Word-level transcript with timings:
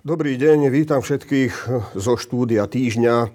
Dobrý 0.00 0.40
deň, 0.40 0.72
vítam 0.72 1.04
všetkých 1.04 1.52
zo 1.92 2.16
štúdia 2.16 2.64
týždňa 2.64 3.16
e, 3.20 3.28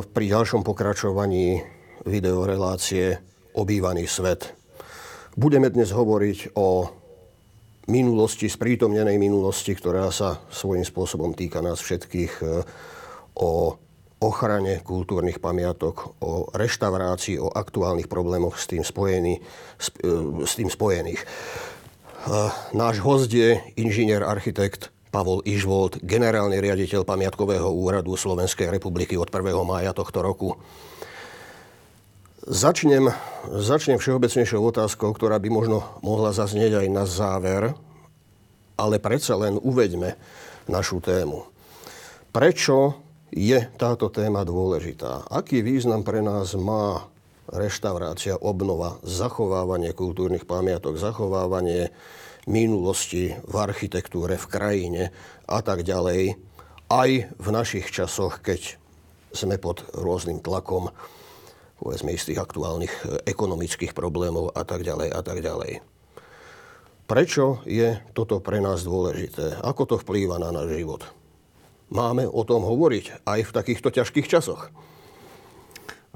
pri 0.00 0.24
ďalšom 0.32 0.64
pokračovaní 0.64 1.60
videorelácie 2.08 3.20
Obývaný 3.52 4.08
svet. 4.08 4.56
Budeme 5.36 5.68
dnes 5.68 5.92
hovoriť 5.92 6.56
o 6.56 6.88
minulosti, 7.92 8.48
sprítomnenej 8.48 9.20
minulosti, 9.20 9.76
ktorá 9.76 10.08
sa 10.08 10.40
svojím 10.48 10.88
spôsobom 10.88 11.36
týka 11.36 11.60
nás 11.60 11.84
všetkých, 11.84 12.32
e, 12.40 12.64
o 13.36 13.76
ochrane 14.24 14.80
kultúrnych 14.80 15.36
pamiatok, 15.36 16.16
o 16.24 16.48
reštaurácii, 16.48 17.44
o 17.44 17.52
aktuálnych 17.52 18.08
problémoch 18.08 18.56
s 18.56 18.72
tým, 18.72 18.80
spojený, 18.80 19.36
e, 19.36 19.44
s 20.48 20.56
tým 20.56 20.72
spojených. 20.72 21.20
Náš 22.72 23.04
host 23.04 23.30
je 23.30 23.60
inžinier, 23.76 24.24
architekt 24.24 24.95
Pavol 25.16 25.40
Išvold, 25.48 26.04
generálny 26.04 26.60
riaditeľ 26.60 27.08
Pamiatkového 27.08 27.72
úradu 27.72 28.20
Slovenskej 28.20 28.68
republiky 28.68 29.16
od 29.16 29.32
1. 29.32 29.48
mája 29.64 29.96
tohto 29.96 30.20
roku. 30.20 30.60
Začnem, 32.44 33.08
začnem 33.48 33.96
všeobecnejšou 33.96 34.60
otázkou, 34.60 35.16
ktorá 35.16 35.40
by 35.40 35.48
možno 35.48 35.88
mohla 36.04 36.36
zaznieť 36.36 36.84
aj 36.84 36.88
na 36.92 37.08
záver, 37.08 37.72
ale 38.76 39.00
predsa 39.00 39.40
len 39.40 39.56
uveďme 39.56 40.20
našu 40.68 41.00
tému. 41.00 41.48
Prečo 42.28 43.00
je 43.32 43.56
táto 43.80 44.12
téma 44.12 44.44
dôležitá? 44.44 45.32
Aký 45.32 45.64
význam 45.64 46.04
pre 46.04 46.20
nás 46.20 46.52
má 46.60 47.08
reštaurácia, 47.48 48.36
obnova, 48.36 49.00
zachovávanie 49.00 49.96
kultúrnych 49.96 50.44
pamiatok, 50.44 51.00
zachovávanie 51.00 51.88
minulosti 52.46 53.34
v 53.34 53.54
architektúre, 53.58 54.38
v 54.38 54.46
krajine 54.46 55.02
a 55.50 55.58
tak 55.60 55.82
ďalej, 55.82 56.38
aj 56.86 57.10
v 57.34 57.48
našich 57.50 57.90
časoch, 57.90 58.38
keď 58.38 58.78
sme 59.34 59.58
pod 59.58 59.82
rôznym 59.92 60.38
tlakom, 60.38 60.94
povedzme 61.82 62.14
istých 62.14 62.40
aktuálnych 62.40 62.94
e, 62.94 63.02
ekonomických 63.26 63.92
problémov 63.92 64.54
a 64.54 64.62
tak 64.62 64.86
ďalej 64.86 65.12
a 65.12 65.20
tak 65.20 65.42
ďalej. 65.42 65.82
Prečo 67.06 67.62
je 67.66 68.00
toto 68.14 68.42
pre 68.42 68.58
nás 68.58 68.82
dôležité? 68.82 69.62
Ako 69.62 69.86
to 69.86 69.96
vplýva 70.00 70.42
na 70.42 70.50
náš 70.50 70.74
život? 70.74 71.02
Máme 71.86 72.26
o 72.26 72.42
tom 72.42 72.66
hovoriť 72.66 73.22
aj 73.22 73.40
v 73.46 73.54
takýchto 73.54 73.94
ťažkých 73.94 74.26
časoch. 74.26 74.74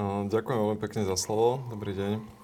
Ďakujem 0.01 0.59
veľmi 0.59 0.79
pekne 0.83 1.07
za 1.07 1.15
slovo. 1.15 1.63
Dobrý 1.71 1.95
deň. 1.95 2.40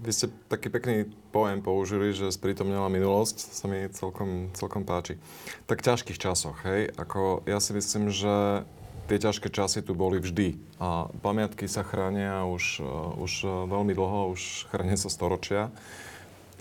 Vy 0.00 0.10
ste 0.16 0.26
taký 0.48 0.72
pekný 0.72 1.12
pojem 1.28 1.60
použili, 1.60 2.16
že 2.16 2.32
sprítomnila 2.32 2.88
minulosť, 2.88 3.36
sa 3.52 3.68
mi 3.68 3.84
celkom, 3.92 4.48
celkom 4.56 4.88
páči. 4.88 5.20
Tak 5.68 5.84
ťažkých 5.84 6.16
časoch, 6.16 6.56
hej, 6.64 6.88
ako 6.96 7.44
ja 7.44 7.60
si 7.60 7.76
myslím, 7.76 8.08
že 8.08 8.64
tie 9.12 9.18
ťažké 9.20 9.52
časy 9.52 9.84
tu 9.84 9.92
boli 9.92 10.16
vždy. 10.22 10.56
A 10.80 11.10
pamiatky 11.20 11.68
sa 11.68 11.84
chránia 11.84 12.48
už, 12.48 12.80
uh, 12.80 13.12
už 13.20 13.32
uh, 13.44 13.50
veľmi 13.68 13.92
dlho, 13.92 14.32
už 14.32 14.72
chránia 14.72 14.96
sa 14.96 15.12
storočia. 15.12 15.68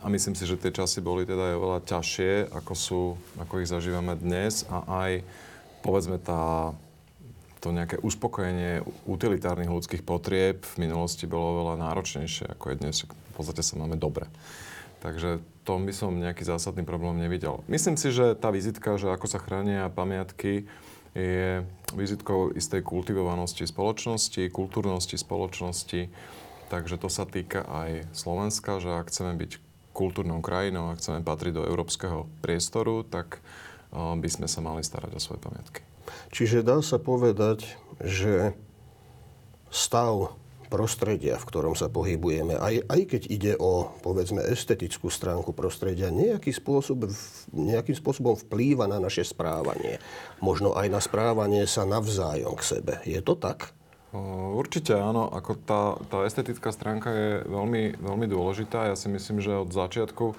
A 0.03 0.11
myslím 0.11 0.35
si, 0.35 0.43
že 0.43 0.59
tie 0.59 0.75
časy 0.75 0.99
boli 0.99 1.23
teda 1.23 1.53
aj 1.53 1.57
oveľa 1.61 1.79
ťažšie, 1.85 2.31
ako 2.51 2.73
sú, 2.73 3.01
ako 3.39 3.63
ich 3.63 3.71
zažívame 3.71 4.19
dnes. 4.19 4.67
A 4.67 4.83
aj, 4.83 5.11
povedzme, 5.85 6.17
tá 6.19 6.75
to 7.59 7.75
nejaké 7.75 7.99
uspokojenie 7.99 8.87
utilitárnych 9.03 9.67
ľudských 9.67 10.03
potrieb 10.07 10.63
v 10.63 10.87
minulosti 10.87 11.27
bolo 11.27 11.59
oveľa 11.59 11.91
náročnejšie, 11.91 12.55
ako 12.55 12.65
je 12.71 12.75
dnes. 12.79 12.95
V 13.03 13.33
podstate 13.35 13.63
sa 13.63 13.75
máme 13.75 13.99
dobre. 13.99 14.31
Takže 14.99 15.39
to 15.63 15.79
by 15.79 15.93
som 15.95 16.19
nejaký 16.19 16.43
zásadný 16.43 16.83
problém 16.83 17.19
nevidel. 17.19 17.63
Myslím 17.71 17.95
si, 17.95 18.11
že 18.11 18.35
tá 18.35 18.51
vizitka, 18.51 18.99
že 18.99 19.11
ako 19.11 19.27
sa 19.27 19.39
chránia 19.39 19.87
pamiatky, 19.91 20.67
je 21.17 21.65
vizitkou 21.97 22.53
istej 22.53 22.85
kultivovanosti 22.85 23.65
spoločnosti, 23.65 24.53
kultúrnosti 24.53 25.17
spoločnosti. 25.17 26.07
Takže 26.69 26.95
to 27.01 27.09
sa 27.09 27.25
týka 27.25 27.65
aj 27.65 28.13
Slovenska, 28.13 28.77
že 28.77 28.93
ak 28.93 29.09
chceme 29.09 29.33
byť 29.33 29.57
kultúrnou 29.89 30.39
krajinou, 30.45 30.93
ak 30.93 31.01
chceme 31.01 31.25
patriť 31.25 31.53
do 31.57 31.63
európskeho 31.65 32.29
priestoru, 32.45 33.01
tak 33.01 33.41
eh, 33.41 33.97
by 33.97 34.29
sme 34.29 34.45
sa 34.45 34.61
mali 34.61 34.85
starať 34.85 35.17
o 35.17 35.19
svoje 35.19 35.41
pamiatky. 35.41 35.88
Čiže 36.31 36.65
dá 36.65 36.79
sa 36.85 37.01
povedať, 37.01 37.65
že 38.01 38.53
stav 39.69 40.39
prostredia, 40.69 41.41
v 41.41 41.47
ktorom 41.49 41.73
sa 41.73 41.89
pohybujeme, 41.89 42.53
aj, 42.53 42.85
aj 42.85 43.01
keď 43.09 43.21
ide 43.25 43.53
o, 43.57 43.89
povedzme, 44.05 44.45
estetickú 44.45 45.09
stránku 45.09 45.49
prostredia, 45.51 46.13
nejaký 46.13 46.53
spôsob, 46.53 47.09
nejakým 47.49 47.97
spôsobom 47.97 48.37
vplýva 48.37 48.85
na 48.85 49.01
naše 49.01 49.25
správanie. 49.25 49.97
Možno 50.39 50.77
aj 50.77 50.87
na 50.93 51.01
správanie 51.01 51.65
sa 51.65 51.89
navzájom 51.89 52.53
k 52.53 52.63
sebe. 52.63 52.93
Je 53.03 53.17
to 53.19 53.33
tak? 53.33 53.73
Určite 54.53 54.97
áno. 54.97 55.29
Ako 55.29 55.57
tá, 55.57 55.97
tá 56.09 56.25
estetická 56.25 56.69
stránka 56.73 57.09
je 57.13 57.29
veľmi, 57.45 57.97
veľmi 58.01 58.25
dôležitá. 58.29 58.89
Ja 58.89 58.95
si 58.97 59.09
myslím, 59.09 59.41
že 59.41 59.57
od 59.57 59.73
začiatku 59.73 60.33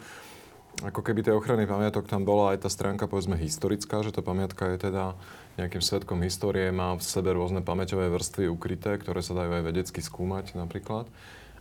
ako 0.80 1.00
keby 1.02 1.26
tej 1.26 1.36
ochrany 1.36 1.66
pamiatok 1.66 2.06
tam 2.06 2.22
bola 2.24 2.54
aj 2.54 2.64
tá 2.64 2.70
stránka 2.72 3.10
povedzme 3.10 3.36
historická, 3.36 4.00
že 4.00 4.14
tá 4.14 4.22
pamiatka 4.22 4.70
je 4.74 4.90
teda 4.90 5.18
nejakým 5.60 5.84
svetkom 5.84 6.24
histórie, 6.24 6.72
má 6.72 6.96
v 6.96 7.04
sebe 7.04 7.36
rôzne 7.36 7.60
pamäťové 7.60 8.08
vrstvy 8.08 8.48
ukryté, 8.48 8.96
ktoré 8.96 9.20
sa 9.20 9.36
dajú 9.36 9.60
aj 9.60 9.64
vedecky 9.68 10.00
skúmať 10.00 10.56
napríklad. 10.56 11.04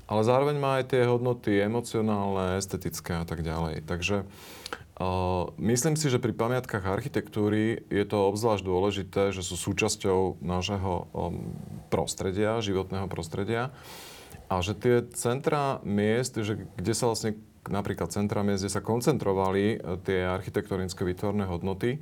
Ale 0.09 0.25
zároveň 0.25 0.57
má 0.57 0.81
aj 0.81 0.95
tie 0.95 1.05
hodnoty 1.05 1.61
emocionálne, 1.61 2.57
estetické 2.57 3.21
a 3.21 3.25
tak 3.29 3.45
ďalej. 3.45 3.85
Takže 3.85 4.25
uh, 4.25 5.53
myslím 5.61 5.93
si, 5.93 6.09
že 6.09 6.17
pri 6.17 6.33
pamiatkách 6.33 6.81
architektúry 6.81 7.85
je 7.93 8.05
to 8.09 8.25
obzvlášť 8.33 8.63
dôležité, 8.65 9.23
že 9.29 9.45
sú 9.45 9.53
súčasťou 9.53 10.41
nášho 10.41 11.05
um, 11.13 11.53
prostredia, 11.93 12.57
životného 12.57 13.05
prostredia. 13.05 13.69
A 14.49 14.65
že 14.65 14.73
tie 14.73 15.05
centra 15.13 15.77
miest, 15.85 16.41
že 16.41 16.65
kde 16.73 16.93
sa 16.97 17.05
vlastne 17.05 17.37
napríklad 17.69 18.09
centra 18.09 18.41
miest, 18.41 18.65
kde 18.65 18.73
sa 18.73 18.81
koncentrovali 18.81 19.77
tie 20.09 20.25
architektonické 20.25 21.05
výtvorné 21.05 21.45
hodnoty, 21.45 22.01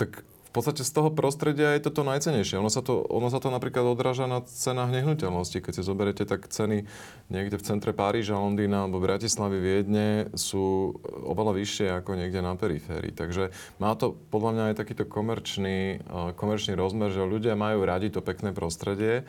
tak 0.00 0.24
v 0.52 0.60
podstate 0.60 0.84
z 0.84 0.92
toho 0.92 1.08
prostredia 1.08 1.72
je 1.72 1.88
toto 1.88 2.04
najcenejšie. 2.04 2.60
Ono 2.60 2.68
sa 2.68 2.84
to, 2.84 3.00
ono 3.08 3.32
sa 3.32 3.40
to 3.40 3.48
napríklad 3.48 3.88
odráža 3.88 4.28
na 4.28 4.44
cenách 4.44 4.92
nehnuteľnosti. 4.92 5.64
Keď 5.64 5.80
si 5.80 5.80
zoberiete, 5.80 6.28
tak 6.28 6.44
ceny 6.44 6.84
niekde 7.32 7.56
v 7.56 7.64
centre 7.64 7.96
Paríža, 7.96 8.36
Londýna 8.36 8.84
alebo 8.84 9.00
Bratislavy, 9.00 9.56
Viedne 9.56 10.28
sú 10.36 10.92
oveľa 11.08 11.56
vyššie 11.56 11.88
ako 12.04 12.20
niekde 12.20 12.44
na 12.44 12.52
periférii. 12.52 13.16
Takže 13.16 13.48
má 13.80 13.96
to 13.96 14.12
podľa 14.28 14.50
mňa 14.52 14.64
aj 14.68 14.76
takýto 14.76 15.08
komerčný, 15.08 16.04
eh, 16.04 16.30
komerčný 16.36 16.76
rozmer, 16.76 17.08
že 17.08 17.24
ľudia 17.24 17.56
majú 17.56 17.88
radi 17.88 18.12
to 18.12 18.20
pekné 18.20 18.52
prostredie 18.52 19.24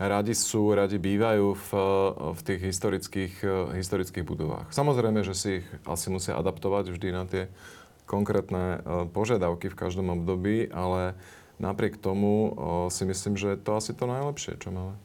radi 0.00 0.32
sú, 0.32 0.72
radi 0.72 0.96
bývajú 0.96 1.52
v, 1.52 1.70
v 2.32 2.40
tých 2.40 2.60
historických, 2.72 3.34
eh, 3.44 3.50
historických 3.76 4.24
budovách. 4.24 4.72
Samozrejme, 4.72 5.20
že 5.20 5.34
si 5.36 5.50
ich 5.60 5.66
asi 5.84 6.08
musia 6.08 6.40
adaptovať 6.40 6.96
vždy 6.96 7.08
na 7.12 7.28
tie 7.28 7.52
konkrétne 8.10 8.82
e, 8.82 9.06
požiadavky 9.06 9.70
v 9.70 9.78
každom 9.78 10.10
období, 10.10 10.66
ale 10.74 11.14
napriek 11.62 11.94
tomu 12.02 12.50
e, 12.50 12.90
si 12.90 13.06
myslím, 13.06 13.38
že 13.38 13.54
je 13.54 13.62
to 13.62 13.78
asi 13.78 13.94
to 13.94 14.10
najlepšie, 14.10 14.58
čo 14.58 14.74
máme. 14.74 14.98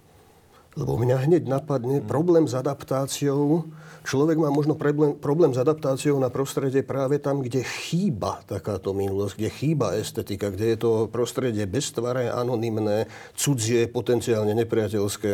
Lebo 0.76 1.00
mňa 1.00 1.18
hneď 1.24 1.44
napadne 1.48 2.04
hmm. 2.04 2.10
problém 2.10 2.44
s 2.50 2.58
adaptáciou. 2.58 3.64
Človek 4.04 4.36
má 4.36 4.52
možno 4.52 4.76
problém, 4.76 5.16
problém 5.16 5.56
s 5.56 5.58
adaptáciou 5.58 6.20
na 6.20 6.28
prostredie 6.28 6.84
práve 6.84 7.16
tam, 7.16 7.40
kde 7.40 7.64
chýba 7.64 8.44
takáto 8.44 8.92
minulosť, 8.92 9.40
kde 9.40 9.50
chýba 9.56 9.96
estetika, 9.96 10.52
kde 10.52 10.76
je 10.76 10.78
to 10.78 10.92
prostredie 11.08 11.64
beztvaré, 11.64 12.28
anonymné, 12.28 13.08
cudzie, 13.40 13.88
potenciálne 13.88 14.52
nepriateľské. 14.52 15.32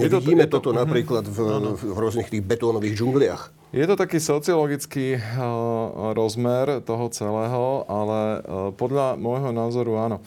Nevidíme 0.00 0.48
to, 0.48 0.58
to, 0.58 0.64
toto 0.64 0.70
mhm. 0.72 0.78
napríklad 0.80 1.24
v, 1.28 1.38
v 1.76 1.98
rôznych 2.00 2.32
tých 2.32 2.42
betónových 2.42 2.96
džungliach. 2.96 3.63
Je 3.74 3.82
to 3.90 3.98
taký 3.98 4.22
sociologický 4.22 5.18
uh, 5.18 6.14
rozmer 6.14 6.78
toho 6.86 7.10
celého, 7.10 7.82
ale 7.90 8.38
uh, 8.38 8.70
podľa 8.70 9.18
môjho 9.18 9.50
názoru 9.50 9.98
áno. 9.98 10.22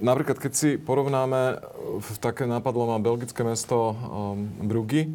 Napríklad, 0.00 0.40
keď 0.40 0.52
si 0.56 0.70
porovnáme, 0.80 1.60
také 2.24 2.48
napadlo 2.48 2.88
ma 2.88 3.02
belgické 3.02 3.42
mesto 3.44 3.98
Brugy, 4.62 5.10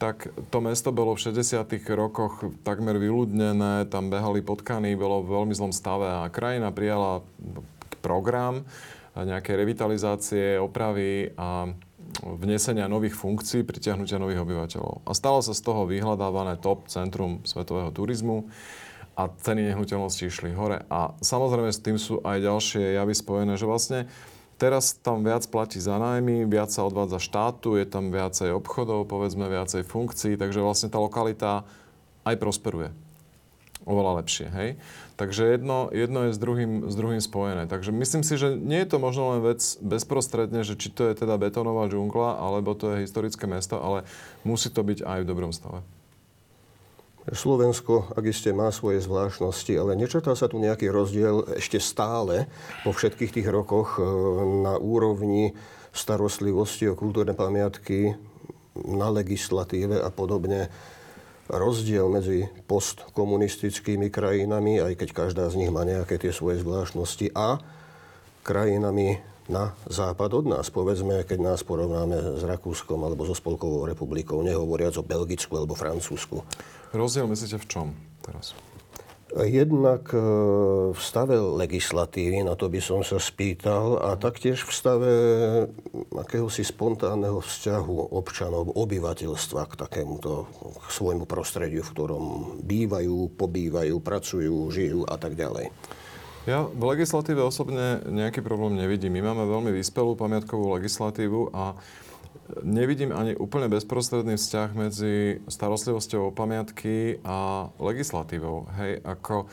tak 0.00 0.32
to 0.48 0.58
mesto 0.58 0.88
bolo 0.88 1.12
v 1.14 1.22
60. 1.30 1.68
rokoch 1.92 2.50
takmer 2.64 2.96
vyľudnené, 2.96 3.86
tam 3.92 4.08
behali 4.08 4.40
potkany, 4.40 4.96
bolo 4.96 5.20
v 5.20 5.36
veľmi 5.36 5.52
zlom 5.52 5.70
stave 5.70 6.08
a 6.08 6.32
krajina 6.32 6.72
prijala 6.72 7.20
program 8.00 8.64
nejaké 9.12 9.52
revitalizácie, 9.52 10.56
opravy 10.56 11.36
a 11.36 11.68
vnesenia 12.22 12.86
nových 12.86 13.18
funkcií, 13.18 13.66
pritiahnutia 13.66 14.22
nových 14.22 14.44
obyvateľov. 14.46 15.06
A 15.08 15.12
stalo 15.16 15.42
sa 15.42 15.56
z 15.56 15.62
toho 15.64 15.88
vyhľadávané 15.88 16.60
top 16.62 16.86
centrum 16.86 17.42
svetového 17.42 17.90
turizmu 17.90 18.46
a 19.18 19.28
ceny 19.28 19.72
nehnuteľností 19.72 20.30
išli 20.30 20.56
hore. 20.56 20.86
A 20.88 21.12
samozrejme 21.20 21.68
s 21.68 21.82
tým 21.82 21.98
sú 22.00 22.24
aj 22.24 22.40
ďalšie 22.40 22.96
javy 22.96 23.12
spojené, 23.12 23.54
že 23.60 23.68
vlastne 23.68 24.00
teraz 24.56 24.96
tam 24.96 25.26
viac 25.26 25.44
platí 25.50 25.82
za 25.82 25.98
nájmy, 25.98 26.48
viac 26.48 26.70
sa 26.70 26.86
odvádza 26.86 27.18
štátu, 27.20 27.76
je 27.76 27.84
tam 27.84 28.14
viacej 28.14 28.54
obchodov, 28.56 29.10
povedzme 29.10 29.50
viacej 29.50 29.84
funkcií, 29.84 30.38
takže 30.38 30.62
vlastne 30.64 30.88
tá 30.88 31.02
lokalita 31.02 31.66
aj 32.22 32.38
prosperuje. 32.38 32.94
Oveľa 33.84 34.22
lepšie, 34.22 34.46
hej? 34.52 34.70
Takže 35.20 35.54
jedno, 35.54 35.92
jedno 35.94 36.26
je 36.26 36.34
s 36.34 36.38
druhým, 36.40 36.90
s 36.90 36.94
druhým 36.98 37.22
spojené. 37.22 37.70
Takže 37.70 37.94
myslím 37.94 38.26
si, 38.26 38.34
že 38.34 38.58
nie 38.58 38.82
je 38.82 38.90
to 38.90 38.98
možno 38.98 39.36
len 39.36 39.40
vec 39.44 39.60
bezprostredne, 39.78 40.66
že 40.66 40.74
či 40.74 40.90
to 40.90 41.06
je 41.06 41.14
teda 41.14 41.38
betónová 41.38 41.86
džungla, 41.86 42.42
alebo 42.42 42.74
to 42.74 42.96
je 42.96 43.06
historické 43.06 43.46
mesto, 43.46 43.78
ale 43.78 44.02
musí 44.42 44.72
to 44.72 44.82
byť 44.82 45.06
aj 45.06 45.18
v 45.22 45.28
dobrom 45.28 45.54
stave. 45.54 45.84
Slovensko, 47.30 48.10
ak 48.18 48.24
iste 48.26 48.50
má 48.50 48.66
svoje 48.74 48.98
zvláštnosti, 48.98 49.78
ale 49.78 49.94
nečrtá 49.94 50.34
sa 50.34 50.50
tu 50.50 50.58
nejaký 50.58 50.90
rozdiel 50.90 51.54
ešte 51.54 51.78
stále 51.78 52.50
po 52.82 52.90
všetkých 52.90 53.38
tých 53.38 53.46
rokoch 53.46 53.94
e, 53.94 54.02
na 54.66 54.74
úrovni 54.74 55.54
starostlivosti 55.94 56.90
o 56.90 56.98
kultúrne 56.98 57.30
pamiatky, 57.30 58.18
na 58.74 59.12
legislatíve 59.12 60.00
a 60.00 60.08
podobne 60.08 60.72
rozdiel 61.50 62.06
medzi 62.06 62.46
postkomunistickými 62.70 64.12
krajinami, 64.12 64.78
aj 64.78 64.98
keď 64.98 65.08
každá 65.10 65.44
z 65.50 65.58
nich 65.62 65.70
má 65.74 65.82
nejaké 65.82 66.18
tie 66.18 66.30
svoje 66.30 66.62
zvláštnosti, 66.62 67.34
a 67.34 67.58
krajinami 68.42 69.22
na 69.50 69.74
západ 69.90 70.30
od 70.38 70.46
nás. 70.46 70.70
Povedzme, 70.70 71.26
keď 71.26 71.38
nás 71.54 71.60
porovnáme 71.66 72.38
s 72.38 72.42
Rakúskom 72.46 73.02
alebo 73.02 73.26
so 73.26 73.34
Spolkovou 73.34 73.86
republikou, 73.86 74.42
nehovoriac 74.42 74.94
o 74.98 75.06
Belgicku 75.06 75.54
alebo 75.58 75.74
Francúzsku. 75.74 76.46
Rozdiel 76.94 77.26
myslíte 77.26 77.58
v 77.58 77.66
čom 77.66 77.86
teraz? 78.22 78.54
Jednak 79.32 80.12
e, 80.12 80.20
v 80.92 81.00
stave 81.00 81.40
legislatívy, 81.40 82.44
na 82.44 82.52
to 82.52 82.68
by 82.68 82.84
som 82.84 83.00
sa 83.00 83.16
spýtal, 83.16 83.96
a 83.96 84.20
taktiež 84.20 84.60
v 84.60 84.72
stave 84.76 85.12
akéhosi 86.12 86.60
spontánneho 86.60 87.40
vzťahu 87.40 88.12
občanov, 88.12 88.76
obyvateľstva 88.76 89.72
k 89.72 89.74
takémuto 89.80 90.52
k 90.76 90.86
svojmu 90.92 91.24
prostrediu, 91.24 91.80
v 91.80 91.92
ktorom 91.96 92.24
bývajú, 92.60 93.32
pobývajú, 93.32 93.96
pracujú, 94.04 94.68
žijú 94.68 95.08
a 95.08 95.16
tak 95.16 95.32
ďalej. 95.32 95.72
Ja 96.44 96.66
v 96.66 96.82
legislatíve 96.92 97.38
osobne 97.38 98.02
nejaký 98.02 98.42
problém 98.42 98.74
nevidím. 98.74 99.14
My 99.14 99.32
máme 99.32 99.46
veľmi 99.46 99.70
vyspelú 99.72 100.18
pamiatkovú 100.18 100.74
legislatívu 100.74 101.54
a 101.54 101.78
nevidím 102.62 103.14
ani 103.14 103.38
úplne 103.38 103.70
bezprostredný 103.70 104.36
vzťah 104.36 104.68
medzi 104.74 105.40
starostlivosťou 105.46 106.30
o 106.30 106.34
pamiatky 106.34 107.22
a 107.22 107.68
legislatívou. 107.78 108.66
Hej, 108.76 109.00
ako 109.06 109.46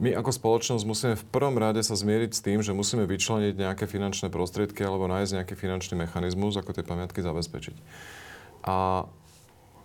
my 0.00 0.16
ako 0.16 0.30
spoločnosť 0.32 0.84
musíme 0.88 1.14
v 1.20 1.28
prvom 1.28 1.56
rade 1.60 1.84
sa 1.84 1.92
zmieriť 1.92 2.30
s 2.32 2.40
tým, 2.40 2.64
že 2.64 2.72
musíme 2.72 3.04
vyčleniť 3.04 3.54
nejaké 3.60 3.84
finančné 3.84 4.32
prostriedky 4.32 4.80
alebo 4.80 5.04
nájsť 5.04 5.36
nejaký 5.36 5.54
finančný 5.54 6.00
mechanizmus, 6.00 6.56
ako 6.56 6.72
tie 6.72 6.84
pamiatky 6.84 7.20
zabezpečiť. 7.20 7.76
A 8.64 9.04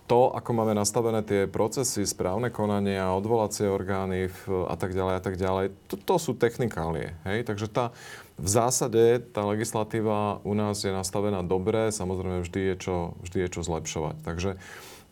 to, 0.08 0.32
ako 0.32 0.50
máme 0.56 0.72
nastavené 0.72 1.20
tie 1.20 1.44
procesy, 1.44 2.08
správne 2.08 2.48
konania, 2.48 3.12
odvolacie 3.12 3.68
orgány 3.68 4.32
a 4.48 4.74
tak 4.74 4.96
ďalej 4.96 5.14
a 5.14 5.22
tak 5.22 5.36
ďalej, 5.36 5.64
to, 5.86 6.00
to 6.00 6.16
sú 6.16 6.32
technikálie. 6.32 7.12
Hej? 7.28 7.44
Takže 7.44 7.68
tá, 7.68 7.92
v 8.40 8.48
zásade 8.48 9.20
tá 9.36 9.44
legislatíva 9.44 10.40
u 10.48 10.56
nás 10.56 10.80
je 10.80 10.88
nastavená 10.88 11.44
dobre, 11.44 11.92
samozrejme 11.92 12.40
vždy 12.40 12.60
je 12.72 12.76
čo, 12.80 12.96
vždy 13.20 13.38
je 13.44 13.48
čo 13.52 13.60
zlepšovať. 13.60 14.16
Takže 14.24 14.50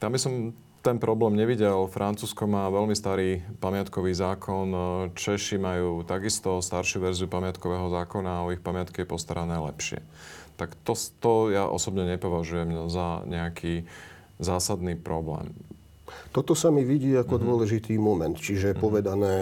tam 0.00 0.10
by 0.16 0.19
som 0.19 0.32
ten 0.81 1.02
problém 1.02 1.34
nevidel. 1.34 1.90
Francúzsko 1.90 2.46
má 2.46 2.70
veľmi 2.70 2.94
starý 2.94 3.42
pamiatkový 3.58 4.14
zákon, 4.14 4.70
Češi 5.19 5.58
majú 5.58 6.06
takisto 6.06 6.62
staršiu 6.62 7.02
verziu 7.02 7.26
pamiatkového 7.26 7.90
zákona 7.90 8.31
a 8.40 8.44
o 8.46 8.54
ich 8.54 8.62
pamiatky 8.62 9.02
je 9.02 9.10
postarané 9.10 9.58
lepšie. 9.58 10.00
Tak 10.56 10.78
to, 10.87 10.94
to 11.20 11.50
ja 11.52 11.66
osobne 11.66 12.06
nepovažujem 12.06 12.87
za 12.88 13.26
nejaký 13.26 13.84
zásadný 14.40 14.96
problém. 14.98 15.52
Toto 16.30 16.54
sa 16.54 16.70
mi 16.70 16.84
vidí 16.86 17.12
ako 17.16 17.36
mm-hmm. 17.36 17.48
dôležitý 17.48 17.94
moment. 17.96 18.36
Čiže 18.36 18.72
mm-hmm. 18.72 18.82
povedané 18.82 19.34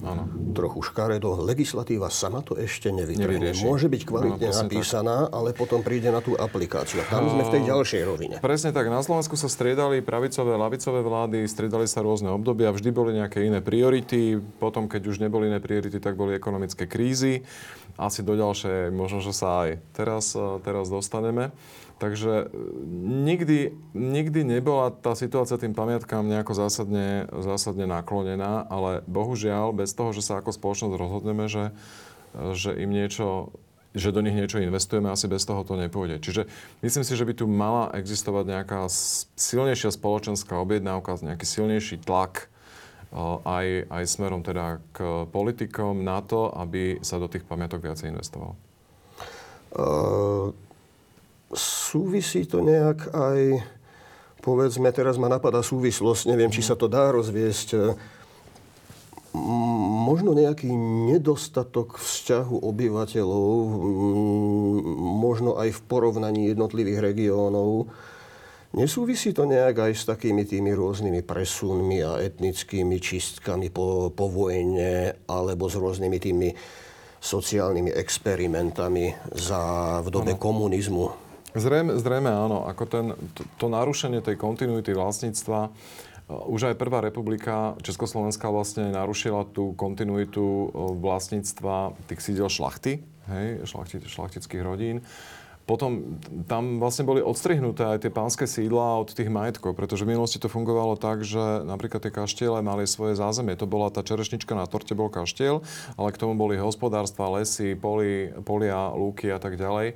Áno. 0.00 0.24
trochu 0.56 0.80
škaredo. 0.80 1.44
Legislatíva 1.44 2.08
sama 2.08 2.40
to 2.40 2.56
ešte 2.56 2.88
nevytrhne. 2.88 3.52
Môže 3.60 3.92
byť 3.92 4.02
kvalitne 4.08 4.48
no, 4.48 4.56
napísaná, 4.64 5.16
tak. 5.28 5.36
ale 5.36 5.48
potom 5.52 5.84
príde 5.84 6.08
na 6.08 6.24
tú 6.24 6.32
aplikáciu. 6.34 7.04
Tam 7.12 7.28
sme 7.28 7.44
v 7.44 7.52
tej 7.52 7.62
ďalšej 7.68 8.02
rovine. 8.08 8.36
Presne 8.40 8.72
tak. 8.72 8.88
Na 8.88 9.04
Slovensku 9.04 9.36
sa 9.36 9.48
striedali 9.50 10.00
pravicové, 10.00 10.56
lavicové 10.56 11.00
vlády, 11.04 11.44
striedali 11.44 11.84
sa 11.84 12.00
rôzne 12.00 12.32
obdobia, 12.32 12.72
vždy 12.72 12.90
boli 12.90 13.10
nejaké 13.20 13.44
iné 13.44 13.60
priority. 13.60 14.40
Potom, 14.40 14.88
keď 14.88 15.02
už 15.04 15.20
neboli 15.20 15.52
iné 15.52 15.60
priority, 15.60 16.00
tak 16.00 16.16
boli 16.16 16.32
ekonomické 16.32 16.88
krízy. 16.88 17.44
Asi 18.00 18.24
do 18.24 18.38
ďalšej, 18.38 18.94
možno, 18.94 19.20
že 19.20 19.36
sa 19.36 19.68
aj 19.68 19.82
teraz, 19.92 20.32
teraz 20.64 20.88
dostaneme. 20.88 21.52
Takže 21.98 22.46
e, 22.46 22.58
nikdy, 23.26 23.74
nikdy 23.92 24.46
nebola 24.46 24.94
tá 24.94 25.18
situácia 25.18 25.58
tým 25.58 25.74
pamiatkám 25.74 26.22
nejako 26.22 26.54
zásadne, 26.54 27.26
zásadne 27.34 27.90
naklonená, 27.90 28.64
ale 28.70 29.02
bohužiaľ 29.10 29.74
bez 29.74 29.92
toho, 29.92 30.14
že 30.14 30.22
sa 30.22 30.38
ako 30.38 30.54
spoločnosť 30.54 30.94
rozhodneme, 30.94 31.50
že, 31.50 31.74
že 32.54 32.72
im 32.78 32.90
niečo 32.94 33.52
že 33.96 34.12
do 34.14 34.20
nich 34.20 34.36
niečo 34.36 34.60
investujeme, 34.62 35.10
asi 35.10 35.26
bez 35.26 35.48
toho 35.48 35.64
to 35.64 35.74
nepôjde. 35.74 36.20
Čiže 36.22 36.44
myslím 36.84 37.02
si, 37.08 37.18
že 37.18 37.24
by 37.24 37.32
tu 37.34 37.48
mala 37.48 37.88
existovať 37.96 38.44
nejaká 38.46 38.84
silnejšia 39.34 39.90
spoločenská 39.90 40.54
objednávka, 40.60 41.18
nejaký 41.18 41.42
silnejší 41.48 42.06
tlak 42.06 42.46
e, 42.46 43.18
aj, 43.42 43.90
aj 43.90 44.02
smerom 44.06 44.46
teda 44.46 44.78
k 44.94 45.26
politikom 45.34 46.06
na 46.06 46.22
to, 46.22 46.46
aby 46.46 47.02
sa 47.02 47.18
do 47.18 47.26
tých 47.26 47.42
pamiatok 47.42 47.82
viacej 47.82 48.14
investovalo. 48.14 48.54
Uh 49.74 50.67
súvisí 51.52 52.44
to 52.44 52.60
nejak 52.60 53.12
aj, 53.14 53.40
povedzme, 54.44 54.92
teraz 54.92 55.16
ma 55.16 55.32
napadá 55.32 55.64
súvislosť, 55.64 56.28
neviem, 56.28 56.52
či 56.52 56.60
sa 56.60 56.76
to 56.76 56.88
dá 56.90 57.08
rozviesť, 57.12 57.96
možno 60.08 60.32
nejaký 60.32 60.72
nedostatok 61.12 62.00
vzťahu 62.00 62.64
obyvateľov, 62.64 63.48
možno 65.20 65.60
aj 65.60 65.76
v 65.76 65.80
porovnaní 65.84 66.48
jednotlivých 66.52 67.12
regiónov. 67.12 67.92
Nesúvisí 68.68 69.32
to 69.32 69.48
nejak 69.48 69.80
aj 69.80 69.92
s 69.96 70.04
takými 70.04 70.44
tými 70.44 70.76
rôznymi 70.76 71.24
presunmi 71.24 72.04
a 72.04 72.20
etnickými 72.20 73.00
čistkami 73.00 73.72
po, 73.72 74.12
po 74.12 74.28
vojne 74.28 75.24
alebo 75.24 75.72
s 75.72 75.76
rôznymi 75.80 76.18
tými 76.20 76.48
sociálnymi 77.18 77.96
experimentami 77.96 79.16
za, 79.32 79.60
v 80.04 80.08
dobe 80.12 80.36
ano. 80.36 80.40
komunizmu? 80.40 81.27
Zrejme, 81.56 81.96
zrejme 81.96 82.28
áno. 82.28 82.68
Ako 82.68 82.84
ten, 82.84 83.16
to, 83.32 83.44
to 83.56 83.66
narušenie 83.72 84.20
tej 84.20 84.36
kontinuity 84.36 84.92
vlastníctva, 84.92 85.68
uh, 85.68 86.44
už 86.52 86.72
aj 86.72 86.80
Prvá 86.80 87.00
republika 87.00 87.72
Československá 87.80 88.52
vlastne 88.52 88.92
narušila 88.92 89.48
tú 89.48 89.72
kontinuitu 89.72 90.40
uh, 90.40 90.92
vlastníctva 90.98 91.96
tých 92.08 92.20
sídel 92.20 92.52
šlachty, 92.52 93.00
hej, 93.32 93.48
šlachti, 93.64 94.04
šlachtických 94.04 94.62
rodín. 94.64 95.00
Potom 95.68 96.16
tam 96.48 96.80
vlastne 96.80 97.04
boli 97.04 97.20
odstrihnuté 97.20 97.84
aj 97.84 98.08
tie 98.08 98.12
pánske 98.12 98.48
sídla 98.48 99.04
od 99.04 99.12
tých 99.12 99.28
majetkov, 99.28 99.76
pretože 99.76 100.08
v 100.08 100.16
minulosti 100.16 100.40
to 100.40 100.48
fungovalo 100.48 100.96
tak, 100.96 101.28
že 101.28 101.60
napríklad 101.68 102.00
tie 102.00 102.08
kaštiele 102.08 102.64
mali 102.64 102.88
svoje 102.88 103.20
zázemie. 103.20 103.52
To 103.60 103.68
bola 103.68 103.92
tá 103.92 104.00
čerešnička 104.00 104.56
na 104.56 104.64
torte, 104.64 104.96
bol 104.96 105.12
kaštiel, 105.12 105.60
ale 106.00 106.08
k 106.08 106.20
tomu 106.24 106.40
boli 106.40 106.56
hospodárstva, 106.56 107.28
lesy, 107.36 107.76
poli, 107.76 108.32
polia, 108.48 108.96
lúky 108.96 109.28
a 109.28 109.36
tak 109.36 109.60
ďalej 109.60 109.92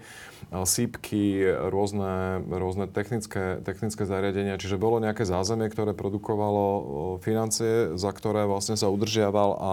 sípky, 0.53 1.49
rôzne, 1.73 2.45
rôzne 2.45 2.85
technické, 2.85 3.63
technické 3.65 4.05
zariadenia. 4.05 4.61
Čiže 4.61 4.77
bolo 4.77 5.01
nejaké 5.01 5.25
zázemie, 5.25 5.73
ktoré 5.73 5.97
produkovalo 5.97 7.17
financie, 7.25 7.97
za 7.97 8.11
ktoré 8.13 8.45
vlastne 8.45 8.77
sa 8.77 8.93
udržiaval 8.93 9.51
a 9.57 9.73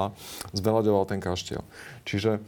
zveľaďoval 0.56 1.04
ten 1.10 1.20
kaštiel. 1.20 1.66
Čiže 2.08 2.40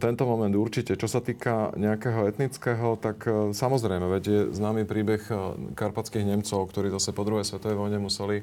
tento 0.00 0.24
moment 0.24 0.52
určite. 0.56 0.96
Čo 0.96 1.04
sa 1.04 1.20
týka 1.20 1.76
nejakého 1.76 2.24
etnického, 2.24 2.96
tak 2.96 3.28
e, 3.28 3.52
samozrejme, 3.52 4.08
veď 4.08 4.22
je 4.24 4.40
známy 4.56 4.88
príbeh 4.88 5.20
e, 5.28 5.34
karpatských 5.76 6.24
Nemcov, 6.24 6.72
ktorí 6.72 6.88
zase 6.88 7.12
po 7.12 7.28
druhej 7.28 7.44
svetovej 7.44 7.76
vojne 7.76 8.00
museli, 8.00 8.40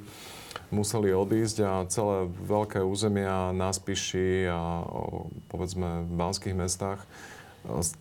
museli 0.69 1.09
odísť 1.09 1.57
a 1.65 1.73
celé 1.89 2.29
veľké 2.29 2.85
územia 2.85 3.49
na 3.57 3.73
Spiši 3.73 4.45
a 4.53 4.85
povedzme 5.49 6.05
v 6.05 6.13
banských 6.13 6.53
mestách 6.53 7.01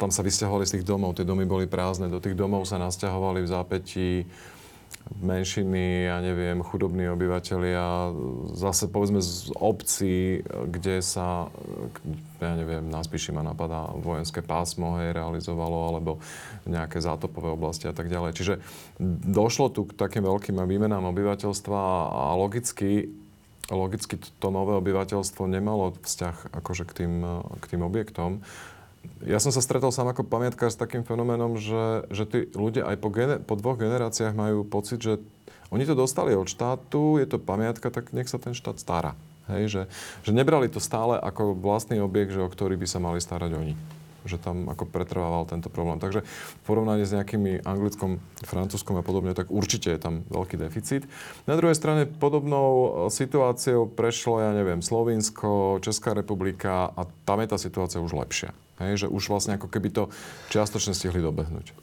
tam 0.00 0.08
sa 0.08 0.24
vysťahovali 0.24 0.64
z 0.64 0.80
tých 0.80 0.88
domov, 0.88 1.20
tie 1.20 1.28
domy 1.28 1.44
boli 1.44 1.68
prázdne, 1.68 2.08
do 2.08 2.16
tých 2.16 2.32
domov 2.32 2.64
sa 2.64 2.80
nasťahovali 2.80 3.44
v 3.44 3.52
zápätí 3.52 4.10
menšiny, 5.20 6.08
ja 6.08 6.22
neviem, 6.22 6.62
chudobní 6.64 7.10
obyvateľia, 7.10 8.14
zase 8.56 8.88
povedzme 8.88 9.20
z 9.20 9.52
obcí, 9.58 10.40
kde 10.46 11.02
sa, 11.02 11.50
ja 12.40 12.52
neviem, 12.56 12.88
na 12.88 13.04
Spíši 13.04 13.34
ma 13.34 13.44
napadá 13.44 13.90
vojenské 13.98 14.40
pásmo, 14.40 14.96
hej, 15.02 15.12
realizovalo, 15.12 15.92
alebo 15.92 16.12
nejaké 16.64 17.02
zátopové 17.02 17.52
oblasti 17.52 17.90
a 17.90 17.94
tak 17.96 18.08
ďalej. 18.08 18.32
Čiže 18.38 18.54
došlo 19.26 19.68
tu 19.74 19.90
k 19.90 19.98
takým 19.98 20.24
veľkým 20.24 20.56
výmenám 20.56 21.04
obyvateľstva 21.10 21.80
a 22.08 22.32
logicky 22.38 23.10
logicky 23.70 24.18
to 24.18 24.48
nové 24.50 24.74
obyvateľstvo 24.82 25.46
nemalo 25.46 25.94
vzťah 26.02 26.58
akože 26.58 26.84
k 26.90 26.92
tým, 27.02 27.14
k 27.62 27.64
tým 27.70 27.82
objektom 27.86 28.42
ja 29.24 29.36
som 29.40 29.52
sa 29.52 29.60
stretol 29.60 29.92
sám 29.92 30.12
ako 30.12 30.24
pamiatkár 30.24 30.72
s 30.72 30.80
takým 30.80 31.04
fenoménom, 31.04 31.56
že, 31.60 32.08
že 32.12 32.24
tí 32.24 32.38
ľudia 32.52 32.88
aj 32.88 32.96
po, 33.00 33.08
gener- 33.12 33.40
po 33.44 33.56
dvoch 33.56 33.76
generáciách 33.76 34.32
majú 34.32 34.64
pocit, 34.64 35.00
že 35.00 35.20
oni 35.70 35.84
to 35.86 35.94
dostali 35.94 36.34
od 36.34 36.48
štátu, 36.48 37.20
je 37.20 37.26
to 37.28 37.38
pamiatka, 37.38 37.92
tak 37.92 38.10
nech 38.16 38.28
sa 38.28 38.40
ten 38.40 38.56
štát 38.56 38.80
stará. 38.80 39.12
Hej, 39.50 39.64
že, 39.66 39.82
že 40.24 40.30
nebrali 40.30 40.70
to 40.70 40.78
stále 40.78 41.18
ako 41.18 41.58
vlastný 41.58 41.98
objekt, 41.98 42.32
že 42.32 42.42
o 42.44 42.48
ktorý 42.48 42.78
by 42.78 42.86
sa 42.86 43.02
mali 43.02 43.18
starať 43.18 43.50
oni 43.54 43.99
že 44.24 44.36
tam 44.40 44.68
ako 44.68 44.88
pretrvával 44.88 45.48
tento 45.48 45.72
problém. 45.72 46.00
Takže 46.00 46.24
v 46.24 46.62
porovnaní 46.66 47.04
s 47.06 47.14
nejakými 47.14 47.64
anglickom, 47.64 48.20
francúzskom 48.44 49.00
a 49.00 49.04
podobne, 49.04 49.32
tak 49.32 49.48
určite 49.48 49.92
je 49.94 50.00
tam 50.00 50.26
veľký 50.28 50.56
deficit. 50.60 51.08
Na 51.44 51.56
druhej 51.56 51.76
strane 51.76 52.08
podobnou 52.08 52.68
e, 52.70 52.88
situáciou 53.12 53.88
prešlo, 53.88 54.40
ja 54.40 54.50
neviem, 54.52 54.84
Slovinsko, 54.84 55.80
Česká 55.80 56.12
republika 56.12 56.92
a 56.92 57.06
tam 57.24 57.40
je 57.40 57.48
tá 57.48 57.58
situácia 57.60 58.02
už 58.02 58.16
lepšia. 58.16 58.52
Hej, 58.80 59.04
že 59.04 59.06
už 59.12 59.28
vlastne 59.28 59.60
ako 59.60 59.68
keby 59.68 59.92
to 59.92 60.02
čiastočne 60.48 60.96
stihli 60.96 61.20
dobehnúť. 61.20 61.76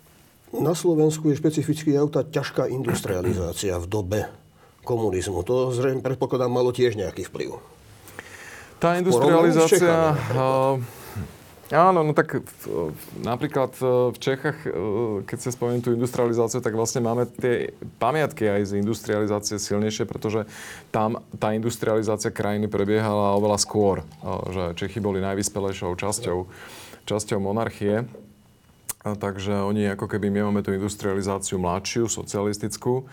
Na 0.56 0.74
Slovensku 0.74 1.29
je 1.29 1.38
špecificky 1.38 1.94
aj 1.94 2.08
tá 2.10 2.22
ťažká 2.25 2.72
industrializácia 2.72 3.77
v 3.77 3.86
dobe 3.86 4.20
komunizmu. 4.88 5.44
To 5.44 5.75
zrejme 5.75 6.00
predpokladám 6.00 6.48
malo 6.48 6.72
tiež 6.72 6.96
nejaký 6.96 7.27
vplyv. 7.27 7.60
Tá 8.79 8.96
industrializácia... 8.96 10.15
Áno, 11.68 12.00
no 12.00 12.16
tak 12.16 12.40
napríklad 13.20 13.76
e, 13.84 14.16
v 14.16 14.18
Čechách, 14.24 14.58
e, 14.64 14.72
keď 15.28 15.38
sa 15.44 15.52
spomenú 15.52 15.84
tú 15.84 15.92
industrializáciu, 15.92 16.64
tak 16.64 16.72
vlastne 16.72 17.04
máme 17.04 17.28
tie 17.28 17.76
pamiatky 18.00 18.48
aj 18.48 18.72
z 18.72 18.80
industrializácie 18.80 19.60
silnejšie, 19.60 20.08
pretože 20.08 20.48
tam 20.96 21.20
tá 21.36 21.52
industrializácia 21.52 22.32
krajiny 22.32 22.72
prebiehala 22.72 23.36
oveľa 23.36 23.60
skôr. 23.60 24.00
E, 24.00 24.04
že 24.56 24.64
Čechy 24.80 25.04
boli 25.04 25.20
najvyspelejšou 25.20 25.92
časťou, 26.00 26.48
časťou 27.04 27.40
monarchie. 27.44 28.08
Takže 29.04 29.64
oni 29.64 29.92
ako 29.92 30.08
keby 30.08 30.28
my 30.28 30.52
máme 30.52 30.62
tú 30.64 30.72
industrializáciu 30.72 31.60
mladšiu, 31.60 32.12
socialistickú. 32.12 33.08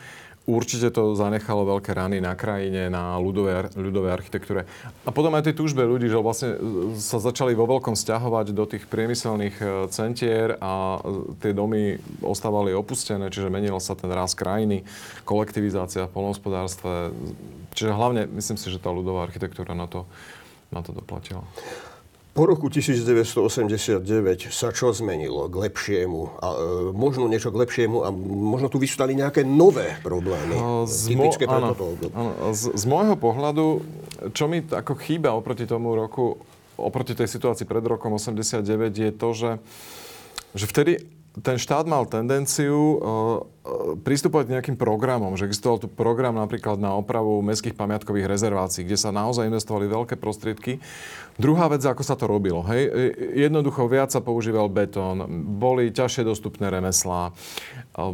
Určite 0.44 0.92
to 0.92 1.16
zanechalo 1.16 1.64
veľké 1.64 1.96
rany 1.96 2.20
na 2.20 2.36
krajine, 2.36 2.92
na 2.92 3.16
ľudovej, 3.16 3.72
ľudovej 3.80 4.12
architektúre. 4.12 4.68
A 5.08 5.10
potom 5.10 5.32
aj 5.32 5.48
tej 5.48 5.56
túžbe 5.56 5.80
ľudí, 5.80 6.12
že 6.12 6.20
vlastne 6.20 6.50
e, 6.52 6.58
sa 7.00 7.16
začali 7.16 7.56
vo 7.56 7.64
veľkom 7.64 7.96
stiahovať 7.96 8.52
do 8.52 8.68
tých 8.68 8.84
priemyselných 8.84 9.56
e, 9.56 9.64
centier 9.88 10.60
a 10.60 11.00
e, 11.00 11.32
tie 11.40 11.56
domy 11.56 11.96
ostávali 12.20 12.76
opustené, 12.76 13.32
čiže 13.32 13.48
menil 13.48 13.80
sa 13.80 13.96
ten 13.96 14.12
rast 14.12 14.36
krajiny, 14.36 14.84
kolektivizácia 15.24 16.04
v 16.04 16.12
polnohospodárstve. 16.12 17.16
Čiže 17.72 17.96
hlavne 17.96 18.28
myslím 18.36 18.60
si, 18.60 18.68
že 18.68 18.84
tá 18.84 18.92
ľudová 18.92 19.24
architektúra 19.24 19.72
na 19.72 19.88
to, 19.88 20.04
na 20.68 20.84
to 20.84 20.92
doplatila. 20.92 21.40
Po 22.34 22.50
roku 22.50 22.66
1989 22.66 24.02
sa 24.50 24.74
čo 24.74 24.90
zmenilo 24.90 25.46
k 25.46 25.54
lepšiemu? 25.70 26.20
A, 26.42 26.46
e, 26.50 26.90
možno 26.90 27.30
niečo 27.30 27.54
k 27.54 27.62
lepšiemu 27.62 28.02
a 28.02 28.10
možno 28.26 28.66
tu 28.66 28.82
vystali 28.82 29.14
nejaké 29.14 29.46
nové 29.46 29.94
problémy. 30.02 30.58
Z, 30.90 31.14
mo- 31.14 31.30
áno, 31.30 31.78
áno, 32.10 32.30
z, 32.50 32.74
z 32.74 32.84
môjho 32.90 33.14
pohľadu, 33.14 33.86
čo 34.34 34.50
mi 34.50 34.66
ako 34.66 34.98
chýba 34.98 35.30
oproti 35.30 35.62
tomu 35.62 35.94
roku, 35.94 36.42
oproti 36.74 37.14
tej 37.14 37.30
situácii 37.30 37.70
pred 37.70 37.86
rokom 37.86 38.18
89 38.18 38.66
je 38.90 39.10
to, 39.14 39.28
že, 39.30 39.50
že 40.58 40.66
vtedy 40.66 40.92
ten 41.38 41.54
štát 41.54 41.86
mal 41.86 42.02
tendenciu 42.10 42.74
uh, 42.74 42.98
pristupovať 44.04 44.44
k 44.44 44.54
nejakým 44.60 44.76
programom, 44.76 45.40
že 45.40 45.48
existoval 45.48 45.80
tu 45.80 45.88
program 45.88 46.36
napríklad 46.36 46.76
na 46.76 46.92
opravu 46.92 47.40
mestských 47.40 47.72
pamiatkových 47.72 48.28
rezervácií, 48.28 48.84
kde 48.84 49.00
sa 49.00 49.08
naozaj 49.08 49.48
investovali 49.48 49.88
veľké 49.88 50.20
prostriedky. 50.20 50.84
Druhá 51.40 51.72
vec, 51.72 51.80
ako 51.80 52.04
sa 52.04 52.12
to 52.12 52.28
robilo. 52.28 52.60
Hej, 52.68 52.92
e, 52.92 53.48
jednoducho 53.48 53.88
viac 53.88 54.12
sa 54.12 54.20
používal 54.20 54.68
betón, 54.68 55.24
boli 55.56 55.88
ťažšie 55.96 56.28
dostupné 56.28 56.68
remeslá, 56.68 57.32
uh, 57.32 58.12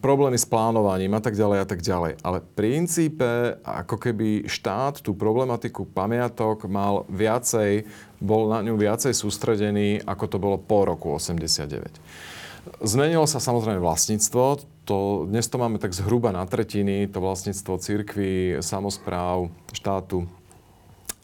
problémy 0.00 0.40
s 0.40 0.48
plánovaním 0.48 1.12
a 1.12 1.20
tak 1.20 1.36
ďalej 1.36 1.58
a 1.60 1.66
tak 1.68 1.80
ďalej. 1.84 2.12
Ale 2.24 2.40
v 2.40 2.48
princípe, 2.56 3.60
ako 3.60 4.00
keby 4.00 4.48
štát 4.48 5.04
tú 5.04 5.12
problematiku 5.12 5.84
pamiatok 5.84 6.64
mal 6.66 7.04
viacej 7.12 7.84
bol 8.24 8.48
na 8.48 8.64
ňu 8.64 8.80
viacej 8.80 9.12
sústredený, 9.12 10.00
ako 10.08 10.24
to 10.24 10.36
bolo 10.40 10.56
po 10.56 10.88
roku 10.88 11.12
89. 11.12 12.00
Zmenilo 12.80 13.24
sa 13.28 13.40
samozrejme 13.40 13.80
vlastníctvo. 13.80 14.42
To, 14.84 15.24
dnes 15.24 15.48
to 15.48 15.56
máme 15.56 15.80
tak 15.80 15.96
zhruba 15.96 16.28
na 16.32 16.44
tretiny, 16.44 17.08
to 17.08 17.20
vlastníctvo 17.20 17.80
církvy, 17.80 18.60
samozpráv, 18.60 19.48
štátu 19.72 20.28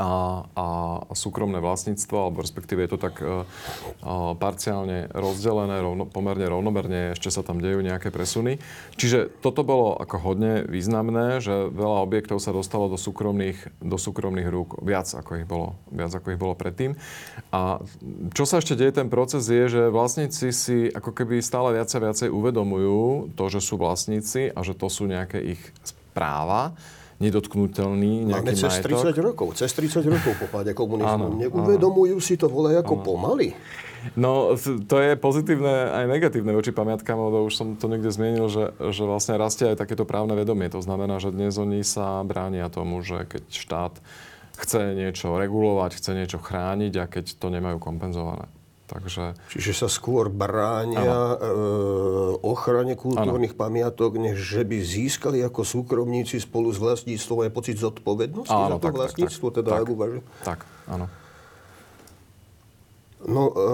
a, 0.00 0.48
a 0.56 0.66
súkromné 1.12 1.60
vlastníctvo, 1.60 2.16
alebo 2.16 2.40
respektíve 2.40 2.80
je 2.88 2.90
to 2.96 2.98
tak 2.98 3.20
uh, 3.20 3.44
uh, 3.44 4.32
parciálne 4.32 5.12
rozdelené, 5.12 5.84
rovno, 5.84 6.08
pomerne 6.08 6.48
rovnomerne, 6.48 7.12
ešte 7.12 7.28
sa 7.28 7.44
tam 7.44 7.60
dejú 7.60 7.84
nejaké 7.84 8.08
presuny. 8.08 8.56
Čiže 8.96 9.28
toto 9.44 9.60
bolo 9.60 9.92
ako 10.00 10.16
hodne 10.24 10.64
významné, 10.64 11.44
že 11.44 11.68
veľa 11.68 12.00
objektov 12.00 12.40
sa 12.40 12.56
dostalo 12.56 12.88
do 12.88 12.96
súkromných, 12.96 13.76
do 13.84 14.00
súkromných 14.00 14.48
rúk, 14.48 14.80
viac 14.80 15.12
ako 15.12 15.44
ich 15.44 15.46
bolo, 15.46 15.76
viac 15.92 16.16
ako 16.16 16.32
ich 16.32 16.40
bolo 16.40 16.56
predtým. 16.56 16.96
A 17.52 17.84
čo 18.32 18.48
sa 18.48 18.64
ešte 18.64 18.80
deje, 18.80 18.96
ten 18.96 19.12
proces 19.12 19.44
je, 19.44 19.68
že 19.68 19.82
vlastníci 19.92 20.48
si 20.56 20.88
ako 20.88 21.12
keby 21.12 21.44
stále 21.44 21.76
viac 21.76 21.92
a 21.92 22.00
viacej 22.00 22.32
uvedomujú 22.32 23.36
to, 23.36 23.44
že 23.52 23.60
sú 23.60 23.76
vlastníci 23.76 24.48
a 24.48 24.64
že 24.64 24.72
to 24.72 24.88
sú 24.88 25.04
nejaké 25.04 25.44
ich 25.44 25.62
práva 26.16 26.72
nedotknutelný 27.20 28.32
nejaký 28.32 28.56
Máme 28.56 28.56
cez 28.56 28.72
majetok. 28.80 29.12
30 29.12 29.28
rokov, 29.28 29.48
cez 29.60 29.70
30 29.76 30.08
rokov 30.08 30.32
po 30.40 30.46
páde 30.48 30.72
komunizmu. 30.72 31.36
Neuvedomujú 31.36 32.16
si 32.18 32.40
to 32.40 32.48
volaj 32.48 32.80
ako 32.80 32.94
áno. 32.96 33.04
pomaly. 33.04 33.48
No, 34.16 34.56
to 34.88 34.96
je 34.96 35.12
pozitívne 35.20 35.92
aj 35.92 36.04
negatívne 36.08 36.56
voči 36.56 36.72
pamiatkám, 36.72 37.20
lebo 37.20 37.44
už 37.44 37.52
som 37.52 37.76
to 37.76 37.84
niekde 37.84 38.08
zmienil, 38.08 38.48
že, 38.48 38.72
že 38.96 39.04
vlastne 39.04 39.36
rastie 39.36 39.68
aj 39.68 39.84
takéto 39.84 40.08
právne 40.08 40.32
vedomie. 40.32 40.72
To 40.72 40.80
znamená, 40.80 41.20
že 41.20 41.28
dnes 41.28 41.60
oni 41.60 41.84
sa 41.84 42.24
bránia 42.24 42.72
tomu, 42.72 43.04
že 43.04 43.28
keď 43.28 43.44
štát 43.52 43.94
chce 44.56 44.96
niečo 44.96 45.36
regulovať, 45.36 46.00
chce 46.00 46.10
niečo 46.16 46.40
chrániť 46.40 46.92
a 46.96 47.04
keď 47.04 47.36
to 47.36 47.52
nemajú 47.52 47.76
kompenzované. 47.76 48.48
Takže... 48.90 49.38
Čiže 49.54 49.86
sa 49.86 49.88
skôr 49.88 50.26
bránia 50.26 51.06
e, 51.06 51.36
ochrane 52.42 52.98
kultúrnych 52.98 53.54
ano. 53.54 53.62
pamiatok, 53.62 54.18
než 54.18 54.42
že 54.42 54.66
by 54.66 54.82
získali 54.82 55.38
ako 55.46 55.62
súkromníci 55.62 56.42
spolu 56.42 56.74
s 56.74 56.82
vlastníctvom 56.82 57.46
aj 57.46 57.50
pocit 57.54 57.78
zodpovednosti 57.78 58.50
ano, 58.50 58.76
za 58.76 58.76
to 58.82 58.86
tak, 58.90 58.94
vlastníctvo, 58.98 59.46
tak, 59.46 59.56
teda 59.62 59.70
tak, 59.70 59.80
ak 59.86 59.88
uvažujem. 59.94 60.24
Tak, 60.42 60.58
áno. 60.90 61.06
No, 63.30 63.42
e, 63.54 63.64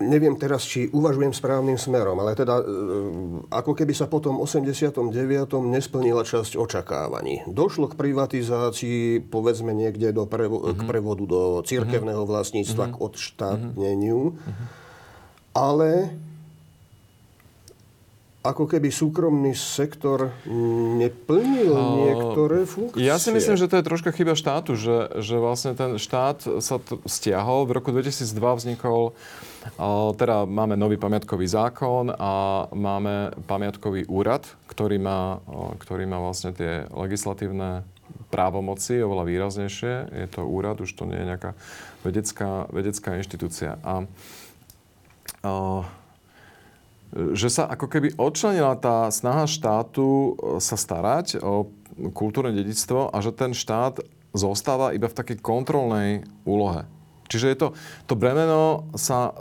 neviem 0.00 0.34
teraz, 0.38 0.64
či 0.64 0.90
uvažujem 0.90 1.34
správnym 1.34 1.78
smerom, 1.78 2.18
ale 2.22 2.38
teda 2.38 2.60
e, 2.60 2.64
ako 3.50 3.72
keby 3.74 3.92
sa 3.94 4.06
potom 4.06 4.38
89. 4.42 5.14
nesplnila 5.68 6.22
časť 6.22 6.58
očakávaní. 6.58 7.46
Došlo 7.50 7.90
k 7.90 7.98
privatizácii, 7.98 9.28
povedzme 9.28 9.74
niekde 9.74 10.14
do 10.14 10.24
prevo- 10.24 10.62
uh-huh. 10.62 10.76
k 10.76 10.80
mhm. 10.82 10.88
prevodu 10.88 11.24
do 11.26 11.40
cirkevného 11.66 12.22
mhm. 12.22 12.30
vlastníctva, 12.30 12.84
uh-huh. 12.88 12.96
k 12.96 13.02
odštátneniu, 13.02 14.20
uh-huh. 14.34 14.66
ale 15.54 16.14
ako 18.48 18.64
keby 18.64 18.88
súkromný 18.88 19.52
sektor 19.52 20.32
neplnil 20.96 21.74
niektoré 21.74 22.64
funkcie. 22.64 23.04
Ja 23.04 23.20
si 23.20 23.28
myslím, 23.28 23.60
že 23.60 23.68
to 23.68 23.76
je 23.76 23.84
troška 23.84 24.14
chyba 24.14 24.32
štátu, 24.32 24.72
že, 24.72 25.20
že 25.20 25.36
vlastne 25.36 25.76
ten 25.76 26.00
štát 26.00 26.62
sa 26.62 26.80
t- 26.80 26.96
stiahol. 27.04 27.68
V 27.68 27.76
roku 27.76 27.90
2002 27.92 28.24
vznikol, 28.38 29.12
teda 30.16 30.48
máme 30.48 30.78
nový 30.78 30.96
pamiatkový 30.96 31.46
zákon 31.50 32.14
a 32.14 32.64
máme 32.72 33.36
pamiatkový 33.44 34.08
úrad, 34.08 34.46
ktorý 34.70 34.96
má, 35.02 35.42
ktorý 35.82 36.08
má 36.08 36.22
vlastne 36.22 36.54
tie 36.56 36.86
legislatívne 36.88 37.84
právomoci 38.28 39.00
oveľa 39.00 39.24
výraznejšie. 39.28 39.92
Je 40.12 40.26
to 40.28 40.44
úrad, 40.44 40.80
už 40.80 40.92
to 40.92 41.04
nie 41.08 41.16
je 41.16 41.28
nejaká 41.28 41.50
vedecká, 42.04 42.68
vedecká 42.72 43.16
inštitúcia. 43.16 43.80
A, 43.84 44.04
a 45.44 45.52
že 47.32 47.48
sa 47.48 47.64
ako 47.64 47.88
keby 47.88 48.20
odčlenila 48.20 48.76
tá 48.76 49.08
snaha 49.08 49.48
štátu 49.48 50.36
sa 50.60 50.76
starať 50.76 51.40
o 51.40 51.72
kultúrne 52.12 52.52
dedictvo 52.52 53.08
a 53.08 53.16
že 53.24 53.32
ten 53.32 53.56
štát 53.56 54.04
zostáva 54.36 54.92
iba 54.92 55.08
v 55.08 55.16
takej 55.16 55.40
kontrolnej 55.40 56.28
úlohe. 56.44 56.84
Čiže 57.28 57.46
je 57.52 57.56
to, 57.56 57.68
to 58.08 58.14
bremeno 58.16 58.88
sa 58.96 59.36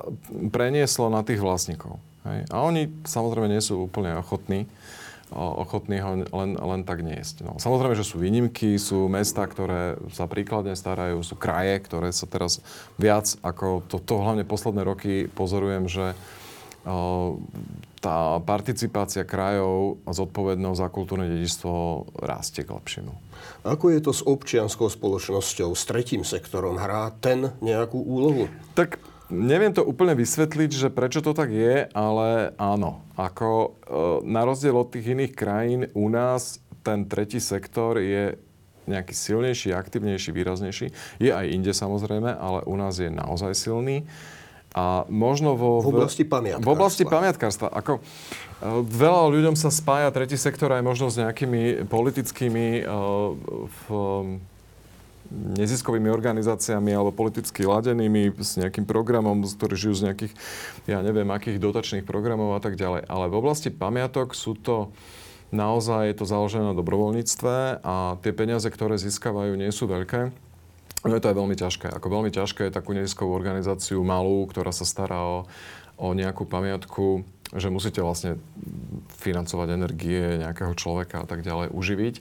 prenieslo 0.52 1.08
na 1.08 1.24
tých 1.24 1.40
vlastníkov. 1.40 1.98
Hej? 2.28 2.46
A 2.52 2.64
oni 2.68 2.92
samozrejme 3.08 3.48
nie 3.48 3.64
sú 3.64 3.88
úplne 3.88 4.20
ochotní, 4.20 4.68
ochotní 5.32 6.00
ho 6.00 6.24
len, 6.24 6.56
len 6.56 6.82
tak 6.88 7.04
niesť. 7.04 7.44
No, 7.44 7.60
samozrejme, 7.60 8.00
že 8.00 8.08
sú 8.08 8.20
výnimky, 8.20 8.80
sú 8.80 9.12
mesta, 9.12 9.44
ktoré 9.44 10.00
sa 10.16 10.24
príkladne 10.28 10.72
starajú, 10.72 11.20
sú 11.20 11.36
kraje, 11.36 11.84
ktoré 11.84 12.16
sa 12.16 12.28
teraz 12.28 12.64
viac 12.96 13.36
ako 13.44 13.84
to, 13.92 14.00
to 14.00 14.24
hlavne 14.24 14.48
posledné 14.48 14.88
roky 14.88 15.28
pozorujem, 15.28 15.92
že 15.92 16.16
tá 17.98 18.38
participácia 18.46 19.26
krajov 19.26 19.98
a 20.06 20.14
zodpovednosť 20.14 20.80
za 20.80 20.88
kultúrne 20.94 21.26
dedičstvo 21.26 21.74
rastie 22.22 22.62
k 22.62 22.74
lepšiemu. 22.74 23.14
Ako 23.66 23.90
je 23.90 24.00
to 24.00 24.12
s 24.14 24.22
občianskou 24.22 24.88
spoločnosťou, 24.88 25.74
s 25.74 25.84
tretím 25.90 26.22
sektorom? 26.22 26.78
Hrá 26.78 27.10
ten 27.18 27.52
nejakú 27.60 27.98
úlohu? 27.98 28.46
Tak 28.78 29.02
neviem 29.34 29.74
to 29.74 29.84
úplne 29.84 30.14
vysvetliť, 30.14 30.72
že 30.72 30.94
prečo 30.94 31.26
to 31.26 31.34
tak 31.34 31.50
je, 31.50 31.90
ale 31.92 32.54
áno. 32.62 33.04
Ako 33.18 33.50
e, 33.52 33.70
na 34.30 34.46
rozdiel 34.46 34.78
od 34.78 34.94
tých 34.94 35.18
iných 35.18 35.34
krajín, 35.34 35.82
u 35.98 36.08
nás 36.08 36.62
ten 36.86 37.04
tretí 37.10 37.42
sektor 37.42 38.00
je 38.00 38.40
nejaký 38.88 39.12
silnejší, 39.12 39.76
aktivnejší, 39.76 40.32
výraznejší. 40.32 40.88
Je 41.20 41.32
aj 41.36 41.52
inde 41.52 41.76
samozrejme, 41.76 42.32
ale 42.32 42.64
u 42.64 42.76
nás 42.80 42.96
je 42.96 43.12
naozaj 43.12 43.52
silný. 43.52 44.08
A 44.78 45.10
možno 45.10 45.58
vo... 45.58 45.82
V 45.82 45.90
oblasti 45.90 46.22
pamiatkárstva. 46.22 46.70
V 46.70 46.70
oblasti 46.70 47.04
pamiatkárstva. 47.10 47.68
Ako, 47.74 47.98
e, 47.98 48.02
veľa 48.86 49.34
ľuďom 49.34 49.58
sa 49.58 49.74
spája 49.74 50.14
tretí 50.14 50.38
sektor 50.38 50.70
aj 50.70 50.86
možno 50.86 51.10
s 51.10 51.18
nejakými 51.18 51.90
politickými 51.90 52.86
uh, 52.86 53.34
v, 53.66 53.86
neziskovými 55.34 56.08
organizáciami 56.14 56.94
alebo 56.94 57.10
politicky 57.10 57.66
ladenými 57.66 58.38
s 58.38 58.62
nejakým 58.62 58.86
programom, 58.86 59.42
ktorí 59.44 59.74
žijú 59.74 59.96
z 59.98 60.04
nejakých, 60.12 60.34
ja 60.86 61.02
neviem, 61.02 61.28
akých 61.34 61.58
dotačných 61.58 62.06
programov 62.06 62.54
a 62.54 62.62
tak 62.62 62.78
ďalej. 62.78 63.10
Ale 63.10 63.26
v 63.34 63.36
oblasti 63.42 63.74
pamiatok 63.74 64.38
sú 64.38 64.54
to 64.54 64.94
naozaj 65.50 66.12
je 66.12 66.16
to 66.22 66.26
založené 66.28 66.70
na 66.70 66.76
dobrovoľníctve 66.76 67.84
a 67.84 68.20
tie 68.20 68.32
peniaze, 68.36 68.68
ktoré 68.68 69.00
získavajú, 69.00 69.56
nie 69.56 69.72
sú 69.72 69.88
veľké. 69.88 70.47
No 71.08 71.16
je 71.16 71.24
to 71.24 71.32
aj 71.32 71.38
veľmi 71.40 71.56
ťažké. 71.56 71.88
Ako 71.90 72.08
veľmi 72.12 72.32
ťažké 72.32 72.68
je 72.68 72.76
takú 72.76 72.92
neziskovú 72.92 73.32
organizáciu 73.32 74.04
malú, 74.04 74.44
ktorá 74.46 74.76
sa 74.76 74.84
stará 74.84 75.24
o, 75.24 75.38
o 75.96 76.08
nejakú 76.12 76.44
pamiatku, 76.44 77.24
že 77.56 77.72
musíte 77.72 78.04
vlastne 78.04 78.36
financovať 79.24 79.68
energie 79.72 80.44
nejakého 80.44 80.76
človeka 80.76 81.24
a 81.24 81.28
tak 81.28 81.48
ďalej, 81.48 81.72
uživiť. 81.72 82.16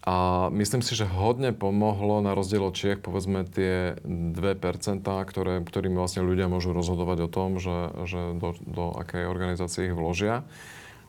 A 0.00 0.48
myslím 0.56 0.80
si, 0.80 0.96
že 0.96 1.04
hodne 1.04 1.52
pomohlo 1.52 2.24
na 2.24 2.32
rozdiel 2.32 2.64
od 2.64 2.72
Čiech, 2.72 3.04
povedzme 3.04 3.44
tie 3.44 4.00
2%, 4.00 5.04
ktoré, 5.04 5.60
ktorými 5.60 5.96
vlastne 6.00 6.24
ľudia 6.24 6.48
môžu 6.48 6.72
rozhodovať 6.72 7.28
o 7.28 7.28
tom, 7.28 7.60
že, 7.60 7.92
že 8.08 8.32
do, 8.40 8.56
do 8.64 8.96
akej 8.96 9.28
organizácie 9.28 9.92
ich 9.92 9.96
vložia. 9.96 10.48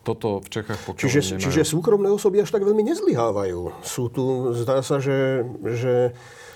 Toto 0.04 0.44
v 0.44 0.50
Čechách 0.50 0.82
pokiaľ 0.84 1.08
čiže, 1.08 1.22
nemajú. 1.24 1.46
čiže 1.46 1.62
súkromné 1.64 2.10
osoby 2.12 2.44
až 2.44 2.52
tak 2.52 2.68
veľmi 2.68 2.84
nezlyhávajú. 2.84 3.86
Sú 3.86 4.12
tu, 4.12 4.52
zdá 4.60 4.84
sa, 4.84 5.00
že, 5.00 5.46
že 5.64 6.12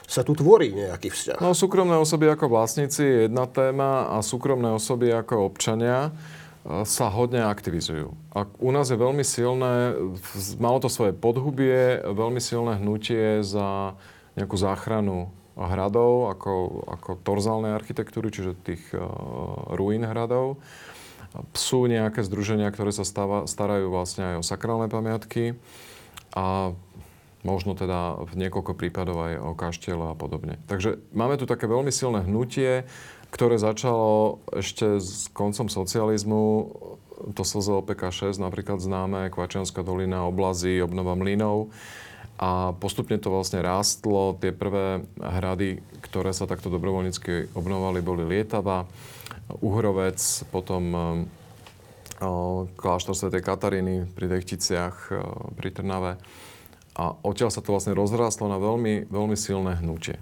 sa 0.06 0.22
tu 0.22 0.38
tvorí 0.38 0.72
nejaký 0.72 1.10
vzťah. 1.10 1.38
No 1.42 1.58
súkromné 1.58 1.98
osoby 1.98 2.30
ako 2.30 2.50
vlastníci 2.50 3.02
je 3.02 3.18
jedna 3.28 3.50
téma 3.50 4.14
a 4.14 4.22
súkromné 4.22 4.72
osoby 4.74 5.10
ako 5.10 5.50
občania 5.50 6.14
sa 6.66 7.14
hodne 7.14 7.46
aktivizujú. 7.46 8.18
A 8.34 8.50
u 8.58 8.70
nás 8.74 8.90
je 8.90 8.98
veľmi 8.98 9.22
silné, 9.22 9.94
malo 10.58 10.82
to 10.82 10.90
svoje 10.90 11.14
podhubie, 11.14 12.02
veľmi 12.02 12.42
silné 12.42 12.82
hnutie 12.82 13.46
za 13.46 13.94
nejakú 14.34 14.58
záchranu 14.58 15.30
hradov, 15.56 16.34
ako, 16.34 16.84
ako 16.90 17.10
torzálnej 17.22 17.72
architektúry, 17.78 18.34
čiže 18.34 18.58
tých 18.66 18.84
uh, 18.98 19.06
ruín 19.78 20.04
hradov. 20.04 20.60
Sú 21.54 21.86
nejaké 21.86 22.26
združenia, 22.26 22.68
ktoré 22.74 22.90
sa 22.90 23.06
stáva, 23.06 23.46
starajú 23.46 23.94
vlastne 23.94 24.36
aj 24.36 24.36
o 24.42 24.44
sakrálne 24.44 24.90
pamiatky 24.90 25.56
a 26.34 26.76
možno 27.46 27.78
teda 27.78 28.18
v 28.25 28.34
niekoľko 28.42 28.74
prípadov 28.74 29.22
aj 29.22 29.34
o 29.38 29.52
kaštiele 29.54 30.12
a 30.12 30.16
podobne. 30.18 30.58
Takže 30.66 30.98
máme 31.14 31.38
tu 31.38 31.46
také 31.46 31.70
veľmi 31.70 31.94
silné 31.94 32.25
hnutie, 32.25 32.90
ktoré 33.30 33.62
začalo 33.62 34.42
ešte 34.50 34.98
s 34.98 35.30
koncom 35.30 35.70
socializmu, 35.70 36.44
to 37.38 37.44
SZLPK 37.46 38.34
6 38.34 38.42
napríklad 38.42 38.82
známe, 38.82 39.30
Kvačianská 39.30 39.86
dolina, 39.86 40.25
oblazy, 40.25 40.82
obnova 40.82 41.14
mlynov. 41.14 41.70
A 42.36 42.75
postupne 42.75 43.16
to 43.16 43.32
vlastne 43.32 43.64
rástlo. 43.64 44.36
Tie 44.44 44.52
prvé 44.52 45.08
hrady, 45.24 45.80
ktoré 46.04 46.36
sa 46.36 46.44
takto 46.44 46.68
dobrovoľnícky 46.68 47.56
obnovali, 47.56 48.04
boli 48.04 48.28
Lietava, 48.28 48.84
Uhrovec, 49.64 50.20
potom 50.52 50.84
kláštor 52.75 53.16
Sv. 53.16 53.32
Kataríny 53.40 54.12
pri 54.12 54.28
Dechticiach, 54.28 54.96
pri 55.56 55.70
Trnave. 55.72 56.20
A 56.95 57.12
odtiaľ 57.27 57.51
sa 57.51 57.60
to 57.60 57.75
vlastne 57.75 57.91
rozrástlo 57.91 58.47
na 58.47 58.55
veľmi, 58.55 59.12
veľmi 59.12 59.36
silné 59.36 59.84
hnutie. 59.84 60.15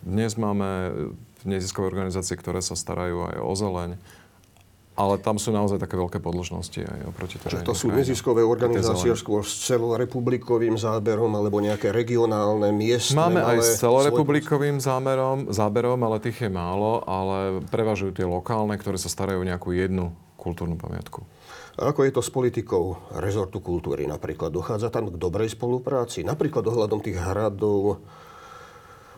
Dnes 0.00 0.38
máme 0.38 0.94
neziskové 1.42 1.90
organizácie, 1.90 2.38
ktoré 2.38 2.62
sa 2.62 2.78
starajú 2.78 3.26
aj 3.34 3.36
o 3.42 3.52
zeleň, 3.58 3.90
ale 5.00 5.16
tam 5.16 5.40
sú 5.40 5.48
naozaj 5.48 5.80
také 5.80 5.96
veľké 5.96 6.20
podložnosti 6.20 6.76
aj 6.76 7.00
oproti 7.08 7.40
Čiže 7.40 7.64
to 7.64 7.72
sú 7.72 7.88
neziskové 7.88 8.44
organizácie 8.44 9.08
skôr 9.16 9.40
s 9.40 9.64
celorepublikovým 9.64 10.76
záberom 10.76 11.32
alebo 11.32 11.56
nejaké 11.64 11.88
regionálne, 11.88 12.68
miestne? 12.68 13.16
Máme 13.16 13.40
aj 13.40 13.58
s 13.64 13.80
celorepublikovým 13.80 14.76
zámerom, 14.76 15.48
záberom, 15.48 15.98
ale 16.04 16.20
tých 16.20 16.44
je 16.46 16.50
málo, 16.52 17.00
ale 17.08 17.64
prevažujú 17.72 18.12
tie 18.12 18.28
lokálne, 18.28 18.76
ktoré 18.76 19.00
sa 19.00 19.08
starajú 19.08 19.40
o 19.40 19.48
nejakú 19.48 19.72
jednu 19.72 20.12
kultúrnu 20.36 20.76
pamiatku. 20.76 21.24
A 21.78 21.94
ako 21.94 22.02
je 22.08 22.12
to 22.12 22.22
s 22.24 22.30
politikou 22.32 22.98
rezortu 23.14 23.62
kultúry 23.62 24.08
napríklad? 24.08 24.50
Dochádza 24.50 24.90
tam 24.90 25.12
k 25.12 25.20
dobrej 25.20 25.54
spolupráci? 25.54 26.26
Napríklad 26.26 26.66
ohľadom 26.66 26.98
tých 27.04 27.20
hradov, 27.20 28.02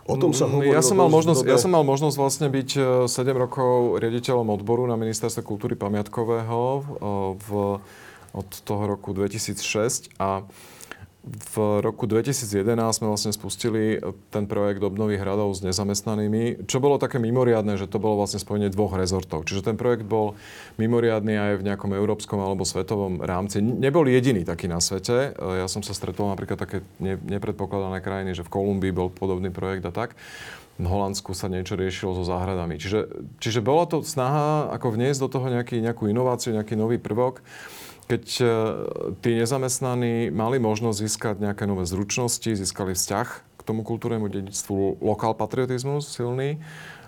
O 0.03 0.19
tom 0.19 0.35
sa 0.35 0.51
hovorilo 0.51 0.75
ja 0.75 0.83
som, 0.83 0.99
mal 0.99 1.07
možnosť, 1.07 1.47
ja 1.47 1.59
som 1.63 1.71
mal 1.71 1.87
možnosť 1.87 2.17
vlastne 2.19 2.51
byť 2.51 2.71
7 3.07 3.07
e, 3.07 3.31
rokov 3.39 4.03
riaditeľom 4.03 4.51
odboru 4.51 4.83
na 4.91 4.99
Ministerstve 4.99 5.47
kultúry 5.47 5.79
pamiatkového 5.79 6.59
e, 6.59 6.83
v, 7.39 7.49
od 8.35 8.49
toho 8.67 8.83
roku 8.91 9.15
2006 9.15 10.11
a 10.19 10.43
v 11.23 11.79
roku 11.79 12.11
2011 12.11 12.67
sme 12.99 13.07
vlastne 13.07 13.31
spustili 13.31 14.03
ten 14.35 14.51
projekt 14.51 14.83
obnovy 14.83 15.15
hradov 15.15 15.55
s 15.55 15.63
nezamestnanými, 15.63 16.67
čo 16.67 16.83
bolo 16.83 16.99
také 16.99 17.23
mimoriadne, 17.23 17.79
že 17.79 17.87
to 17.87 18.03
bolo 18.03 18.19
vlastne 18.19 18.43
spojenie 18.43 18.75
dvoch 18.75 18.99
rezortov. 18.99 19.47
Čiže 19.47 19.71
ten 19.71 19.79
projekt 19.79 20.03
bol 20.03 20.35
mimoriadný 20.83 21.39
aj 21.39 21.53
v 21.63 21.67
nejakom 21.71 21.95
európskom 21.95 22.43
alebo 22.43 22.67
svetovom 22.67 23.23
rámci. 23.23 23.63
Nebol 23.63 24.11
jediný 24.11 24.43
taký 24.43 24.67
na 24.67 24.83
svete. 24.83 25.31
Ja 25.39 25.71
som 25.71 25.87
sa 25.87 25.95
stretol 25.95 26.27
napríklad 26.27 26.59
také 26.59 26.83
nepredpokladané 26.99 28.03
krajiny, 28.03 28.35
že 28.35 28.43
v 28.43 28.59
Kolumbii 28.59 28.91
bol 28.91 29.07
podobný 29.07 29.55
projekt 29.55 29.87
a 29.87 29.95
tak. 29.95 30.19
V 30.83 30.91
Holandsku 30.91 31.39
sa 31.39 31.47
niečo 31.47 31.79
riešilo 31.79 32.19
so 32.19 32.27
záhradami. 32.27 32.83
Čiže, 32.83 33.31
čiže 33.39 33.63
bola 33.63 33.87
to 33.87 34.03
snaha 34.03 34.75
ako 34.75 34.99
vniesť 34.99 35.23
do 35.23 35.29
toho 35.31 35.47
nejaký, 35.55 35.79
nejakú 35.79 36.11
inováciu, 36.11 36.51
nejaký 36.51 36.75
nový 36.75 36.99
prvok 36.99 37.47
keď 38.13 38.25
e, 38.37 38.45
tí 39.25 39.41
nezamestnaní 39.41 40.29
mali 40.29 40.61
možnosť 40.61 40.99
získať 41.01 41.37
nejaké 41.41 41.65
nové 41.65 41.89
zručnosti, 41.89 42.45
získali 42.45 42.93
vzťah 42.93 43.29
k 43.57 43.61
tomu 43.65 43.81
kultúrnemu 43.81 44.29
dedictvu, 44.29 45.01
lokál 45.01 45.33
patriotizmus 45.33 46.13
silný, 46.13 46.61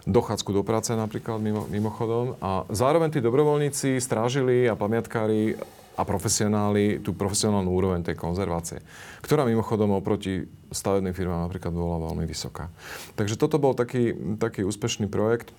dochádzku 0.09 0.49
do 0.57 0.65
práce 0.65 0.97
napríklad 0.97 1.45
mimo, 1.45 1.69
mimochodom. 1.69 2.41
A 2.41 2.65
zároveň 2.73 3.13
tí 3.13 3.21
dobrovoľníci 3.21 4.01
strážili 4.01 4.65
a 4.65 4.73
pamiatkári 4.81 5.61
a 5.95 6.03
profesionáli 6.03 7.05
tú 7.05 7.13
profesionálnu 7.13 7.69
úroveň 7.69 8.01
tej 8.03 8.17
konzervácie, 8.19 8.81
ktorá 9.21 9.45
mimochodom 9.45 9.95
oproti 9.95 10.49
stavebným 10.73 11.15
firmám 11.15 11.47
napríklad 11.47 11.71
bola 11.71 12.11
veľmi 12.11 12.25
vysoká. 12.25 12.73
Takže 13.15 13.39
toto 13.39 13.61
bol 13.61 13.77
taký, 13.77 14.17
taký 14.41 14.65
úspešný 14.65 15.07
projekt. 15.07 15.53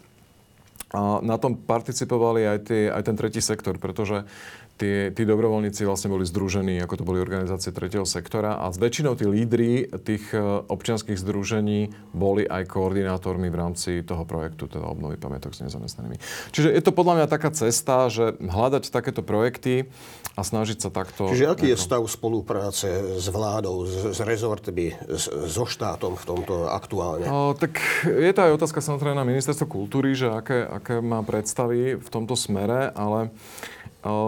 A 0.95 1.19
na 1.19 1.35
tom 1.35 1.59
participovali 1.59 2.45
aj, 2.45 2.59
tie, 2.71 2.81
aj 2.87 3.03
ten 3.03 3.15
tretí 3.19 3.43
sektor, 3.43 3.75
pretože 3.75 4.23
tí, 4.75 5.11
tí 5.15 5.23
dobrovoľníci 5.23 5.87
vlastne 5.87 6.11
boli 6.11 6.27
združení, 6.27 6.79
ako 6.83 6.99
to 6.99 7.07
boli 7.07 7.23
organizácie 7.23 7.71
tretieho 7.71 8.03
sektora 8.03 8.59
a 8.59 8.69
s 8.71 8.77
väčšinou 8.77 9.15
tí 9.15 9.25
lídry 9.27 9.87
tých 10.03 10.35
e, 10.35 10.39
občianských 10.67 11.15
združení 11.15 11.95
boli 12.11 12.43
aj 12.43 12.67
koordinátormi 12.67 13.47
v 13.47 13.55
rámci 13.55 13.91
toho 14.03 14.27
projektu, 14.27 14.67
teda 14.67 14.83
obnovy 14.83 15.15
pamiatok 15.15 15.55
s 15.55 15.63
nezamestnanými. 15.63 16.19
Čiže 16.51 16.75
je 16.75 16.81
to 16.83 16.91
podľa 16.91 17.23
mňa 17.23 17.27
taká 17.31 17.49
cesta, 17.55 18.11
že 18.11 18.35
hľadať 18.39 18.91
takéto 18.91 19.23
projekty 19.23 19.87
a 20.35 20.43
snažiť 20.43 20.83
sa 20.83 20.89
takto... 20.91 21.31
Čiže 21.31 21.47
aký 21.47 21.71
je 21.71 21.77
stav 21.79 22.03
spolupráce 22.03 23.15
s 23.15 23.27
vládou, 23.31 23.87
s, 23.87 24.11
s 24.11 24.19
rezortmi, 24.19 24.91
s, 25.07 25.31
so 25.31 25.63
štátom 25.63 26.19
v 26.19 26.23
tomto 26.27 26.67
aktuálne? 26.67 27.25
O, 27.31 27.55
tak 27.55 27.79
je 28.03 28.31
to 28.35 28.43
aj 28.43 28.51
otázka 28.59 28.83
samozrejme 28.83 29.15
na 29.15 29.23
ministerstvo 29.23 29.71
kultúry, 29.71 30.11
že 30.11 30.27
aké, 30.27 30.67
aké 30.67 30.99
má 30.99 31.23
predstavy 31.23 31.95
v 31.95 32.09
tomto 32.11 32.35
smere, 32.35 32.91
ale 32.91 33.31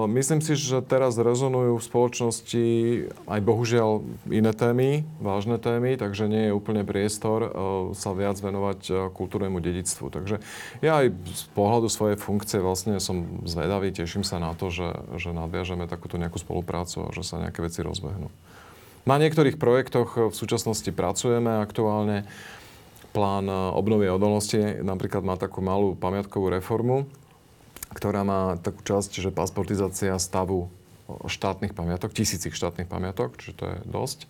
Myslím 0.09 0.41
si, 0.41 0.57
že 0.57 0.81
teraz 0.81 1.21
rezonujú 1.21 1.77
v 1.77 1.85
spoločnosti 1.85 2.65
aj 3.29 3.39
bohužiaľ 3.45 4.01
iné 4.25 4.49
témy, 4.49 5.05
vážne 5.21 5.61
témy, 5.61 6.01
takže 6.01 6.25
nie 6.25 6.49
je 6.49 6.57
úplne 6.57 6.81
priestor 6.81 7.53
sa 7.93 8.09
viac 8.17 8.41
venovať 8.41 9.13
kultúrnemu 9.13 9.61
dedictvu. 9.61 10.09
Takže 10.09 10.41
ja 10.81 11.05
aj 11.05 11.13
z 11.13 11.45
pohľadu 11.53 11.93
svojej 11.93 12.17
funkcie 12.17 12.57
vlastne 12.57 12.97
som 12.97 13.45
zvedavý, 13.45 13.93
teším 13.93 14.25
sa 14.25 14.41
na 14.41 14.57
to, 14.57 14.73
že, 14.73 14.97
že 15.21 15.29
nadviažeme 15.29 15.85
takúto 15.85 16.17
nejakú 16.17 16.41
spoluprácu 16.41 17.05
a 17.05 17.13
že 17.13 17.21
sa 17.21 17.37
nejaké 17.37 17.61
veci 17.61 17.85
rozbehnú. 17.85 18.33
Na 19.05 19.21
niektorých 19.21 19.61
projektoch 19.61 20.33
v 20.33 20.35
súčasnosti 20.35 20.89
pracujeme 20.89 21.61
aktuálne. 21.61 22.25
Plán 23.13 23.45
obnovy 23.77 24.09
odolnosti 24.09 24.81
napríklad 24.81 25.21
má 25.21 25.37
takú 25.37 25.61
malú 25.61 25.93
pamiatkovú 25.93 26.49
reformu, 26.49 27.05
ktorá 27.97 28.21
má 28.21 28.61
takú 28.61 28.85
časť, 28.85 29.25
že 29.25 29.33
pasportizácia 29.33 30.13
stavu 30.21 30.69
štátnych 31.09 31.73
pamiatok, 31.73 32.13
tisícich 32.13 32.53
štátnych 32.53 32.85
pamiatok, 32.85 33.41
čiže 33.41 33.53
to 33.57 33.65
je 33.73 33.77
dosť. 33.89 34.29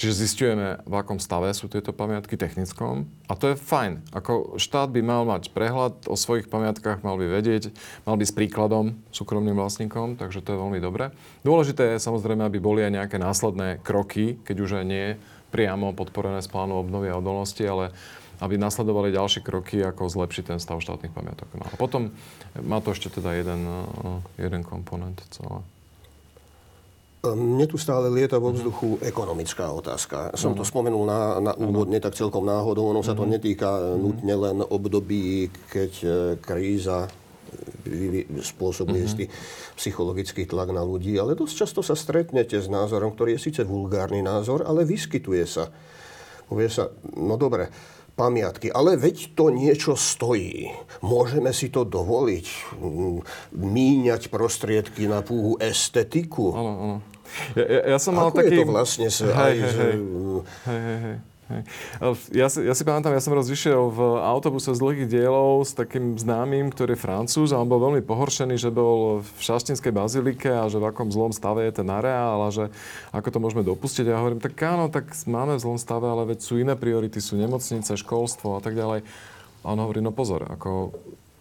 Čiže 0.00 0.24
zistujeme, 0.24 0.80
v 0.88 0.94
akom 0.96 1.20
stave 1.20 1.52
sú 1.52 1.68
tieto 1.68 1.92
pamiatky 1.92 2.40
technickom. 2.40 3.04
A 3.28 3.36
to 3.36 3.52
je 3.52 3.60
fajn. 3.60 4.00
Ako 4.16 4.56
štát 4.56 4.88
by 4.88 5.04
mal 5.04 5.28
mať 5.28 5.52
prehľad 5.52 6.08
o 6.08 6.16
svojich 6.16 6.48
pamiatkách, 6.48 7.04
mal 7.04 7.20
by 7.20 7.28
vedieť, 7.28 7.68
mal 8.08 8.16
by 8.16 8.24
s 8.24 8.32
príkladom 8.32 8.96
súkromným 9.12 9.52
vlastníkom, 9.60 10.16
takže 10.16 10.40
to 10.40 10.56
je 10.56 10.62
veľmi 10.64 10.80
dobré. 10.80 11.12
Dôležité 11.44 11.94
je 11.94 12.00
samozrejme, 12.00 12.48
aby 12.48 12.56
boli 12.56 12.80
aj 12.80 12.96
nejaké 12.96 13.20
následné 13.20 13.84
kroky, 13.84 14.40
keď 14.40 14.56
už 14.56 14.70
aj 14.80 14.84
nie 14.88 15.06
priamo 15.52 15.92
podporené 15.92 16.40
z 16.40 16.48
plánu 16.48 16.80
obnovy 16.80 17.12
a 17.12 17.20
odolnosti, 17.20 17.60
ale 17.60 17.92
aby 18.40 18.56
nasledovali 18.56 19.12
ďalšie 19.12 19.44
kroky, 19.44 19.84
ako 19.84 20.08
zlepšiť 20.08 20.44
ten 20.56 20.58
stav 20.58 20.80
štátnych 20.80 21.12
pamiatok. 21.12 21.48
No 21.60 21.64
a 21.68 21.74
potom 21.76 22.12
má 22.64 22.80
to 22.80 22.96
ešte 22.96 23.20
teda 23.20 23.36
jeden, 23.36 23.68
jeden 24.40 24.62
komponent 24.64 25.20
celé. 25.28 25.60
Mne 27.20 27.68
tu 27.68 27.76
stále 27.76 28.08
lieta 28.08 28.40
vo 28.40 28.48
vzduchu 28.48 28.96
ekonomická 29.04 29.68
otázka. 29.76 30.32
Som 30.40 30.56
to 30.56 30.64
spomenul 30.64 31.04
na, 31.04 31.36
na 31.36 31.52
úvod, 31.52 31.92
nie 31.92 32.00
tak 32.00 32.16
celkom 32.16 32.48
náhodou. 32.48 32.96
Ono 32.96 33.04
sa 33.04 33.12
to 33.12 33.28
netýka 33.28 33.92
nutne 34.00 34.32
len 34.32 34.64
období, 34.64 35.52
keď 35.68 35.92
e, 36.00 36.08
kríza 36.40 37.12
spôsobuje 38.40 39.00
istý 39.04 39.24
psychologický 39.76 40.46
tlak 40.46 40.70
na 40.72 40.80
ľudí, 40.80 41.16
ale 41.16 41.36
dosť 41.36 41.54
často 41.56 41.80
sa 41.84 41.98
stretnete 41.98 42.56
s 42.56 42.72
názorom, 42.72 43.12
ktorý 43.12 43.36
je 43.36 43.44
síce 43.50 43.62
vulgárny 43.68 44.24
názor, 44.24 44.64
ale 44.64 44.86
vyskytuje 44.86 45.44
sa. 45.44 45.68
Povie 46.50 46.72
sa, 46.72 46.90
no 47.14 47.38
dobre, 47.38 47.70
pamiatky. 48.20 48.68
Ale 48.68 49.00
veď 49.00 49.32
to 49.32 49.48
niečo 49.48 49.96
stojí. 49.96 50.68
Môžeme 51.00 51.56
si 51.56 51.72
to 51.72 51.88
dovoliť. 51.88 52.76
Míňať 53.56 54.28
prostriedky 54.28 55.08
na 55.08 55.24
púhu 55.24 55.56
estetiku. 55.56 56.52
Áno, 56.52 56.72
áno. 56.76 56.96
Ja, 57.54 57.64
ja, 57.64 57.80
ja 57.96 57.98
som 58.02 58.18
mal 58.18 58.28
Ako 58.28 58.42
taký... 58.42 58.58
je 58.58 58.58
to 58.60 58.64
vlastne 58.68 59.08
sa 59.08 59.24
hej, 59.30 59.38
aj, 59.38 59.54
hej, 59.54 59.70
že... 59.70 59.86
hej, 60.66 60.80
hej, 60.82 60.98
hej. 60.98 61.16
Ja 62.30 62.46
si, 62.46 62.62
ja 62.62 62.74
si 62.74 62.82
pamätám, 62.86 63.10
ja 63.10 63.22
som 63.22 63.34
raz 63.34 63.50
vyšiel 63.50 63.90
v 63.90 64.00
autobuse 64.22 64.70
z 64.70 64.78
dlhých 64.78 65.10
dielov 65.10 65.66
s 65.66 65.74
takým 65.74 66.14
známym, 66.14 66.70
ktorý 66.70 66.94
je 66.94 67.02
francúz 67.02 67.50
a 67.50 67.58
on 67.58 67.66
bol 67.66 67.82
veľmi 67.82 68.06
pohoršený, 68.06 68.54
že 68.54 68.70
bol 68.70 69.20
v 69.20 69.38
Šaštinskej 69.42 69.90
bazilike 69.90 70.46
a 70.46 70.70
že 70.70 70.78
v 70.78 70.88
akom 70.88 71.10
zlom 71.10 71.34
stave 71.34 71.66
je 71.66 71.82
ten 71.82 71.88
areál 71.90 72.46
a 72.46 72.54
že 72.54 72.70
ako 73.10 73.28
to 73.28 73.38
môžeme 73.42 73.62
dopustiť. 73.66 74.06
Ja 74.06 74.22
hovorím, 74.22 74.38
tak 74.38 74.54
áno, 74.62 74.88
tak 74.88 75.10
máme 75.26 75.58
v 75.58 75.64
zlom 75.66 75.78
stave, 75.78 76.06
ale 76.06 76.30
veď 76.30 76.38
sú 76.38 76.56
iné 76.56 76.78
priority, 76.78 77.18
sú 77.18 77.34
nemocnice, 77.34 77.98
školstvo 77.98 78.56
a 78.56 78.60
tak 78.62 78.78
ďalej. 78.78 79.02
A 79.60 79.66
on 79.74 79.78
hovorí, 79.82 80.00
no 80.00 80.14
pozor, 80.14 80.48
ako 80.48 80.94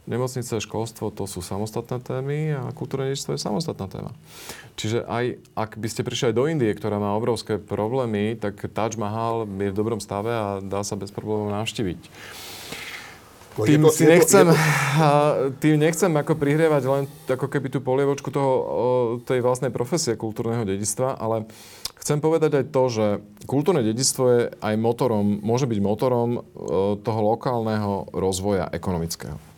Nemocnice, 0.09 0.57
školstvo 0.57 1.13
to 1.13 1.29
sú 1.29 1.45
samostatné 1.45 2.01
témy 2.01 2.57
a 2.57 2.73
kultúrne 2.73 3.13
dedičstvo 3.13 3.37
je 3.37 3.45
samostatná 3.45 3.85
téma. 3.85 4.11
Čiže 4.73 5.05
aj 5.05 5.37
ak 5.53 5.77
by 5.77 5.85
ste 5.85 6.01
prišli 6.01 6.33
aj 6.33 6.35
do 6.35 6.49
Indie, 6.49 6.73
ktorá 6.73 6.97
má 6.97 7.13
obrovské 7.13 7.61
problémy, 7.61 8.33
tak 8.33 8.57
Taj 8.73 8.97
Mahal 8.97 9.45
je 9.45 9.69
v 9.69 9.77
dobrom 9.77 10.01
stave 10.01 10.33
a 10.33 10.47
dá 10.65 10.81
sa 10.81 10.97
bez 10.97 11.13
problémov 11.13 11.53
navštíviť. 11.53 11.99
No, 13.59 13.67
tým 13.67 13.85
to, 13.85 13.91
si 13.91 14.07
nechcem, 14.07 14.49
to, 14.49 14.55
tým 15.61 15.75
nechcem 15.77 16.09
ako 16.09 16.33
prihrievať 16.41 16.83
len 16.89 17.03
ako 17.27 17.45
keby 17.45 17.67
tú 17.69 17.83
polievočku 17.83 18.33
toho, 18.33 18.51
tej 19.27 19.45
vlastnej 19.45 19.69
profesie 19.69 20.17
kultúrneho 20.17 20.63
dedistva, 20.63 21.21
ale 21.21 21.45
chcem 22.01 22.23
povedať 22.23 22.63
aj 22.63 22.65
to, 22.71 22.83
že 22.89 23.05
kultúrne 23.45 23.83
dedictvo 23.83 24.23
je 24.31 24.41
aj 24.57 24.73
motorom, 24.79 25.43
môže 25.43 25.67
byť 25.67 25.79
motorom 25.83 26.41
toho 27.03 27.21
lokálneho 27.21 28.09
rozvoja 28.15 28.71
ekonomického. 28.71 29.48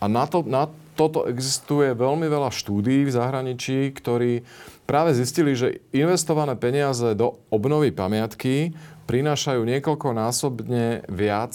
A 0.00 0.04
na, 0.06 0.24
to, 0.28 0.44
na 0.44 0.68
toto 0.96 1.28
existuje 1.28 1.92
veľmi 1.92 2.26
veľa 2.26 2.50
štúdií 2.50 3.04
v 3.04 3.14
zahraničí, 3.14 3.92
ktorí 3.92 4.42
práve 4.88 5.12
zistili, 5.12 5.52
že 5.52 5.84
investované 5.92 6.56
peniaze 6.56 7.12
do 7.12 7.36
obnovy 7.52 7.92
pamiatky 7.92 8.72
prinášajú 9.06 9.62
niekoľkonásobne 9.62 11.10
viac 11.12 11.54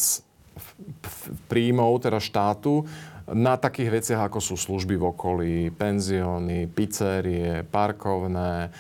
príjmov, 1.50 2.06
teda 2.06 2.22
štátu, 2.22 2.86
na 3.32 3.56
takých 3.56 4.02
veciach, 4.02 4.28
ako 4.28 4.44
sú 4.44 4.56
služby 4.60 5.00
v 5.00 5.08
okolí, 5.08 5.56
penzióny, 5.72 6.68
pizzerie, 6.68 7.64
parkovné 7.64 8.74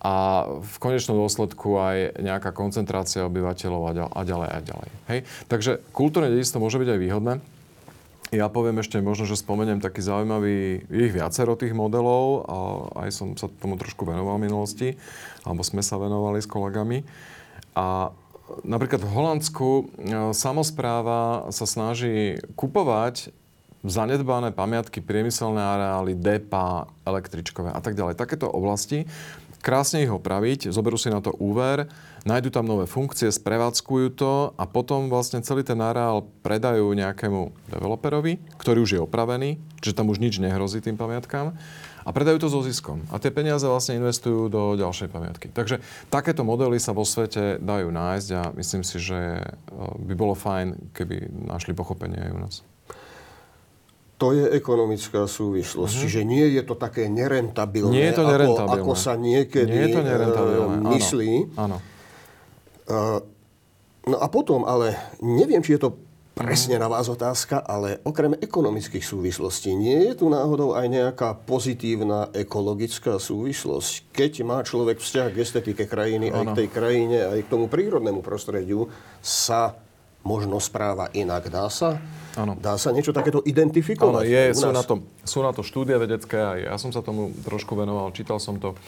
a 0.00 0.14
v 0.48 0.76
konečnom 0.80 1.20
dôsledku 1.20 1.76
aj 1.76 2.16
nejaká 2.16 2.56
koncentrácia 2.56 3.28
obyvateľov 3.28 4.08
a 4.08 4.20
ďalej 4.24 4.48
a 4.48 4.58
ďalej. 4.64 4.90
Hej? 5.12 5.20
Takže 5.52 5.72
kultúrne 5.92 6.32
dedičstvo 6.32 6.60
môže 6.60 6.80
byť 6.80 6.88
aj 6.96 7.00
výhodné. 7.00 7.34
Ja 8.30 8.46
poviem 8.46 8.78
ešte 8.78 9.02
možno, 9.02 9.26
že 9.26 9.34
spomeniem 9.34 9.82
taký 9.82 10.06
zaujímavý, 10.06 10.86
ich 10.86 11.10
viacero 11.10 11.58
tých 11.58 11.74
modelov 11.74 12.46
a 12.46 12.56
aj 13.06 13.10
som 13.10 13.28
sa 13.34 13.50
tomu 13.50 13.74
trošku 13.74 14.06
venoval 14.06 14.38
v 14.38 14.46
minulosti, 14.46 14.88
alebo 15.42 15.66
sme 15.66 15.82
sa 15.82 15.98
venovali 15.98 16.38
s 16.38 16.46
kolegami. 16.46 17.02
A 17.74 18.14
napríklad 18.62 19.02
v 19.02 19.10
Holandsku 19.10 19.66
e, 19.66 19.82
samozpráva 20.30 21.50
sa 21.50 21.66
snaží 21.66 22.38
kupovať 22.54 23.34
zanedbané 23.82 24.54
pamiatky, 24.54 25.02
priemyselné 25.02 25.58
areály, 25.58 26.14
depa, 26.14 26.86
električkové 27.02 27.74
a 27.74 27.80
tak 27.82 27.98
ďalej. 27.98 28.14
Takéto 28.14 28.46
oblasti, 28.46 29.10
krásne 29.60 30.04
ich 30.04 30.12
opraviť, 30.12 30.72
zoberú 30.72 30.96
si 30.96 31.12
na 31.12 31.20
to 31.20 31.36
úver, 31.36 31.88
nájdu 32.24 32.48
tam 32.52 32.68
nové 32.68 32.88
funkcie, 32.88 33.28
sprevádzkujú 33.28 34.06
to 34.16 34.56
a 34.56 34.64
potom 34.64 35.12
vlastne 35.12 35.44
celý 35.44 35.64
ten 35.64 35.78
areál 35.80 36.26
predajú 36.44 36.92
nejakému 36.96 37.70
developerovi, 37.70 38.40
ktorý 38.56 38.78
už 38.84 38.90
je 38.96 39.00
opravený, 39.00 39.60
čiže 39.84 39.96
tam 39.96 40.08
už 40.08 40.20
nič 40.20 40.40
nehrozí 40.40 40.80
tým 40.80 40.96
pamiatkám 40.96 41.56
a 42.04 42.10
predajú 42.10 42.40
to 42.40 42.48
so 42.48 42.60
ziskom. 42.64 43.04
A 43.12 43.20
tie 43.20 43.28
peniaze 43.28 43.64
vlastne 43.68 44.00
investujú 44.00 44.48
do 44.48 44.74
ďalšej 44.76 45.08
pamiatky. 45.12 45.46
Takže 45.52 45.84
takéto 46.08 46.42
modely 46.42 46.80
sa 46.80 46.96
vo 46.96 47.04
svete 47.04 47.60
dajú 47.60 47.92
nájsť 47.92 48.28
a 48.36 48.42
myslím 48.56 48.82
si, 48.84 48.96
že 48.98 49.20
eh, 49.38 49.44
by 50.08 50.14
bolo 50.16 50.32
fajn, 50.32 50.96
keby 50.96 51.28
našli 51.46 51.76
pochopenie 51.76 52.18
aj 52.18 52.32
u 52.32 52.40
nás. 52.40 52.54
To 54.20 54.36
je 54.36 54.52
ekonomická 54.52 55.24
súvislosť. 55.24 55.92
Uh-huh. 55.96 56.02
Čiže 56.04 56.20
nie 56.28 56.44
je 56.52 56.60
to 56.60 56.76
také 56.76 57.08
nerentabilné, 57.08 57.96
nie 57.96 58.06
je 58.12 58.16
to 58.20 58.24
nerentabilné. 58.28 58.84
Ako, 58.84 58.92
ako 58.92 58.92
sa 58.92 59.16
niekedy 59.16 59.72
nie 59.72 59.82
je 59.88 59.96
to 59.96 60.02
nerentabilné. 60.04 60.76
myslí. 60.92 61.32
Áno. 61.56 61.76
No 64.04 64.16
a 64.20 64.26
potom, 64.28 64.68
ale 64.68 64.96
neviem, 65.24 65.64
či 65.64 65.80
je 65.80 65.88
to 65.88 65.90
presne 66.40 66.80
na 66.80 66.88
vás 66.88 67.04
otázka, 67.04 67.60
ale 67.60 68.00
okrem 68.00 68.32
ekonomických 68.32 69.04
súvislostí, 69.04 69.76
nie 69.76 70.08
je 70.08 70.24
tu 70.24 70.32
náhodou 70.32 70.72
aj 70.72 70.86
nejaká 70.88 71.36
pozitívna 71.44 72.32
ekologická 72.32 73.20
súvislosť? 73.20 74.08
Keď 74.08 74.32
má 74.48 74.64
človek 74.64 75.04
vzťah 75.04 75.28
k 75.36 75.40
estetike 75.44 75.84
krajiny, 75.84 76.32
ano. 76.32 76.36
aj 76.40 76.44
k 76.56 76.58
tej 76.64 76.68
krajine, 76.72 77.18
aj 77.28 77.44
k 77.44 77.50
tomu 77.52 77.68
prírodnému 77.68 78.24
prostrediu, 78.24 78.88
sa 79.20 79.76
možno 80.22 80.60
správa 80.60 81.08
inak. 81.12 81.48
Dá 81.48 81.66
sa? 81.72 82.00
Ano. 82.38 82.54
Dá 82.54 82.78
sa 82.78 82.94
niečo 82.94 83.10
takéto 83.10 83.42
identifikovať? 83.42 84.24
Áno, 84.24 84.28
je, 84.28 84.42
sú, 84.54 84.70
na 84.70 84.86
to, 84.86 85.02
sú 85.26 85.42
na 85.42 85.50
to 85.50 85.66
štúdie 85.66 85.98
vedecké 85.98 86.38
a 86.38 86.52
ja 86.56 86.74
som 86.78 86.94
sa 86.94 87.02
tomu 87.02 87.34
trošku 87.42 87.74
venoval, 87.74 88.14
čítal 88.14 88.38
som 88.38 88.60
to. 88.62 88.78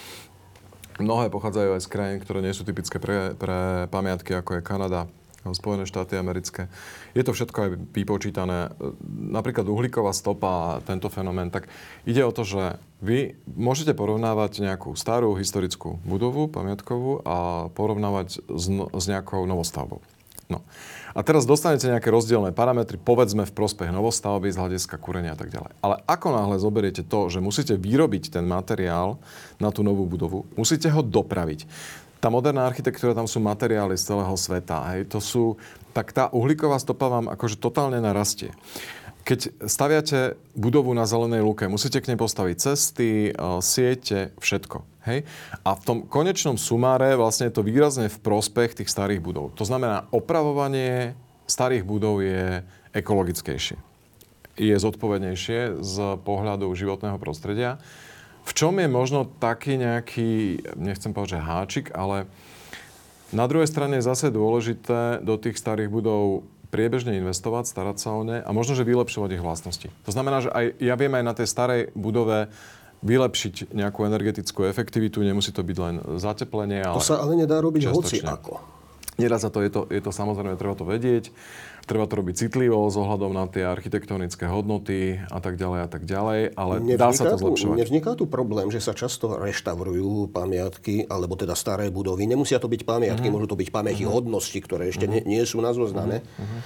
Mnohé 1.00 1.32
pochádzajú 1.32 1.74
aj 1.74 1.82
z 1.82 1.88
krajín, 1.88 2.18
ktoré 2.20 2.44
nie 2.44 2.54
sú 2.54 2.62
typické 2.62 3.00
pre, 3.00 3.34
pre 3.34 3.88
pamiatky, 3.88 4.36
ako 4.36 4.60
je 4.60 4.62
Kanada, 4.62 5.00
Spojené 5.42 5.90
štáty 5.90 6.14
americké. 6.14 6.70
Je 7.18 7.26
to 7.26 7.34
všetko 7.34 7.58
aj 7.58 7.70
vypočítané. 7.90 8.70
Napríklad 9.10 9.66
uhlíková 9.66 10.14
stopa 10.14 10.46
a 10.46 10.68
tento 10.86 11.10
fenomén. 11.10 11.50
Tak 11.50 11.66
ide 12.06 12.22
o 12.22 12.30
to, 12.30 12.46
že 12.46 12.78
vy 13.02 13.34
môžete 13.50 13.90
porovnávať 13.98 14.62
nejakú 14.62 14.94
starú 14.94 15.34
historickú 15.34 15.98
budovu, 16.06 16.46
pamiatkovú 16.46 17.26
a 17.26 17.66
porovnávať 17.74 18.38
s, 18.46 18.64
no, 18.70 18.86
s 18.94 19.10
nejakou 19.10 19.42
novostavbou. 19.42 19.98
No. 20.46 20.62
A 21.12 21.20
teraz 21.20 21.44
dostanete 21.44 21.92
nejaké 21.92 22.08
rozdielne 22.08 22.56
parametry, 22.56 22.96
povedzme 22.96 23.44
v 23.44 23.52
prospech 23.52 23.92
novostavby 23.92 24.48
z 24.48 24.60
hľadiska 24.60 24.96
kúrenia 24.96 25.36
a 25.36 25.38
tak 25.38 25.52
ďalej. 25.52 25.72
Ale 25.84 26.00
ako 26.08 26.28
náhle 26.32 26.56
zoberiete 26.56 27.04
to, 27.04 27.28
že 27.28 27.44
musíte 27.44 27.76
vyrobiť 27.76 28.32
ten 28.32 28.44
materiál 28.48 29.20
na 29.60 29.68
tú 29.68 29.84
novú 29.84 30.08
budovu, 30.08 30.48
musíte 30.56 30.88
ho 30.88 31.04
dopraviť. 31.04 31.68
Tá 32.22 32.30
moderná 32.30 32.64
architektúra, 32.64 33.18
tam 33.18 33.26
sú 33.26 33.42
materiály 33.42 33.98
z 33.98 34.14
celého 34.14 34.36
sveta. 34.38 34.94
Hej, 34.94 35.10
to 35.10 35.18
sú, 35.18 35.58
tak 35.90 36.14
tá 36.14 36.30
uhlíková 36.30 36.78
stopa 36.78 37.10
vám 37.10 37.26
akože 37.26 37.58
totálne 37.58 37.98
narastie. 37.98 38.54
Keď 39.26 39.66
staviate 39.66 40.38
budovu 40.54 40.94
na 40.94 41.06
zelenej 41.06 41.42
lúke, 41.46 41.66
musíte 41.66 41.98
k 41.98 42.14
nej 42.14 42.18
postaviť 42.18 42.56
cesty, 42.58 43.30
e, 43.30 43.32
siete, 43.62 44.34
všetko. 44.38 44.91
Hej? 45.06 45.26
A 45.66 45.74
v 45.74 45.82
tom 45.82 45.98
konečnom 46.06 46.56
sumáre 46.58 47.14
vlastne 47.18 47.50
je 47.50 47.56
to 47.58 47.66
výrazne 47.66 48.06
v 48.06 48.22
prospech 48.22 48.82
tých 48.82 48.90
starých 48.90 49.22
budov. 49.22 49.54
To 49.58 49.64
znamená, 49.66 50.06
opravovanie 50.14 51.18
starých 51.46 51.84
budov 51.84 52.22
je 52.22 52.62
ekologickejšie. 52.94 53.76
Je 54.60 54.76
zodpovednejšie 54.76 55.80
z 55.80 55.96
pohľadu 56.22 56.68
životného 56.76 57.16
prostredia. 57.16 57.80
V 58.42 58.52
čom 58.52 58.74
je 58.76 58.90
možno 58.90 59.30
taký 59.38 59.78
nejaký, 59.78 60.60
nechcem 60.74 61.14
povedať, 61.14 61.38
že 61.38 61.46
háčik, 61.46 61.86
ale 61.94 62.26
na 63.32 63.48
druhej 63.48 63.70
strane 63.70 63.96
je 63.96 64.04
zase 64.04 64.34
dôležité 64.34 65.22
do 65.24 65.40
tých 65.40 65.56
starých 65.56 65.88
budov 65.88 66.44
priebežne 66.72 67.20
investovať, 67.20 67.68
starať 67.68 67.96
sa 68.00 68.16
o 68.16 68.24
ne 68.24 68.40
a 68.40 68.50
možno, 68.50 68.72
že 68.72 68.88
vylepšovať 68.88 69.36
ich 69.36 69.44
vlastnosti. 69.44 69.88
To 70.08 70.10
znamená, 70.10 70.40
že 70.40 70.50
aj 70.52 70.64
ja 70.80 70.94
viem 70.96 71.12
aj 71.12 71.24
na 71.24 71.34
tej 71.36 71.48
starej 71.48 71.82
budove 71.92 72.48
vylepšiť 73.02 73.74
nejakú 73.74 74.06
energetickú 74.06 74.66
efektivitu, 74.70 75.20
nemusí 75.26 75.50
to 75.50 75.66
byť 75.66 75.76
len 75.82 75.94
zateplenie. 76.22 76.86
Ale 76.86 76.98
to 76.98 77.04
sa 77.04 77.18
ale 77.18 77.34
nedá 77.34 77.58
robiť 77.58 77.90
hoci 77.90 78.22
ako. 78.22 78.62
Nedá 79.20 79.36
sa 79.36 79.52
to, 79.52 79.60
je 79.60 79.68
to, 79.68 79.84
je 79.92 80.00
to 80.00 80.08
samozrejme, 80.08 80.56
treba 80.56 80.72
to 80.72 80.88
vedieť. 80.88 81.28
Treba 81.82 82.06
to 82.06 82.14
robiť 82.14 82.46
citlivo 82.46 82.86
s 82.86 82.94
ohľadom 82.94 83.34
na 83.34 83.44
tie 83.50 83.66
architektonické 83.66 84.46
hodnoty 84.46 85.18
a 85.18 85.42
tak 85.42 85.58
ďalej 85.58 85.80
a 85.82 85.88
tak 85.90 86.02
ďalej, 86.06 86.40
ale 86.54 86.74
nevzniká 86.78 87.02
dá 87.02 87.10
sa 87.10 87.24
to 87.34 87.36
zlepšovať. 87.42 87.74
Tu, 87.74 87.80
nevzniká 87.82 88.10
tu 88.14 88.24
problém, 88.30 88.70
že 88.70 88.78
sa 88.78 88.94
často 88.94 89.34
reštaurujú 89.36 90.30
pamiatky, 90.30 91.10
alebo 91.10 91.34
teda 91.34 91.58
staré 91.58 91.90
budovy. 91.90 92.24
Nemusia 92.24 92.62
to 92.62 92.70
byť 92.70 92.86
pamiatky, 92.86 93.26
uh-huh. 93.26 93.34
môžu 93.34 93.50
to 93.50 93.58
byť 93.58 93.68
pamäti 93.74 94.06
uh-huh. 94.06 94.14
hodnosti, 94.14 94.54
ktoré 94.62 94.94
ešte 94.94 95.10
uh-huh. 95.10 95.26
nie, 95.26 95.42
nie 95.42 95.42
sú 95.42 95.58
na 95.58 95.74
zozname. 95.74 96.22
Uh-huh. 96.22 96.60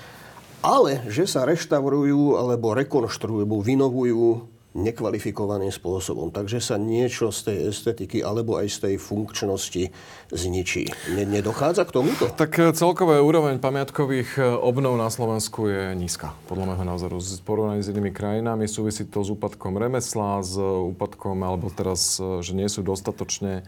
Ale 0.61 1.03
že 1.09 1.25
sa 1.25 1.49
reštaurujú 1.49 2.37
alebo 2.37 2.77
rekonštruujú, 2.77 3.49
vynovujú 3.49 4.56
nekvalifikovaným 4.77 5.73
spôsobom. 5.73 6.29
Takže 6.29 6.61
sa 6.61 6.77
niečo 6.77 7.33
z 7.33 7.51
tej 7.51 7.59
estetiky 7.73 8.21
alebo 8.21 8.61
aj 8.61 8.69
z 8.69 8.79
tej 8.85 8.95
funkčnosti 9.01 9.89
zničí. 10.29 10.93
Nedochádza 11.17 11.89
k 11.89 11.95
tomuto? 11.97 12.29
Tak 12.37 12.53
e, 12.61 12.77
celkové 12.77 13.19
úroveň 13.25 13.57
pamiatkových 13.57 14.31
e, 14.37 14.43
obnov 14.45 15.01
na 15.01 15.09
Slovensku 15.09 15.73
je 15.73 15.97
nízka, 15.97 16.37
podľa 16.47 16.77
môjho 16.77 16.85
názoru. 16.85 17.17
Z 17.19 17.41
porovnaní 17.41 17.81
s 17.81 17.89
inými 17.89 18.13
krajinami 18.13 18.69
súvisí 18.69 19.09
to 19.09 19.25
s 19.25 19.33
úpadkom 19.33 19.81
remesla, 19.81 20.45
s 20.45 20.61
úpadkom, 20.61 21.41
alebo 21.41 21.73
teraz, 21.73 22.21
e, 22.21 22.45
že 22.45 22.53
nie 22.53 22.69
sú 22.69 22.85
dostatočne 22.85 23.65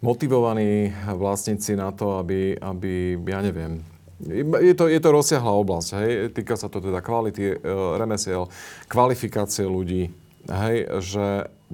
motivovaní 0.00 0.92
vlastníci 1.16 1.76
na 1.76 1.88
to, 1.88 2.20
aby, 2.20 2.60
aby 2.60 3.16
ja 3.24 3.40
neviem, 3.40 3.80
je 4.32 4.74
to, 4.74 4.88
je 4.88 5.00
to 5.00 5.10
rozsiahla 5.12 5.52
oblasť, 5.52 5.88
hej. 6.00 6.10
Týka 6.32 6.56
sa 6.56 6.72
to 6.72 6.80
teda 6.80 7.04
kvality 7.04 7.54
e, 7.54 7.56
remesiel, 8.00 8.48
kvalifikácie 8.88 9.68
ľudí, 9.68 10.08
hej, 10.48 10.76
že 11.04 11.26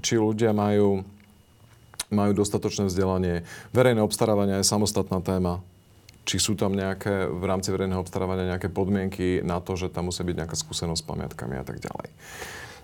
či 0.02 0.18
ľudia 0.18 0.50
majú, 0.50 1.06
majú 2.10 2.32
dostatočné 2.34 2.90
vzdelanie. 2.90 3.46
Verejné 3.70 4.02
obstarávanie 4.02 4.58
je 4.60 4.70
samostatná 4.70 5.22
téma. 5.22 5.62
Či 6.28 6.36
sú 6.38 6.52
tam 6.54 6.76
nejaké, 6.76 7.26
v 7.26 7.44
rámci 7.48 7.72
verejného 7.72 8.02
obstarávania 8.02 8.54
nejaké 8.54 8.68
podmienky 8.68 9.40
na 9.40 9.58
to, 9.58 9.74
že 9.74 9.90
tam 9.90 10.12
musí 10.12 10.22
byť 10.22 10.36
nejaká 10.44 10.56
skúsenosť 10.56 11.00
s 11.00 11.08
pamiatkami 11.08 11.56
a 11.58 11.64
tak 11.64 11.80
ďalej. 11.80 12.08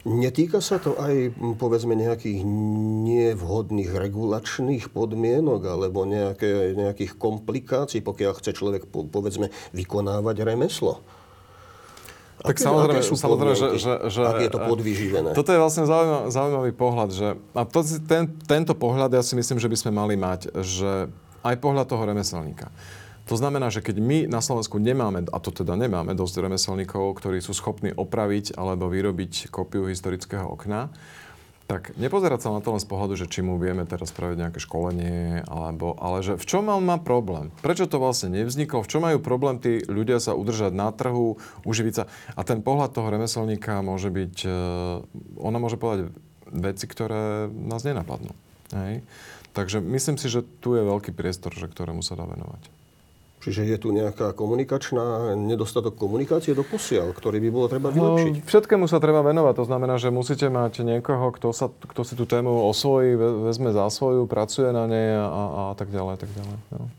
Netýka 0.07 0.63
sa 0.63 0.79
to 0.79 0.95
aj, 1.03 1.35
povedzme, 1.59 1.99
nejakých 1.99 2.47
nevhodných 3.03 3.91
regulačných 3.91 4.95
podmienok 4.95 5.67
alebo 5.67 6.07
nejaké, 6.07 6.79
nejakých 6.79 7.19
komplikácií, 7.19 8.07
pokiaľ 8.07 8.39
chce 8.39 8.55
človek, 8.55 8.87
povedzme, 8.87 9.51
vykonávať 9.75 10.47
remeslo? 10.47 11.03
Tak 12.39 12.55
aké, 12.55 12.63
samozrejme, 12.63 13.01
aké 13.03 13.09
sú 13.09 13.17
samozrejme 13.19 13.57
že, 13.59 13.69
že, 13.83 13.93
že... 14.07 14.21
Ak 14.23 14.39
je 14.39 14.53
to 14.53 14.63
podvyživené? 14.63 15.35
Toto 15.35 15.51
je 15.51 15.59
vlastne 15.59 15.91
zaujímavý, 15.91 16.27
zaujímavý 16.31 16.73
pohľad. 16.79 17.09
Že, 17.11 17.29
a 17.57 17.63
to, 17.67 17.81
ten, 18.07 18.31
tento 18.47 18.79
pohľad 18.79 19.11
ja 19.11 19.27
si 19.27 19.35
myslím, 19.35 19.59
že 19.59 19.67
by 19.67 19.77
sme 19.81 19.91
mali 19.91 20.15
mať, 20.15 20.55
že 20.63 21.11
aj 21.43 21.55
pohľad 21.59 21.91
toho 21.91 22.07
remeselníka. 22.07 22.71
To 23.27 23.35
znamená, 23.35 23.75
že 23.75 23.83
keď 23.83 23.99
my 23.99 24.19
na 24.31 24.39
Slovensku 24.39 24.79
nemáme, 24.79 25.27
a 25.27 25.39
to 25.43 25.51
teda 25.51 25.75
nemáme 25.75 26.15
dosť 26.15 26.47
remeselníkov, 26.47 27.19
ktorí 27.19 27.43
sú 27.43 27.59
schopní 27.59 27.91
opraviť 27.91 28.55
alebo 28.55 28.87
vyrobiť 28.87 29.51
kópiu 29.51 29.91
historického 29.91 30.47
okna, 30.47 30.95
tak 31.67 31.99
nepozerať 31.99 32.47
sa 32.47 32.55
na 32.55 32.63
to 32.63 32.71
len 32.71 32.79
z 32.79 32.87
pohľadu, 32.87 33.19
že 33.19 33.27
či 33.27 33.43
mu 33.43 33.59
vieme 33.59 33.83
teraz 33.83 34.15
spraviť 34.15 34.39
nejaké 34.39 34.63
školenie, 34.63 35.43
alebo, 35.51 35.99
ale 35.99 36.23
že 36.23 36.39
v 36.39 36.47
čom 36.47 36.71
on 36.71 36.87
má 36.87 37.03
problém? 37.03 37.51
Prečo 37.59 37.91
to 37.91 37.99
vlastne 37.99 38.31
nevzniklo? 38.31 38.87
V 38.87 38.91
čom 38.95 39.03
majú 39.03 39.19
problém 39.19 39.59
tí 39.59 39.83
ľudia 39.91 40.23
sa 40.23 40.39
udržať 40.39 40.71
na 40.71 40.95
trhu, 40.95 41.43
uživiť 41.67 41.95
sa? 41.99 42.07
A 42.39 42.47
ten 42.47 42.63
pohľad 42.63 42.95
toho 42.95 43.11
remeselníka 43.11 43.83
môže 43.83 44.15
byť, 44.15 44.37
e, 44.47 44.51
ona 45.43 45.59
môže 45.59 45.75
povedať 45.75 46.15
veci, 46.55 46.87
ktoré 46.87 47.51
nás 47.51 47.83
nenapadnú. 47.83 48.31
Hej? 48.71 49.03
Takže 49.51 49.83
myslím 49.83 50.23
si, 50.23 50.31
že 50.31 50.47
tu 50.63 50.79
je 50.79 50.87
veľký 50.87 51.11
priestor, 51.11 51.51
že 51.51 51.67
ktorému 51.67 52.07
sa 52.07 52.15
dá 52.15 52.31
venovať. 52.31 52.86
Čiže 53.37 53.63
je 53.63 53.77
tu 53.79 53.95
nejaká 53.95 54.35
komunikačná, 54.35 55.37
nedostatok 55.39 55.95
komunikácie 55.95 56.51
do 56.57 56.67
posiaľ, 56.67 57.15
ktorý 57.15 57.39
by 57.39 57.49
bolo 57.53 57.67
treba 57.71 57.95
vylepšiť? 57.95 58.33
No, 58.43 58.47
všetkému 58.49 58.85
sa 58.91 58.99
treba 58.99 59.23
venovať. 59.23 59.55
To 59.63 59.65
znamená, 59.71 59.95
že 60.03 60.11
musíte 60.11 60.51
mať 60.51 60.83
niekoho, 60.83 61.31
kto, 61.31 61.55
sa, 61.55 61.71
kto 61.71 62.03
si 62.03 62.19
tú 62.19 62.27
tému 62.27 62.67
osvojí, 62.67 63.15
vezme 63.47 63.71
za 63.71 63.87
svoju, 63.87 64.27
pracuje 64.27 64.75
na 64.75 64.91
nej 64.91 65.15
a, 65.15 65.29
a, 65.29 65.63
tak 65.79 65.95
ďalej. 65.95 66.27
Tak 66.27 66.31
ďalej 66.35 66.57
no. 66.75 66.91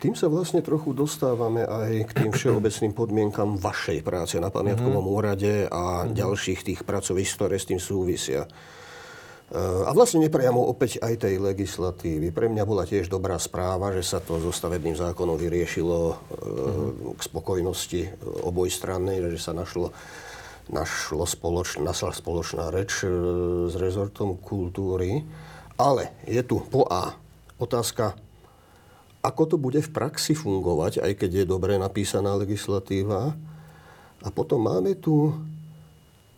Tým 0.00 0.14
sa 0.16 0.32
vlastne 0.32 0.64
trochu 0.64 0.96
dostávame 0.96 1.66
aj 1.66 2.08
k 2.08 2.12
tým 2.24 2.30
všeobecným 2.32 2.96
podmienkam 2.96 3.60
vašej 3.60 4.00
práce 4.00 4.40
na 4.40 4.48
pamiatkovom 4.48 4.98
mm-hmm. 4.98 5.18
úrade 5.20 5.54
a 5.68 6.02
mm-hmm. 6.02 6.14
ďalších 6.16 6.60
tých 6.72 6.80
pracovisk, 6.88 7.38
ktoré 7.38 7.60
s 7.60 7.68
tým 7.68 7.78
súvisia. 7.82 8.48
A 9.52 9.92
vlastne 9.92 10.24
nepriamo 10.24 10.64
opäť 10.64 10.96
aj 11.04 11.28
tej 11.28 11.36
legislatívy. 11.36 12.32
Pre 12.32 12.48
mňa 12.48 12.64
bola 12.64 12.88
tiež 12.88 13.12
dobrá 13.12 13.36
správa, 13.36 13.92
že 13.92 14.00
sa 14.00 14.16
to 14.16 14.40
so 14.40 14.48
stavebným 14.48 14.96
zákonom 14.96 15.36
vyriešilo 15.36 15.98
uh-huh. 16.08 17.12
k 17.12 17.20
spokojnosti 17.20 18.00
oboj 18.48 18.72
strany, 18.72 19.20
že 19.20 19.36
sa 19.36 19.52
našlo, 19.52 19.92
našlo 20.72 21.28
spoloč, 21.28 21.76
našla 21.76 22.16
spoločná 22.16 22.72
reč 22.72 23.04
e, 23.04 23.12
s 23.68 23.76
rezortom 23.76 24.40
kultúry. 24.40 25.20
Ale 25.76 26.16
je 26.24 26.40
tu 26.40 26.64
po 26.72 26.88
A 26.88 27.12
otázka, 27.60 28.16
ako 29.20 29.42
to 29.52 29.56
bude 29.60 29.84
v 29.84 29.92
praxi 29.92 30.32
fungovať, 30.32 31.04
aj 31.04 31.12
keď 31.20 31.44
je 31.44 31.44
dobre 31.44 31.76
napísaná 31.76 32.40
legislatíva. 32.40 33.36
A 34.22 34.28
potom 34.32 34.64
máme 34.64 34.96
tu 34.96 35.36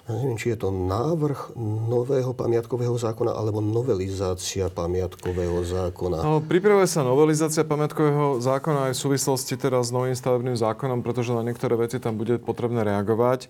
neviem, 0.09 0.37
či 0.37 0.53
je 0.53 0.59
to 0.61 0.69
návrh 0.69 1.57
nového 1.89 2.37
pamiatkového 2.37 2.93
zákona 3.01 3.33
alebo 3.33 3.65
novelizácia 3.65 4.69
pamiatkového 4.69 5.65
zákona. 5.65 6.21
No, 6.21 6.45
pripravuje 6.45 6.85
sa 6.85 7.01
novelizácia 7.01 7.65
pamiatkového 7.65 8.43
zákona 8.45 8.91
aj 8.91 8.93
v 8.93 9.03
súvislosti 9.09 9.57
teraz 9.57 9.89
s 9.89 9.97
novým 9.97 10.13
stavebným 10.13 10.61
zákonom, 10.61 11.01
pretože 11.01 11.33
na 11.33 11.41
niektoré 11.41 11.81
veci 11.81 11.97
tam 11.97 12.21
bude 12.21 12.37
potrebné 12.37 12.85
reagovať. 12.85 13.49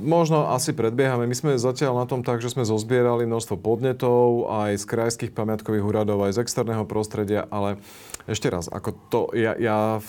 Možno 0.00 0.48
asi 0.48 0.72
predbiehame. 0.72 1.28
My 1.28 1.36
sme 1.36 1.60
zatiaľ 1.60 2.00
na 2.00 2.06
tom 2.08 2.24
tak, 2.24 2.40
že 2.40 2.48
sme 2.48 2.64
zozbierali 2.64 3.28
množstvo 3.28 3.60
podnetov 3.60 4.48
aj 4.48 4.80
z 4.80 4.84
krajských 4.88 5.32
pamiatkových 5.36 5.84
úradov, 5.84 6.24
aj 6.24 6.40
z 6.40 6.42
externého 6.46 6.88
prostredia, 6.88 7.44
ale 7.52 7.76
ešte 8.24 8.48
raz, 8.48 8.72
ako 8.72 8.90
to, 9.12 9.20
ja, 9.36 9.52
ja 9.60 10.00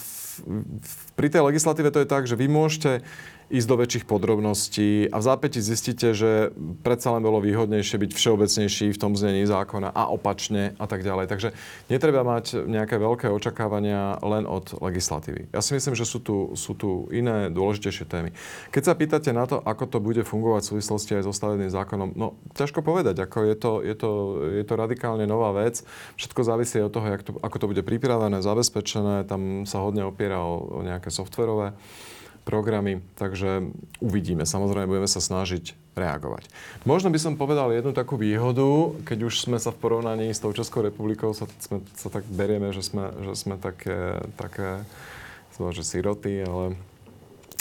pri 1.20 1.28
tej 1.28 1.44
legislatíve 1.44 1.92
to 1.92 2.00
je 2.00 2.08
tak, 2.08 2.24
že 2.24 2.40
vy 2.40 2.48
môžete 2.48 3.04
ísť 3.50 3.68
do 3.68 3.76
väčších 3.82 4.06
podrobností 4.06 5.10
a 5.10 5.18
v 5.18 5.24
zápäti 5.26 5.58
zistíte, 5.58 6.14
že 6.14 6.54
predsa 6.86 7.10
len 7.18 7.26
bolo 7.26 7.42
výhodnejšie 7.42 7.98
byť 7.98 8.12
všeobecnejší 8.14 8.94
v 8.94 9.02
tom 9.02 9.18
znení 9.18 9.50
zákona 9.50 9.90
a 9.90 10.06
opačne 10.14 10.78
a 10.78 10.86
tak 10.86 11.02
ďalej. 11.02 11.26
Takže 11.26 11.50
netreba 11.90 12.22
mať 12.22 12.62
nejaké 12.70 13.02
veľké 13.02 13.28
očakávania 13.34 14.22
len 14.22 14.46
od 14.46 14.78
legislatívy. 14.78 15.50
Ja 15.50 15.66
si 15.66 15.74
myslím, 15.74 15.98
že 15.98 16.06
sú 16.06 16.22
tu, 16.22 16.54
sú 16.54 16.78
tu 16.78 17.10
iné 17.10 17.50
dôležitejšie 17.50 18.06
témy. 18.06 18.30
Keď 18.70 18.84
sa 18.86 18.94
pýtate 18.94 19.34
na 19.34 19.50
to, 19.50 19.58
ako 19.66 19.90
to 19.90 19.98
bude 19.98 20.22
fungovať 20.22 20.62
v 20.64 20.70
súvislosti 20.78 21.18
aj 21.18 21.26
so 21.26 21.34
stavebným 21.34 21.74
zákonom, 21.74 22.14
no 22.14 22.38
ťažko 22.54 22.86
povedať, 22.86 23.18
ako 23.18 23.50
je 23.50 23.56
to, 23.58 23.72
je 23.82 23.96
to, 23.98 24.12
je 24.62 24.64
to 24.64 24.74
radikálne 24.78 25.26
nová 25.26 25.58
vec. 25.58 25.82
Všetko 26.22 26.46
závisí 26.46 26.78
od 26.78 26.94
toho, 26.94 27.10
to, 27.26 27.34
ako 27.42 27.58
to 27.58 27.70
bude 27.74 27.82
pripravené, 27.82 28.46
zabezpečené. 28.46 29.26
Tam 29.26 29.66
sa 29.66 29.82
hodne 29.82 30.06
opiera 30.06 30.38
o, 30.38 30.62
o 30.70 30.80
nejaké 30.86 31.10
softverové 31.10 31.74
programy, 32.50 33.06
takže 33.14 33.70
uvidíme. 34.02 34.42
Samozrejme, 34.42 34.90
budeme 34.90 35.06
sa 35.06 35.22
snažiť 35.22 35.78
reagovať. 35.94 36.50
Možno 36.90 37.14
by 37.14 37.22
som 37.22 37.38
povedal 37.38 37.70
jednu 37.70 37.94
takú 37.94 38.18
výhodu, 38.18 38.98
keď 39.06 39.30
už 39.30 39.46
sme 39.46 39.62
sa 39.62 39.70
v 39.70 39.78
porovnaní 39.78 40.34
s 40.34 40.42
tou 40.42 40.50
Českou 40.50 40.82
republikou 40.82 41.38
sa, 41.38 41.46
sme, 41.62 41.86
sa 41.94 42.10
tak 42.10 42.26
berieme, 42.26 42.74
že 42.74 42.82
sme, 42.82 43.14
že 43.22 43.38
sme 43.38 43.62
také, 43.62 44.18
také 44.34 44.82
že 45.60 45.84
siroty, 45.84 46.42
ale 46.42 46.66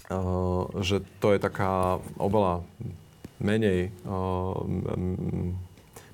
uh, 0.09 0.71
že 0.81 1.05
to 1.19 1.35
je 1.35 1.43
taká 1.43 1.99
oveľa 2.17 2.63
menej, 3.43 3.91
uh, 4.07 4.55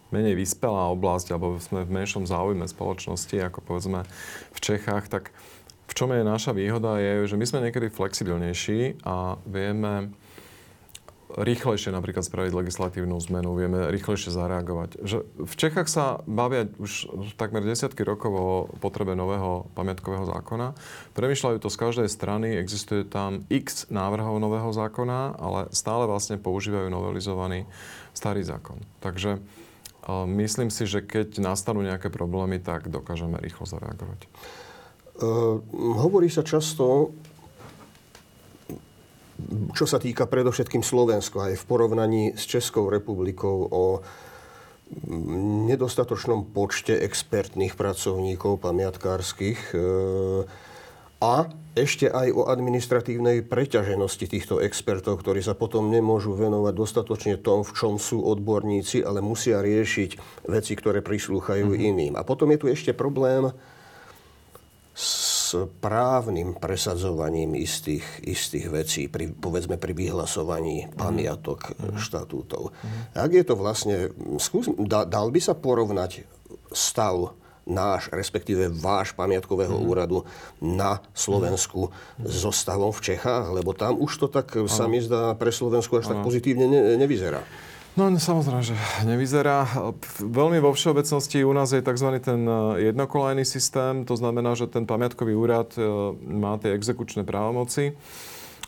menej 0.08 0.34
vyspelá 0.34 0.88
oblasť, 0.96 1.36
alebo 1.36 1.60
sme 1.60 1.84
v 1.84 1.92
menšom 1.92 2.24
záujme 2.24 2.64
spoločnosti, 2.64 3.36
ako 3.36 3.60
povedzme 3.60 4.08
v 4.50 4.58
Čechách, 4.64 5.12
tak 5.12 5.30
v 5.94 6.02
čom 6.02 6.10
je 6.10 6.26
naša 6.26 6.50
výhoda, 6.50 6.98
je, 6.98 7.30
že 7.30 7.38
my 7.38 7.46
sme 7.46 7.70
niekedy 7.70 7.86
flexibilnejší 7.86 9.06
a 9.06 9.38
vieme 9.46 10.10
rýchlejšie 11.38 11.94
napríklad 11.94 12.26
spraviť 12.26 12.50
legislatívnu 12.50 13.14
zmenu, 13.30 13.54
vieme 13.54 13.94
rýchlejšie 13.94 14.34
zareagovať. 14.34 14.98
Že 15.06 15.22
v 15.22 15.54
Čechách 15.54 15.86
sa 15.86 16.18
bavia 16.26 16.66
už 16.82 17.14
takmer 17.38 17.62
desiatky 17.62 18.02
rokov 18.02 18.32
o 18.34 18.66
potrebe 18.82 19.14
nového 19.14 19.70
pamiatkového 19.78 20.26
zákona. 20.26 20.74
Premýšľajú 21.14 21.62
to 21.62 21.70
z 21.70 21.78
každej 21.78 22.08
strany, 22.10 22.58
existuje 22.58 23.06
tam 23.06 23.46
x 23.46 23.86
návrhov 23.86 24.42
nového 24.42 24.74
zákona, 24.74 25.38
ale 25.38 25.70
stále 25.70 26.10
vlastne 26.10 26.42
používajú 26.42 26.90
novelizovaný 26.90 27.70
starý 28.18 28.42
zákon. 28.42 28.82
Takže 28.98 29.38
myslím 30.26 30.74
si, 30.74 30.90
že 30.90 31.06
keď 31.06 31.38
nastanú 31.38 31.86
nejaké 31.86 32.10
problémy, 32.10 32.58
tak 32.58 32.90
dokážeme 32.90 33.38
rýchlo 33.38 33.62
zareagovať. 33.62 34.26
Uh, 35.14 35.62
hovorí 35.98 36.26
sa 36.26 36.42
často, 36.42 37.14
čo 39.74 39.86
sa 39.86 39.98
týka 40.02 40.26
predovšetkým 40.26 40.82
Slovenska, 40.82 41.50
aj 41.50 41.58
v 41.58 41.64
porovnaní 41.66 42.22
s 42.34 42.46
Českou 42.46 42.90
republikou 42.90 43.66
o 43.70 43.82
nedostatočnom 45.66 46.54
počte 46.54 46.94
expertných 46.94 47.74
pracovníkov 47.74 48.62
pamiatkárskych 48.62 49.74
a 51.24 51.34
ešte 51.74 52.06
aj 52.12 52.28
o 52.36 52.46
administratívnej 52.46 53.42
preťaženosti 53.42 54.28
týchto 54.28 54.60
expertov, 54.62 55.24
ktorí 55.24 55.40
sa 55.42 55.56
potom 55.56 55.88
nemôžu 55.88 56.36
venovať 56.36 56.74
dostatočne 56.76 57.34
tom, 57.40 57.64
v 57.66 57.72
čom 57.74 57.96
sú 57.96 58.22
odborníci, 58.22 59.02
ale 59.02 59.24
musia 59.24 59.64
riešiť 59.64 60.44
veci, 60.46 60.72
ktoré 60.76 61.00
prislúchajú 61.00 61.74
mm-hmm. 61.74 61.88
iným. 61.90 62.12
A 62.14 62.22
potom 62.22 62.52
je 62.54 62.60
tu 62.60 62.66
ešte 62.70 62.92
problém 62.94 63.50
s 64.94 65.58
právnym 65.82 66.54
presadzovaním 66.54 67.58
istých, 67.58 68.06
istých 68.22 68.70
vecí, 68.70 69.02
pri, 69.10 69.34
povedzme 69.34 69.74
pri 69.74 69.90
vyhlasovaní 69.90 70.86
pamiatok 70.94 71.74
mm-hmm. 71.74 71.98
štatútov. 71.98 72.70
Mm-hmm. 72.70 73.02
Ak 73.18 73.30
je 73.34 73.44
to 73.44 73.54
vlastne, 73.58 73.96
skús, 74.38 74.70
da, 74.86 75.02
dal 75.02 75.34
by 75.34 75.40
sa 75.42 75.58
porovnať 75.58 76.22
stav 76.70 77.34
náš, 77.64 78.12
respektíve 78.12 78.68
váš 78.68 79.16
pamiatkového 79.16 79.72
mm. 79.72 79.84
úradu 79.88 80.18
na 80.60 81.00
Slovensku 81.16 81.88
mm. 81.88 82.28
so 82.28 82.52
stavom 82.52 82.92
v 82.92 83.12
Čechách? 83.12 83.50
Lebo 83.50 83.72
tam 83.72 83.96
už 83.96 84.12
to 84.20 84.26
tak 84.28 84.52
ano. 84.54 84.68
sa 84.68 84.84
mi 84.84 85.00
zdá 85.00 85.32
pre 85.34 85.50
Slovensku 85.50 85.96
až 85.96 86.06
ano. 86.06 86.10
tak 86.12 86.28
pozitívne 86.28 86.68
ne, 86.68 86.80
nevyzerá. 87.00 87.40
No 87.94 88.10
samozrejme, 88.10 88.62
že 88.66 88.74
nevyzerá. 89.06 89.70
Veľmi 90.18 90.58
vo 90.58 90.74
všeobecnosti 90.74 91.46
u 91.46 91.54
nás 91.54 91.70
je 91.70 91.78
tzv. 91.78 92.10
ten 92.18 92.42
e, 92.42 92.90
jednokolajný 92.90 93.46
systém, 93.46 94.02
to 94.02 94.18
znamená, 94.18 94.58
že 94.58 94.66
ten 94.66 94.82
pamiatkový 94.82 95.30
úrad 95.38 95.70
e, 95.78 95.86
má 96.26 96.58
tie 96.58 96.74
exekučné 96.74 97.22
právomoci 97.22 97.94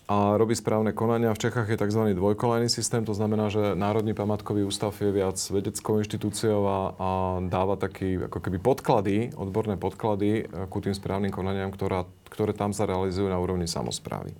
a 0.07 0.39
robí 0.39 0.55
správne 0.55 0.95
konania. 0.95 1.35
V 1.35 1.43
Čechách 1.43 1.67
je 1.67 1.75
tzv. 1.75 2.15
dvojkolajný 2.15 2.71
systém, 2.71 3.03
to 3.03 3.19
znamená, 3.19 3.51
že 3.51 3.75
Národný 3.75 4.15
památkový 4.15 4.62
ústav 4.62 4.95
je 4.95 5.11
viac 5.11 5.35
vedeckou 5.51 5.99
inštitúciou 5.99 6.62
a, 6.62 6.79
a 6.95 7.11
dáva 7.51 7.75
taký 7.75 8.31
ako 8.31 8.39
keby 8.39 8.62
podklady, 8.62 9.35
odborné 9.35 9.75
podklady 9.75 10.47
e, 10.47 10.71
ku 10.71 10.79
tým 10.79 10.95
správnym 10.95 11.35
konaniam, 11.35 11.75
ktorá, 11.75 12.07
ktoré 12.31 12.55
tam 12.55 12.71
sa 12.71 12.87
realizujú 12.87 13.27
na 13.27 13.43
úrovni 13.43 13.67
samozprávy. 13.67 14.31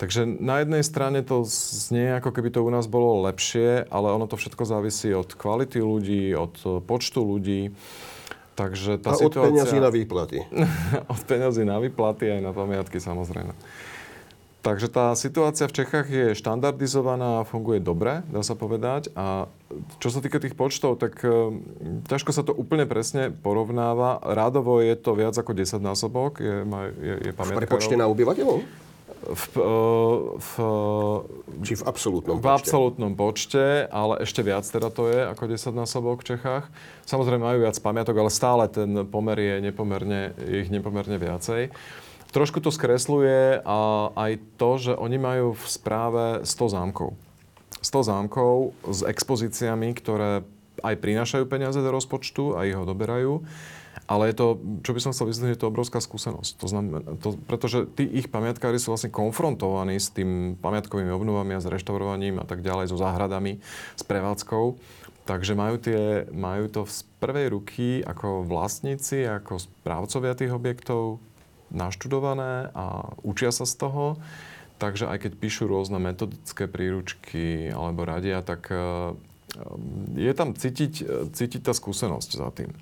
Takže 0.00 0.24
na 0.24 0.64
jednej 0.64 0.80
strane 0.80 1.20
to 1.20 1.44
znie, 1.44 2.16
ako 2.16 2.32
keby 2.32 2.48
to 2.48 2.64
u 2.64 2.72
nás 2.72 2.88
bolo 2.88 3.20
lepšie, 3.28 3.84
ale 3.92 4.08
ono 4.08 4.24
to 4.24 4.40
všetko 4.40 4.64
závisí 4.64 5.12
od 5.12 5.28
kvality 5.36 5.76
ľudí, 5.76 6.32
od 6.32 6.56
počtu 6.88 7.20
ľudí. 7.20 7.76
Takže 8.56 8.96
tá 8.96 9.12
a 9.12 9.20
situácia... 9.20 9.44
od 9.44 9.52
peňazí 9.52 9.76
na 9.76 9.92
výplaty. 9.92 10.38
od 11.12 11.22
peňazí 11.28 11.68
na 11.68 11.76
výplaty 11.76 12.32
aj 12.32 12.40
na 12.40 12.52
pamiatky 12.56 12.96
samozrejme. 12.96 13.52
Takže 14.60 14.92
tá 14.92 15.12
situácia 15.16 15.64
v 15.68 15.76
Čechách 15.84 16.08
je 16.08 16.26
štandardizovaná 16.36 17.40
a 17.40 17.48
funguje 17.48 17.80
dobre, 17.80 18.20
dá 18.28 18.44
sa 18.44 18.52
povedať. 18.52 19.08
A 19.16 19.48
čo 20.00 20.12
sa 20.12 20.20
týka 20.20 20.36
tých 20.36 20.52
počtov, 20.52 21.00
tak 21.00 21.16
e, 21.24 21.60
ťažko 22.04 22.30
sa 22.32 22.44
to 22.44 22.52
úplne 22.52 22.84
presne 22.84 23.32
porovnáva. 23.32 24.20
Rádovo 24.20 24.84
je 24.84 24.92
to 25.00 25.16
viac 25.16 25.32
ako 25.32 25.56
10 25.56 25.80
násobok. 25.80 26.44
Je, 26.44 26.64
je, 27.00 27.14
je 27.28 27.32
v 27.32 27.56
prepočte 27.56 27.96
na 27.96 28.04
obyvateľov? 28.08 28.89
V, 29.20 29.44
e, 29.52 29.76
v, 30.40 30.52
Či 31.60 31.72
v 31.76 31.84
absolútnom 31.84 32.40
počte? 32.40 32.46
V 32.46 32.48
absolútnom 32.48 33.12
počte, 33.12 33.64
ale 33.92 34.24
ešte 34.24 34.40
viac 34.40 34.64
teda 34.64 34.88
to 34.88 35.12
je 35.12 35.20
ako 35.28 35.44
10 35.44 35.76
násobok 35.76 36.24
v 36.24 36.36
Čechách. 36.36 36.64
Samozrejme 37.04 37.44
majú 37.44 37.58
viac 37.68 37.76
pamiatok, 37.84 38.16
ale 38.16 38.30
stále 38.32 38.64
ten 38.72 39.04
pomer 39.04 39.36
je 39.36 39.54
nepomerne, 39.60 40.32
ich 40.40 40.72
nepomerne 40.72 41.20
viacej. 41.20 41.68
Trošku 42.30 42.62
to 42.62 42.70
skresluje 42.70 43.58
a 43.66 43.78
aj 44.14 44.32
to, 44.54 44.70
že 44.78 44.92
oni 44.94 45.18
majú 45.18 45.58
v 45.58 45.64
správe 45.66 46.24
100 46.46 46.74
zámkov. 46.78 47.18
100 47.82 48.08
zámkov 48.08 48.76
s 48.86 49.00
expozíciami, 49.02 49.90
ktoré 49.98 50.46
aj 50.80 50.96
prinášajú 50.96 51.44
peniaze 51.50 51.76
do 51.76 51.90
rozpočtu 51.90 52.56
a 52.56 52.64
ich 52.64 52.76
ho 52.76 52.86
doberajú. 52.86 53.42
Ale 54.10 54.30
je 54.30 54.34
to, 54.34 54.46
čo 54.82 54.90
by 54.90 55.00
som 55.02 55.12
chcel 55.14 55.30
vyzvihnúť, 55.30 55.54
je 55.54 55.62
to 55.62 55.70
obrovská 55.70 56.02
skúsenosť. 56.02 56.58
To 56.58 56.66
znamená, 56.66 56.98
to, 57.22 57.38
pretože 57.46 57.86
tí 57.94 58.06
ich 58.10 58.26
pamiatkári 58.26 58.78
sú 58.78 58.90
vlastne 58.90 59.14
konfrontovaní 59.14 60.02
s 60.02 60.10
tým 60.10 60.58
pamiatkovými 60.58 61.14
obnovami 61.14 61.54
a 61.54 61.62
s 61.62 61.70
reštaurovaním 61.70 62.42
a 62.42 62.46
tak 62.46 62.66
ďalej, 62.66 62.90
so 62.90 62.98
záhradami, 62.98 63.62
s 63.94 64.02
prevádzkou. 64.02 64.74
Takže 65.30 65.54
majú, 65.54 65.78
tie, 65.78 66.26
majú 66.34 66.66
to 66.66 66.82
z 66.90 67.06
prvej 67.22 67.54
ruky 67.54 68.02
ako 68.02 68.42
vlastníci, 68.42 69.22
ako 69.30 69.62
správcovia 69.62 70.34
tých 70.34 70.50
objektov, 70.50 71.22
naštudované 71.70 72.74
a 72.74 73.14
učia 73.22 73.54
sa 73.54 73.62
z 73.62 73.78
toho. 73.78 74.18
Takže 74.82 75.06
aj 75.06 75.28
keď 75.28 75.32
píšu 75.38 75.70
rôzne 75.70 76.02
metodické 76.02 76.66
príručky 76.66 77.70
alebo 77.70 78.08
radia, 78.08 78.42
tak 78.42 78.72
e, 78.72 79.14
je 80.18 80.32
tam 80.34 80.56
cítiť, 80.56 81.30
cítiť 81.30 81.62
tá 81.62 81.76
skúsenosť 81.76 82.30
za 82.34 82.48
tým. 82.50 82.74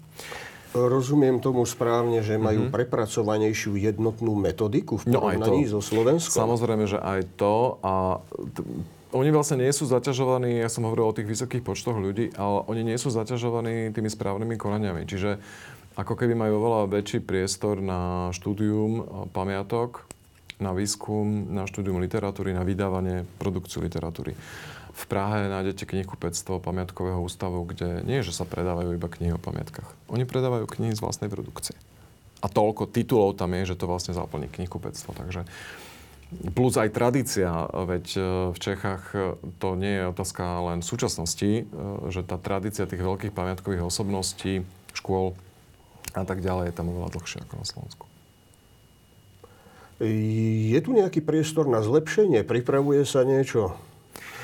Rozumiem 0.86 1.42
tomu 1.42 1.66
správne, 1.66 2.22
že 2.22 2.38
majú 2.38 2.70
mm-hmm. 2.70 2.76
prepracovanejšiu 2.78 3.74
jednotnú 3.74 4.38
metodiku 4.38 5.02
v 5.02 5.10
porovnaní 5.10 5.66
no 5.66 5.72
so 5.74 5.80
Slovenskom? 5.82 6.38
Samozrejme, 6.38 6.86
že 6.86 7.02
aj 7.02 7.20
to. 7.34 7.82
A 7.82 8.22
t- 8.54 8.62
oni 9.10 9.32
vlastne 9.32 9.64
nie 9.64 9.72
sú 9.72 9.88
zaťažovaní, 9.88 10.60
ja 10.60 10.68
som 10.68 10.84
hovoril 10.84 11.08
o 11.08 11.16
tých 11.16 11.26
vysokých 11.26 11.64
počtoch 11.64 11.96
ľudí, 11.96 12.30
ale 12.36 12.62
oni 12.68 12.92
nie 12.92 12.98
sú 13.00 13.08
zaťažovaní 13.08 13.90
tými 13.96 14.12
správnymi 14.12 14.60
konaniami. 14.60 15.08
Čiže 15.08 15.40
ako 15.98 16.14
keby 16.14 16.36
majú 16.36 16.62
oveľa 16.62 16.92
väčší 16.92 17.24
priestor 17.24 17.82
na 17.82 18.30
štúdium 18.30 19.26
pamiatok, 19.34 20.06
na 20.60 20.70
výskum, 20.76 21.50
na 21.54 21.66
štúdium 21.66 21.98
literatúry, 22.02 22.54
na 22.54 22.62
vydávanie, 22.62 23.26
produkciu 23.40 23.82
literatúry. 23.82 24.36
V 24.98 25.04
Prahe 25.06 25.46
nájdete 25.46 25.86
knihkupectvo 25.86 26.58
pamiatkového 26.58 27.22
ústavu, 27.22 27.62
kde 27.62 28.02
nie 28.02 28.18
je, 28.18 28.34
že 28.34 28.42
sa 28.42 28.44
predávajú 28.44 28.98
iba 28.98 29.06
knihy 29.06 29.38
o 29.38 29.40
pamiatkách. 29.40 29.86
Oni 30.10 30.26
predávajú 30.26 30.66
knihy 30.66 30.98
z 30.98 31.02
vlastnej 31.06 31.30
produkcie. 31.30 31.78
A 32.42 32.50
toľko 32.50 32.90
titulov 32.90 33.38
tam 33.38 33.54
je, 33.54 33.74
že 33.74 33.78
to 33.78 33.86
vlastne 33.86 34.10
zaplní 34.10 34.50
knihkupectvo. 34.50 35.14
Takže 35.14 35.46
Plus 36.28 36.76
aj 36.76 36.92
tradícia, 36.92 37.48
veď 37.72 38.06
e, 38.12 38.20
v 38.52 38.58
Čechách 38.60 39.02
e, 39.16 39.18
to 39.56 39.80
nie 39.80 39.96
je 39.96 40.12
otázka 40.12 40.60
len 40.60 40.84
súčasnosti, 40.84 41.64
e, 41.64 41.72
že 42.12 42.20
tá 42.20 42.36
tradícia 42.36 42.84
tých 42.84 43.00
veľkých 43.00 43.32
pamiatkových 43.32 43.88
osobností, 43.88 44.60
škôl, 44.92 45.32
a 46.12 46.28
tak 46.28 46.44
ďalej 46.44 46.68
je 46.68 46.76
tam 46.76 46.92
oveľa 46.92 47.16
dlhšie 47.16 47.48
ako 47.48 47.54
na 47.56 47.64
Slovensku. 47.64 48.04
Je 50.04 50.78
tu 50.84 50.92
nejaký 50.92 51.24
priestor 51.24 51.64
na 51.64 51.80
zlepšenie? 51.80 52.44
Pripravuje 52.44 53.08
sa 53.08 53.24
niečo? 53.24 53.72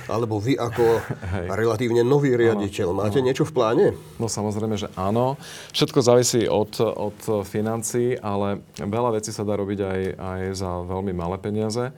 Alebo 0.06 0.36
vy 0.36 0.58
ako 0.58 0.84
Hej. 1.32 1.46
relatívne 1.48 2.02
nový 2.04 2.36
riaditeľ, 2.36 2.88
ano, 2.92 2.98
máte 3.04 3.20
ano. 3.20 3.26
niečo 3.30 3.48
v 3.48 3.52
pláne? 3.52 3.86
No 4.20 4.28
samozrejme, 4.28 4.76
že 4.76 4.88
áno. 4.94 5.40
Všetko 5.72 5.98
závisí 6.04 6.44
od, 6.44 6.76
od 6.80 7.18
financií, 7.48 8.18
ale 8.20 8.60
veľa 8.76 9.16
vecí 9.16 9.32
sa 9.32 9.46
dá 9.46 9.56
robiť 9.56 9.80
aj, 9.80 10.00
aj 10.16 10.40
za 10.56 10.70
veľmi 10.84 11.12
malé 11.16 11.36
peniaze. 11.40 11.92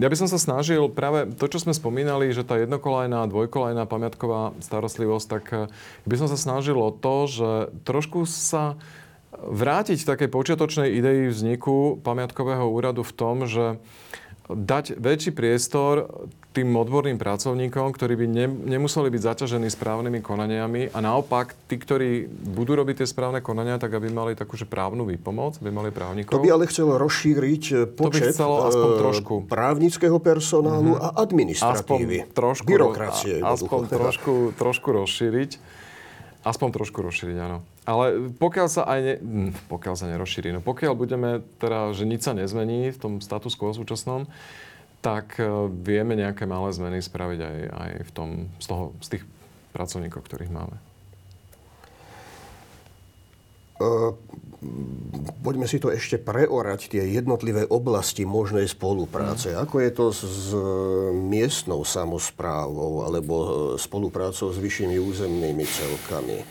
Ja 0.00 0.08
by 0.08 0.16
som 0.16 0.28
sa 0.28 0.40
snažil 0.40 0.88
práve 0.88 1.28
to, 1.36 1.52
čo 1.52 1.60
sme 1.60 1.76
spomínali, 1.76 2.32
že 2.32 2.48
tá 2.48 2.56
jednokolajná, 2.56 3.28
dvojkolajná 3.28 3.84
pamiatková 3.84 4.56
starostlivosť, 4.64 5.26
tak 5.28 5.44
eh, 5.52 5.58
by 6.08 6.16
som 6.16 6.28
sa 6.32 6.40
snažil 6.40 6.80
o 6.80 6.88
to, 6.88 7.28
že 7.28 7.50
trošku 7.84 8.24
sa 8.24 8.80
vrátiť 9.32 10.04
takej 10.04 10.28
počiatočnej 10.28 10.92
idei 10.92 11.28
vzniku 11.28 12.00
pamiatkového 12.00 12.68
úradu 12.68 13.04
v 13.04 13.12
tom, 13.16 13.44
že 13.44 13.80
dať 14.48 14.96
väčší 14.96 15.32
priestor 15.32 16.08
tým 16.52 16.68
odborným 16.76 17.16
pracovníkom, 17.16 17.96
ktorí 17.96 18.14
by 18.20 18.26
ne, 18.28 18.46
nemuseli 18.76 19.08
byť 19.08 19.22
zaťažení 19.24 19.72
správnymi 19.72 20.20
konaniami 20.20 20.92
a 20.92 20.98
naopak 21.00 21.56
tí, 21.64 21.80
ktorí 21.80 22.28
budú 22.28 22.76
robiť 22.76 23.02
tie 23.02 23.08
správne 23.08 23.40
konania, 23.40 23.80
tak 23.80 23.96
aby 23.96 24.12
mali 24.12 24.36
takúže 24.36 24.68
právnu 24.68 25.08
výpomoc, 25.08 25.56
aby 25.64 25.72
mali 25.72 25.88
právnikov. 25.88 26.36
To 26.36 26.44
by 26.44 26.52
ale 26.52 26.68
chcelo 26.68 27.00
rozšíriť 27.00 27.62
eh, 27.72 27.78
počet 27.88 28.36
to 28.36 28.44
by 28.44 28.68
aspoň 28.68 28.90
eh, 28.92 29.00
trošku. 29.00 29.34
právnického 29.48 30.18
personálu 30.20 30.92
mm-hmm. 30.92 31.06
a 31.08 31.08
administratívy. 31.24 32.16
Aspoň 32.28 32.36
trošku, 32.36 32.68
byrokracie. 32.68 33.34
A, 33.40 33.56
aspoň 33.56 33.80
trošku, 33.88 34.32
trošku 34.54 34.88
rozšíriť. 34.92 35.80
Aspoň 36.42 36.68
trošku 36.74 36.98
rozšíriť, 37.06 37.36
áno. 37.38 37.62
Ale 37.86 38.34
pokiaľ 38.34 38.66
sa 38.66 38.82
aj 38.86 38.98
ne, 39.00 39.14
hm, 39.18 39.50
pokiaľ 39.70 39.94
sa 39.94 40.10
nerozšíri, 40.10 40.50
no 40.50 40.60
pokiaľ 40.62 40.92
budeme 40.98 41.30
teda, 41.62 41.94
že 41.94 42.02
nič 42.02 42.26
sa 42.26 42.34
nezmení 42.34 42.90
v 42.90 42.98
tom 42.98 43.12
status 43.22 43.54
quo 43.54 43.70
súčasnom, 43.70 44.26
tak 45.02 45.42
e, 45.42 45.44
vieme 45.82 46.14
nejaké 46.14 46.46
malé 46.46 46.70
zmeny 46.70 47.02
spraviť 47.02 47.40
aj, 47.42 47.58
aj 47.74 47.90
v 48.06 48.10
tom, 48.14 48.28
z, 48.62 48.66
toho, 48.70 48.84
z 49.02 49.18
tých 49.18 49.24
pracovníkov, 49.74 50.22
ktorých 50.22 50.54
máme. 50.54 50.78
Uh, 53.82 54.14
poďme 55.42 55.66
si 55.66 55.82
to 55.82 55.90
ešte 55.90 56.14
preorať, 56.22 56.94
tie 56.94 57.02
jednotlivé 57.02 57.66
oblasti 57.66 58.22
možnej 58.22 58.70
spolupráce. 58.70 59.50
Mm. 59.50 59.58
Ako 59.66 59.76
je 59.82 59.90
to 59.90 60.04
s, 60.14 60.20
s 60.22 60.48
miestnou 61.10 61.82
samozprávou 61.82 63.02
alebo 63.02 63.34
spoluprácou 63.74 64.54
s 64.54 64.58
vyššími 64.62 65.02
územnými 65.02 65.66
celkami? 65.66 66.46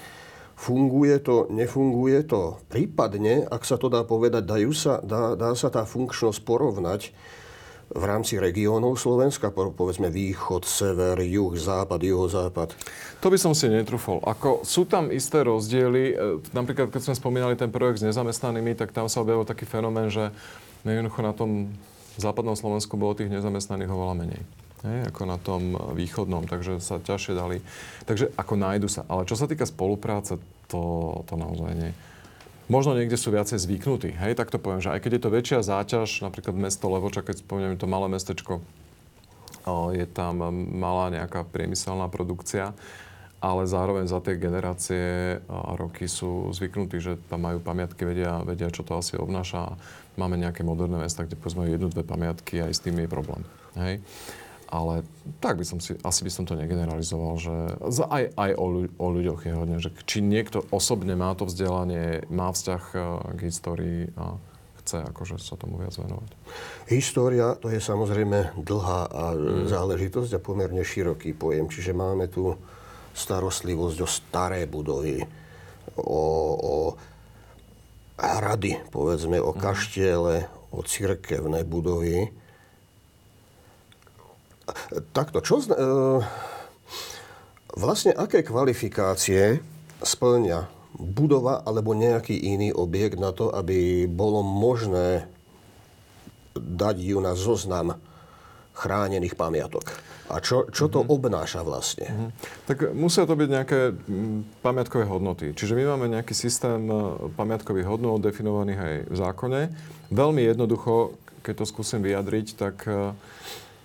Funguje 0.59 1.23
to, 1.23 1.47
nefunguje 1.49 2.27
to? 2.27 2.59
Prípadne, 2.67 3.47
ak 3.47 3.63
sa 3.63 3.79
to 3.79 3.87
dá 3.87 4.03
povedať, 4.03 4.43
dajú 4.43 4.75
sa, 4.75 4.99
dá, 4.99 5.39
dá 5.39 5.55
sa 5.55 5.71
tá 5.71 5.87
funkčnosť 5.87 6.43
porovnať 6.43 7.15
v 7.91 8.03
rámci 8.07 8.39
regiónov 8.39 8.95
Slovenska, 8.95 9.51
povedzme 9.51 10.07
východ, 10.07 10.63
sever, 10.63 11.19
juh, 11.27 11.51
západ, 11.59 11.99
juhozápad? 11.99 12.69
To 13.19 13.27
by 13.27 13.37
som 13.37 13.51
si 13.51 13.67
netrúfol. 13.67 14.23
Ako 14.23 14.63
sú 14.63 14.87
tam 14.87 15.11
isté 15.11 15.43
rozdiely. 15.43 16.03
E, 16.11 16.15
napríklad, 16.55 16.87
keď 16.87 17.11
sme 17.11 17.15
spomínali 17.19 17.59
ten 17.59 17.67
projekt 17.67 17.99
s 17.99 18.07
nezamestnanými, 18.07 18.79
tak 18.79 18.95
tam 18.95 19.11
sa 19.11 19.19
objavil 19.19 19.43
taký 19.43 19.67
fenomén, 19.67 20.07
že 20.07 20.31
jednoducho 20.87 21.21
na 21.21 21.33
tom 21.35 21.67
západnom 22.15 22.55
Slovensku 22.55 22.95
bolo 22.95 23.13
tých 23.13 23.31
nezamestnaných 23.31 23.91
oveľa 23.91 24.15
menej. 24.23 24.41
Hej, 24.81 25.13
ako 25.13 25.21
na 25.29 25.37
tom 25.37 25.77
východnom, 25.93 26.49
takže 26.49 26.81
sa 26.81 26.97
ťažšie 26.97 27.33
dali. 27.37 27.61
Takže 28.09 28.33
ako 28.33 28.53
nájdu 28.57 28.87
sa. 28.89 29.05
Ale 29.05 29.29
čo 29.29 29.37
sa 29.37 29.45
týka 29.45 29.69
spolupráce, 29.69 30.41
to, 30.65 30.81
to 31.29 31.37
naozaj 31.37 31.69
nie. 31.77 31.93
Možno 32.69 32.93
niekde 32.93 33.17
sú 33.17 33.33
viacej 33.33 33.57
zvyknutí. 33.57 34.13
Hej, 34.13 34.37
tak 34.37 34.53
to 34.53 34.61
poviem, 34.61 34.83
že 34.83 34.93
aj 34.93 35.01
keď 35.01 35.11
je 35.17 35.23
to 35.23 35.33
väčšia 35.33 35.59
záťaž, 35.65 36.21
napríklad 36.21 36.53
mesto 36.53 36.87
Levoča, 36.91 37.25
keď 37.25 37.41
spomínam 37.41 37.79
to 37.79 37.89
malé 37.89 38.11
mestečko, 38.11 38.61
je 39.93 40.05
tam 40.09 40.41
malá 40.73 41.13
nejaká 41.13 41.45
priemyselná 41.45 42.09
produkcia, 42.09 42.73
ale 43.41 43.65
zároveň 43.65 44.05
za 44.05 44.21
tie 44.21 44.37
generácie 44.37 45.37
a 45.49 45.73
roky 45.73 46.05
sú 46.05 46.53
zvyknutí, 46.53 47.01
že 47.01 47.17
tam 47.29 47.45
majú 47.45 47.57
pamiatky, 47.61 48.05
vedia, 48.05 48.41
vedia 48.45 48.69
čo 48.69 48.85
to 48.85 48.97
asi 48.97 49.17
obnáša. 49.17 49.77
Máme 50.17 50.37
nejaké 50.37 50.61
moderné 50.61 51.01
mesta, 51.01 51.25
kde 51.25 51.37
povedzme 51.37 51.65
jednu, 51.69 51.89
dve 51.89 52.05
pamiatky 52.05 52.61
a 52.61 52.69
aj 52.69 52.73
s 52.77 52.83
tým 52.85 53.01
je 53.01 53.09
problém. 53.09 53.41
Hej? 53.77 54.01
Ale 54.71 55.03
tak 55.43 55.59
by 55.59 55.67
som 55.67 55.83
si, 55.83 55.99
asi 55.99 56.23
by 56.23 56.31
som 56.31 56.47
to 56.47 56.55
negeneralizoval, 56.55 57.35
že 57.35 57.55
aj, 58.07 58.23
aj 58.39 58.51
o, 58.55 58.87
o 58.87 59.07
ľuďoch 59.11 59.43
je 59.43 59.53
hodne, 59.53 59.77
že 59.83 59.91
či 60.07 60.23
niekto 60.23 60.63
osobne 60.71 61.11
má 61.19 61.35
to 61.35 61.43
vzdelanie, 61.43 62.23
má 62.31 62.55
vzťah 62.55 62.83
e, 62.95 62.97
k 63.35 63.39
histórii 63.51 64.01
a 64.15 64.39
chce 64.79 65.03
akože 65.11 65.43
sa 65.43 65.59
tomu 65.59 65.75
viac 65.75 65.91
venovať. 65.91 66.31
História 66.87 67.59
to 67.59 67.67
je 67.67 67.83
samozrejme 67.83 68.55
dlhá 68.63 69.01
a 69.11 69.23
mm. 69.35 69.67
záležitosť 69.67 70.39
a 70.39 70.43
pomerne 70.43 70.81
široký 70.87 71.35
pojem. 71.35 71.67
Čiže 71.67 71.91
máme 71.91 72.31
tu 72.31 72.55
starostlivosť 73.11 73.97
o 74.01 74.07
staré 74.07 74.71
budovy, 74.71 75.19
o, 75.99 76.23
o 76.55 76.75
hrady, 78.15 78.87
povedzme, 78.87 79.35
o 79.43 79.51
mm. 79.51 79.59
kaštiele, 79.59 80.47
o 80.71 80.79
cirkevné 80.79 81.67
budovy 81.67 82.40
Takto, 85.13 85.39
čo... 85.43 85.63
E, 85.63 85.67
vlastne 87.75 88.11
aké 88.11 88.43
kvalifikácie 88.43 89.63
splňa 90.03 90.67
budova 90.97 91.63
alebo 91.63 91.95
nejaký 91.95 92.35
iný 92.35 92.75
objekt 92.75 93.15
na 93.15 93.31
to, 93.31 93.49
aby 93.53 94.05
bolo 94.05 94.43
možné 94.43 95.25
dať 96.55 96.95
ju 96.99 97.17
na 97.23 97.31
zoznam 97.31 97.95
chránených 98.75 99.39
pamiatok. 99.39 99.87
A 100.31 100.39
čo, 100.39 100.67
čo 100.71 100.87
to 100.87 101.03
mm-hmm. 101.03 101.15
obnáša 101.15 101.61
vlastne? 101.63 102.07
Mm-hmm. 102.07 102.29
Tak 102.63 102.77
musia 102.95 103.27
to 103.27 103.35
byť 103.35 103.49
nejaké 103.51 103.79
pamiatkové 104.63 105.03
hodnoty. 105.03 105.51
Čiže 105.51 105.75
my 105.75 105.83
máme 105.95 106.07
nejaký 106.15 106.31
systém 106.31 106.87
e, 106.87 106.95
pamiatkových 107.35 107.87
hodnot 107.87 108.23
definovaných 108.23 108.79
aj 108.79 108.95
v 109.11 109.15
zákone. 109.15 109.61
Veľmi 110.07 110.41
jednoducho, 110.47 111.19
keď 111.43 111.53
to 111.59 111.65
skúsim 111.67 111.99
vyjadriť, 111.99 112.47
tak 112.55 112.75
e, 112.87 113.11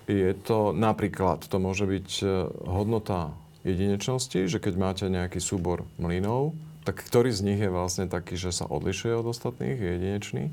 je 0.07 0.31
to 0.39 0.71
napríklad, 0.71 1.43
to 1.43 1.59
môže 1.59 1.83
byť 1.83 2.09
e, 2.23 2.27
hodnota 2.63 3.35
jedinečnosti, 3.67 4.47
že 4.47 4.57
keď 4.63 4.73
máte 4.79 5.05
nejaký 5.11 5.43
súbor 5.43 5.83
mlynov, 5.99 6.55
tak 6.87 7.03
ktorý 7.03 7.35
z 7.35 7.43
nich 7.43 7.59
je 7.59 7.67
vlastne 7.67 8.07
taký, 8.07 8.39
že 8.39 8.55
sa 8.55 8.63
odlišuje 8.63 9.11
od 9.19 9.27
ostatných, 9.27 9.75
je 9.75 9.89
jedinečný. 9.99 10.45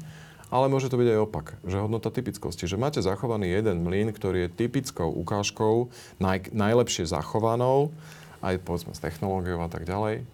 Ale 0.51 0.67
môže 0.67 0.91
to 0.91 0.99
byť 0.99 1.09
aj 1.15 1.23
opak, 1.23 1.47
že 1.63 1.83
hodnota 1.83 2.11
typickosti. 2.11 2.67
Že 2.67 2.79
máte 2.79 3.01
zachovaný 3.03 3.51
jeden 3.51 3.87
mlyn, 3.87 4.11
ktorý 4.11 4.47
je 4.47 4.67
typickou 4.67 5.11
ukážkou, 5.11 5.91
naj, 6.19 6.51
najlepšie 6.51 7.07
zachovanou, 7.07 7.95
aj 8.43 8.59
povedzme 8.63 8.93
s 8.95 9.03
technológiou 9.03 9.63
a 9.63 9.71
tak 9.71 9.87
ďalej, 9.87 10.27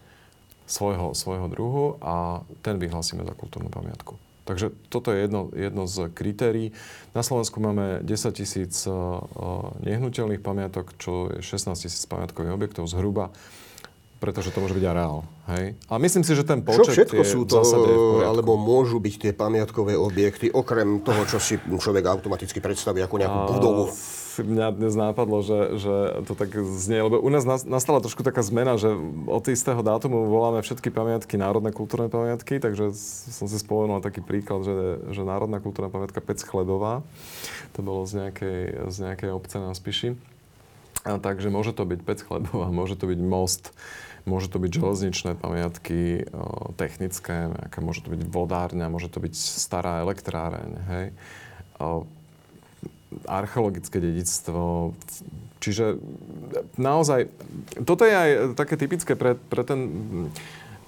svojho, 0.64 1.12
svojho 1.12 1.46
druhu 1.52 1.86
a 2.00 2.44
ten 2.64 2.80
vyhlasíme 2.80 3.24
za 3.24 3.34
kultúrnu 3.36 3.68
pamiatku. 3.68 4.29
Takže 4.50 4.74
toto 4.90 5.14
je 5.14 5.30
jedno, 5.30 5.46
jedno 5.54 5.86
z 5.86 6.10
kritérií. 6.10 6.74
Na 7.14 7.22
Slovensku 7.22 7.62
máme 7.62 8.02
10 8.02 8.34
tisíc 8.34 8.82
eh, 8.82 8.92
nehnuteľných 9.86 10.42
pamiatok, 10.42 10.98
čo 10.98 11.30
je 11.30 11.38
16 11.38 11.86
tisíc 11.86 12.02
pamiatkových 12.10 12.58
objektov 12.58 12.90
zhruba 12.90 13.30
pretože 14.20 14.52
to 14.52 14.60
môže 14.60 14.76
byť 14.76 14.84
areál. 14.84 15.24
Hej? 15.48 15.80
A 15.88 15.96
myslím 15.96 16.20
si, 16.28 16.36
že 16.36 16.44
ten 16.44 16.60
počet 16.60 16.92
čo 16.92 16.92
všetko 16.92 17.22
sú 17.24 17.48
to, 17.48 17.64
alebo 18.20 18.60
môžu 18.60 19.00
byť 19.00 19.14
tie 19.16 19.32
pamiatkové 19.32 19.96
objekty, 19.96 20.52
okrem 20.52 21.00
toho, 21.00 21.24
čo 21.24 21.40
si 21.40 21.56
človek 21.56 22.04
automaticky 22.04 22.60
predstaví 22.60 23.00
ako 23.00 23.16
nejakú 23.16 23.38
budovu? 23.56 23.84
Mňa 24.38 24.66
dnes 24.78 24.94
nápadlo, 24.94 25.42
že, 25.42 25.58
že 25.82 25.94
to 26.30 26.38
tak 26.38 26.54
znie, 26.54 27.02
lebo 27.02 27.18
u 27.18 27.30
nás 27.32 27.42
nastala 27.66 27.98
trošku 27.98 28.22
taká 28.22 28.46
zmena, 28.46 28.78
že 28.78 28.94
od 29.26 29.44
istého 29.50 29.82
dátumu 29.82 30.30
voláme 30.30 30.62
všetky 30.62 30.94
pamiatky 30.94 31.34
národné 31.34 31.74
kultúrne 31.74 32.06
pamiatky, 32.06 32.62
takže 32.62 32.94
som 33.34 33.50
si 33.50 33.58
spomenul 33.58 33.98
taký 33.98 34.22
príklad, 34.22 34.62
že, 34.62 34.76
že 35.10 35.26
národná 35.26 35.58
kultúrna 35.58 35.90
pamiatka 35.90 36.22
Pec 36.22 36.38
Chlebová, 36.46 37.02
to 37.74 37.82
bolo 37.82 38.06
z 38.06 38.22
nejakej, 38.26 38.60
z 38.92 38.96
nejakej 39.02 39.30
obce 39.34 39.56
na 39.58 39.74
Spiši. 39.74 40.14
A 41.08 41.16
takže 41.16 41.48
môže 41.48 41.72
to 41.72 41.88
byť 41.88 42.00
Pec 42.04 42.20
Chlebová, 42.20 42.68
môže 42.68 42.94
to 42.94 43.08
byť 43.08 43.20
most, 43.24 43.72
môže 44.28 44.52
to 44.52 44.60
byť 44.60 44.70
železničné 44.76 45.32
pamiatky, 45.40 46.28
technické, 46.76 47.48
nejaká, 47.50 47.80
môže 47.80 48.04
to 48.04 48.12
byť 48.12 48.20
vodárňa, 48.28 48.92
môže 48.92 49.08
to 49.08 49.18
byť 49.18 49.32
stará 49.34 50.04
elektráreň, 50.04 50.70
hej. 50.92 51.06
O, 51.80 52.04
archeologické 53.26 53.98
dedictvo. 53.98 54.94
Čiže 55.60 56.00
naozaj, 56.80 57.28
toto 57.84 58.08
je 58.08 58.14
aj 58.14 58.30
také 58.56 58.80
typické 58.80 59.12
pre, 59.12 59.36
pre, 59.36 59.62
ten, 59.66 59.80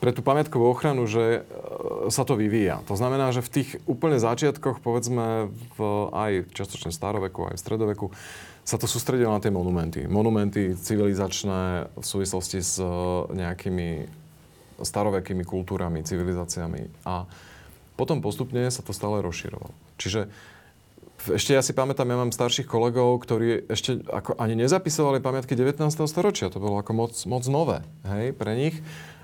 pre 0.01 0.17
tú 0.17 0.25
pamiatkovú 0.25 0.65
ochranu, 0.65 1.05
že 1.05 1.45
e, 1.45 2.09
sa 2.09 2.25
to 2.25 2.39
vyvíja. 2.39 2.81
To 2.89 2.97
znamená, 2.97 3.35
že 3.37 3.45
v 3.45 3.53
tých 3.61 3.69
úplne 3.85 4.17
začiatkoch, 4.17 4.81
povedzme 4.81 5.53
v, 5.77 5.79
aj 6.15 6.33
častočne 6.57 6.89
staroveku, 6.89 7.53
aj 7.53 7.61
v 7.61 7.63
stredoveku, 7.63 8.07
sa 8.65 8.79
to 8.79 8.87
sústredilo 8.87 9.35
na 9.35 9.43
tie 9.43 9.53
monumenty. 9.53 10.07
Monumenty 10.07 10.79
civilizačné 10.79 11.93
v 11.93 12.05
súvislosti 12.07 12.65
s 12.65 12.81
e, 12.81 12.87
nejakými 13.35 14.09
starovekými 14.81 15.45
kultúrami, 15.45 16.01
civilizáciami. 16.03 17.05
A 17.05 17.29
potom 17.95 18.25
postupne 18.25 18.73
sa 18.73 18.81
to 18.81 18.97
stále 18.97 19.21
rozširovalo. 19.21 19.71
Čiže 20.01 20.33
ešte 21.31 21.55
ja 21.55 21.63
si 21.63 21.71
pamätám, 21.71 22.09
ja 22.11 22.19
mám 22.19 22.35
starších 22.35 22.67
kolegov, 22.67 23.23
ktorí 23.23 23.71
ešte 23.71 24.03
ako 24.11 24.35
ani 24.41 24.59
nezapisovali 24.59 25.23
pamiatky 25.23 25.55
19. 25.55 25.79
storočia. 26.11 26.51
To 26.51 26.59
bolo 26.59 26.83
ako 26.83 26.93
moc, 26.97 27.15
moc 27.31 27.45
nové 27.47 27.87
hej, 28.03 28.35
pre 28.35 28.59
nich. 28.59 28.77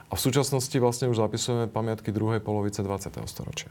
A 0.08 0.16
v 0.16 0.24
súčasnosti 0.24 0.72
vlastne 0.80 1.10
už 1.10 1.20
zapisujeme 1.20 1.68
pamiatky 1.68 2.14
druhej 2.14 2.40
polovice 2.40 2.80
20. 2.80 3.18
storočia. 3.28 3.68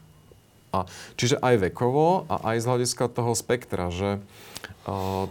A, 0.68 0.84
čiže 1.16 1.40
aj 1.40 1.72
vekovo 1.72 2.28
a 2.28 2.52
aj 2.52 2.56
z 2.60 2.68
hľadiska 2.68 3.08
toho 3.08 3.32
spektra, 3.32 3.88
že 3.88 4.20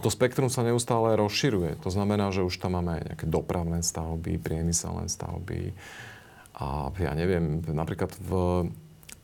to 0.02 0.08
spektrum 0.10 0.50
sa 0.50 0.66
neustále 0.66 1.14
rozširuje. 1.18 1.82
To 1.82 1.90
znamená, 1.90 2.30
že 2.34 2.46
už 2.46 2.58
tam 2.58 2.78
máme 2.78 2.98
aj 2.98 3.02
nejaké 3.14 3.26
dopravné 3.26 3.82
stavby, 3.82 4.38
priemyselné 4.38 5.06
stavby. 5.06 5.74
A 6.58 6.90
ja 6.98 7.12
neviem, 7.14 7.62
napríklad 7.66 8.14
v 8.18 8.30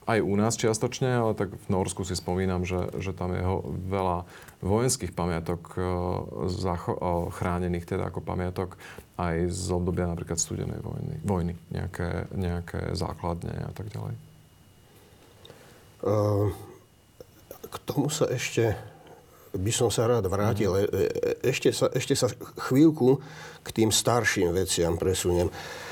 aj 0.05 0.19
u 0.21 0.35
nás 0.37 0.61
čiastočne, 0.61 1.09
ale 1.09 1.33
tak 1.33 1.57
v 1.57 1.67
Norsku 1.73 2.05
si 2.05 2.13
spomínam, 2.13 2.69
že, 2.69 2.93
že 3.01 3.17
tam 3.17 3.33
je 3.33 3.41
veľa 3.89 4.29
vojenských 4.61 5.17
pamiatok 5.17 5.61
e, 5.77 5.81
zacho- 6.53 7.01
e, 7.01 7.33
chránených 7.33 7.89
teda 7.89 8.13
ako 8.13 8.21
pamiatok 8.21 8.77
aj 9.17 9.49
z 9.49 9.67
obdobia 9.73 10.05
napríklad 10.05 10.37
studenej 10.37 10.81
vojny, 10.85 11.15
vojny 11.25 11.55
nejaké, 11.73 12.29
nejaké 12.37 12.93
základne 12.93 13.55
a 13.65 13.73
tak 13.73 13.89
ďalej. 13.95 14.15
Uh, 16.05 16.53
k 17.65 17.77
tomu 17.89 18.13
sa 18.13 18.29
ešte 18.29 18.77
by 19.57 19.73
som 19.73 19.89
sa 19.89 20.05
rád 20.05 20.29
vrátil. 20.29 20.75
Mm. 20.75 20.91
Ešte, 21.41 21.73
sa, 21.73 21.89
ešte 21.95 22.13
sa 22.13 22.29
chvíľku 22.69 23.23
k 23.65 23.69
tým 23.73 23.89
starším 23.89 24.53
veciam 24.53 24.99
presuniem. 25.01 25.49
Uh, 25.49 25.85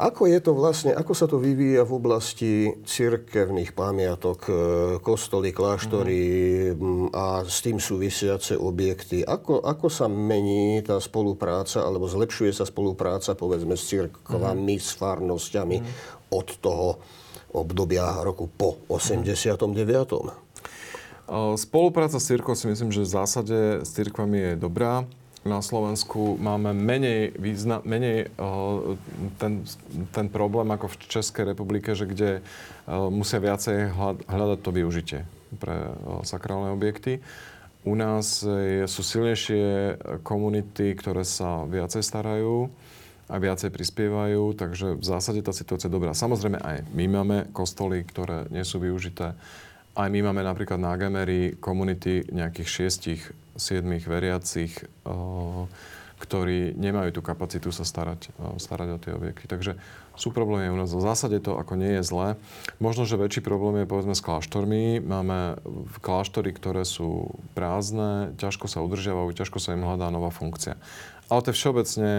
ako 0.00 0.26
je 0.26 0.38
to 0.40 0.52
vlastne, 0.56 0.92
ako 0.96 1.12
sa 1.12 1.28
to 1.28 1.36
vyvíja 1.36 1.84
v 1.84 1.92
oblasti 1.92 2.52
cirkevných 2.82 3.76
pamiatok, 3.76 4.38
e, 4.48 4.52
kostoly, 5.04 5.52
kláštory 5.52 6.20
mm. 6.72 7.12
a 7.12 7.44
s 7.44 7.60
tým 7.60 7.76
súvisiace 7.76 8.56
objekty? 8.56 9.20
Ako, 9.20 9.60
ako 9.60 9.92
sa 9.92 10.08
mení 10.08 10.80
tá 10.80 10.96
spolupráca, 10.98 11.84
alebo 11.84 12.08
zlepšuje 12.08 12.52
sa 12.56 12.64
spolupráca, 12.64 13.36
povedzme, 13.36 13.76
s 13.76 13.86
cirkvami, 13.92 14.76
mm. 14.76 14.82
s 14.82 14.90
farnosťami 14.96 15.76
mm. 15.78 15.86
od 16.32 16.48
toho 16.58 16.88
obdobia 17.52 18.24
roku 18.24 18.48
po 18.48 18.80
89. 18.88 19.52
Spolupráca 21.60 22.16
s 22.16 22.28
cirkvou 22.28 22.56
si 22.56 22.66
myslím, 22.68 22.90
že 22.92 23.04
v 23.04 23.12
zásade 23.12 23.58
s 23.84 23.90
cirkvami 23.92 24.52
je 24.52 24.52
dobrá 24.56 25.04
na 25.42 25.58
Slovensku 25.58 26.38
máme 26.38 26.70
menej, 26.70 27.34
význa, 27.34 27.82
menej 27.82 28.30
uh, 28.38 28.94
ten, 29.42 29.66
ten 30.14 30.26
problém 30.30 30.70
ako 30.70 30.94
v 30.94 30.96
Českej 31.10 31.50
republike, 31.50 31.98
že 31.98 32.06
kde 32.06 32.30
uh, 32.38 33.10
musia 33.10 33.42
viacej 33.42 33.90
hľadať 34.30 34.58
to 34.62 34.70
využitie 34.70 35.20
pre 35.58 35.74
uh, 35.74 36.22
sakrálne 36.22 36.70
objekty. 36.70 37.18
u 37.82 37.94
nás 37.98 38.46
sú 38.86 39.02
silnejšie 39.02 39.98
komunity, 40.22 40.94
ktoré 40.94 41.26
sa 41.26 41.66
viacej 41.66 42.02
starajú 42.06 42.70
a 43.26 43.34
viacej 43.42 43.74
prispievajú, 43.74 44.54
takže 44.54 44.98
v 44.98 45.04
zásade 45.04 45.42
tá 45.42 45.50
situácia 45.50 45.90
je 45.90 45.96
dobrá. 45.98 46.14
Samozrejme 46.14 46.62
aj 46.62 46.86
my 46.94 47.04
máme 47.10 47.36
kostoly, 47.50 48.06
ktoré 48.06 48.46
nie 48.54 48.62
sú 48.62 48.78
využité. 48.78 49.34
Aj 49.92 50.08
my 50.08 50.20
máme 50.24 50.40
napríklad 50.40 50.80
na 50.80 50.96
Agemery 50.96 51.60
komunity 51.60 52.24
nejakých 52.32 52.68
šiestich, 52.68 53.20
siedmých 53.60 54.08
veriacich, 54.08 54.72
ktorí 56.16 56.72
nemajú 56.78 57.18
tú 57.18 57.20
kapacitu 57.20 57.68
sa 57.74 57.84
starať, 57.84 58.32
starať 58.56 58.88
o 58.94 58.98
tie 59.02 59.12
objekty. 59.12 59.44
Takže 59.50 59.76
sú 60.16 60.32
problémy 60.32 60.72
u 60.72 60.78
nás. 60.80 60.94
V 60.94 61.04
zásade 61.04 61.36
to 61.44 61.60
ako 61.60 61.76
nie 61.76 62.00
je 62.00 62.08
zlé. 62.08 62.28
Možno, 62.80 63.04
že 63.04 63.20
väčší 63.20 63.44
problém 63.44 63.84
je 63.84 63.90
povedzme 63.90 64.16
s 64.16 64.24
kláštormi. 64.24 65.02
Máme 65.02 65.60
kláštory, 66.00 66.56
ktoré 66.56 66.88
sú 66.88 67.36
prázdne, 67.52 68.32
ťažko 68.40 68.70
sa 68.72 68.80
udržiavajú, 68.80 69.34
ťažko 69.34 69.58
sa 69.60 69.76
im 69.76 69.84
hľadá 69.84 70.08
nová 70.08 70.32
funkcia. 70.32 70.80
Ale 71.28 71.42
to 71.44 71.52
je 71.52 71.58
všeobecne 71.58 72.12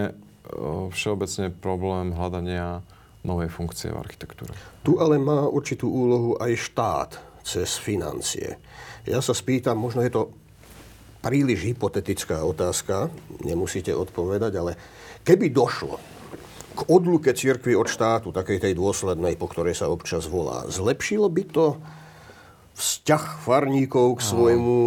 všeobecne 0.92 1.48
problém 1.56 2.12
hľadania 2.12 2.84
novej 3.24 3.48
funkcie 3.48 3.88
v 3.88 3.96
architektúre. 3.96 4.52
Tu 4.84 5.00
ale 5.00 5.16
má 5.16 5.48
určitú 5.48 5.88
úlohu 5.88 6.36
aj 6.36 6.52
štát 6.60 7.10
cez 7.44 7.76
financie. 7.76 8.56
Ja 9.04 9.20
sa 9.20 9.36
spýtam, 9.36 9.76
možno 9.76 10.00
je 10.00 10.10
to 10.10 10.22
príliš 11.20 11.64
hypotetická 11.68 12.40
otázka, 12.44 13.12
nemusíte 13.44 13.92
odpovedať, 13.92 14.52
ale 14.56 14.72
keby 15.24 15.52
došlo 15.52 16.00
k 16.74 16.80
odluke 16.90 17.30
cirkvi 17.36 17.78
od 17.78 17.86
štátu, 17.86 18.34
takej 18.34 18.58
tej 18.58 18.74
dôslednej, 18.74 19.38
po 19.38 19.46
ktorej 19.46 19.78
sa 19.78 19.92
občas 19.92 20.26
volá, 20.26 20.66
zlepšilo 20.66 21.30
by 21.30 21.44
to 21.46 21.66
vzťah 22.74 23.24
farníkov 23.46 24.18
k, 24.18 24.20
svojmu, 24.26 24.80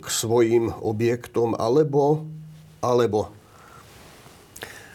k 0.00 0.06
svojim 0.08 0.72
objektom, 0.72 1.52
alebo, 1.52 2.24
alebo 2.80 3.28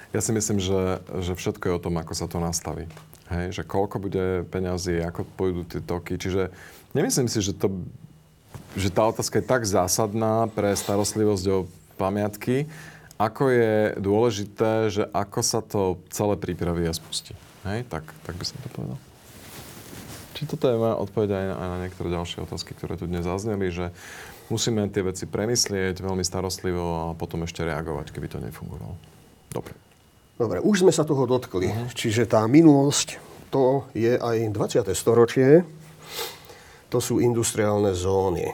ja 0.10 0.26
si 0.26 0.34
myslím, 0.34 0.58
že, 0.58 1.06
že 1.22 1.38
všetko 1.38 1.64
je 1.70 1.74
o 1.78 1.84
tom, 1.86 2.02
ako 2.02 2.14
sa 2.18 2.26
to 2.26 2.42
nastaví. 2.42 2.90
Hej, 3.30 3.62
že 3.62 3.64
koľko 3.64 4.02
bude 4.02 4.26
peňazí, 4.50 5.06
ako 5.06 5.22
pôjdu 5.38 5.62
tie 5.70 5.82
toky. 5.86 6.18
Čiže 6.18 6.50
nemyslím 6.98 7.30
si, 7.30 7.46
že, 7.46 7.54
to, 7.54 7.70
že 8.74 8.90
tá 8.90 9.06
otázka 9.06 9.38
je 9.38 9.46
tak 9.46 9.70
zásadná 9.70 10.50
pre 10.50 10.74
starostlivosť 10.74 11.46
o 11.54 11.70
pamiatky, 12.02 12.66
ako 13.22 13.52
je 13.52 13.76
dôležité, 14.00 14.90
že 14.90 15.04
ako 15.14 15.40
sa 15.46 15.60
to 15.62 16.02
celé 16.10 16.40
pripraví 16.40 16.88
a 16.90 16.96
spustí. 16.96 17.38
Hej, 17.68 17.86
tak, 17.92 18.08
tak 18.24 18.34
by 18.34 18.46
som 18.48 18.58
to 18.66 18.70
povedal. 18.72 18.98
Či 20.40 20.48
toto 20.48 20.72
je 20.72 20.80
moja 20.80 20.96
odpoveď 20.96 21.30
aj 21.36 21.46
na, 21.52 21.56
aj 21.60 21.68
na 21.68 21.78
niektoré 21.84 22.08
ďalšie 22.16 22.48
otázky, 22.48 22.72
ktoré 22.72 22.96
tu 22.96 23.12
dnes 23.12 23.28
zazneli, 23.28 23.70
že 23.70 23.92
musíme 24.48 24.88
tie 24.88 25.04
veci 25.04 25.28
premyslieť 25.28 26.00
veľmi 26.00 26.24
starostlivo 26.24 27.12
a 27.12 27.18
potom 27.20 27.44
ešte 27.44 27.68
reagovať, 27.68 28.16
keby 28.16 28.32
to 28.32 28.40
nefungovalo. 28.40 28.96
Dobre. 29.52 29.89
Dobre, 30.40 30.64
už 30.64 30.88
sme 30.88 30.96
sa 30.96 31.04
toho 31.04 31.28
dotkli. 31.28 31.68
Uh-huh. 31.68 31.92
Čiže 31.92 32.24
tá 32.24 32.48
minulosť, 32.48 33.20
to 33.52 33.92
je 33.92 34.16
aj 34.16 34.56
20. 34.56 34.88
storočie. 34.96 35.68
To 36.88 37.04
sú 37.04 37.20
industriálne 37.20 37.92
zóny. 37.92 38.48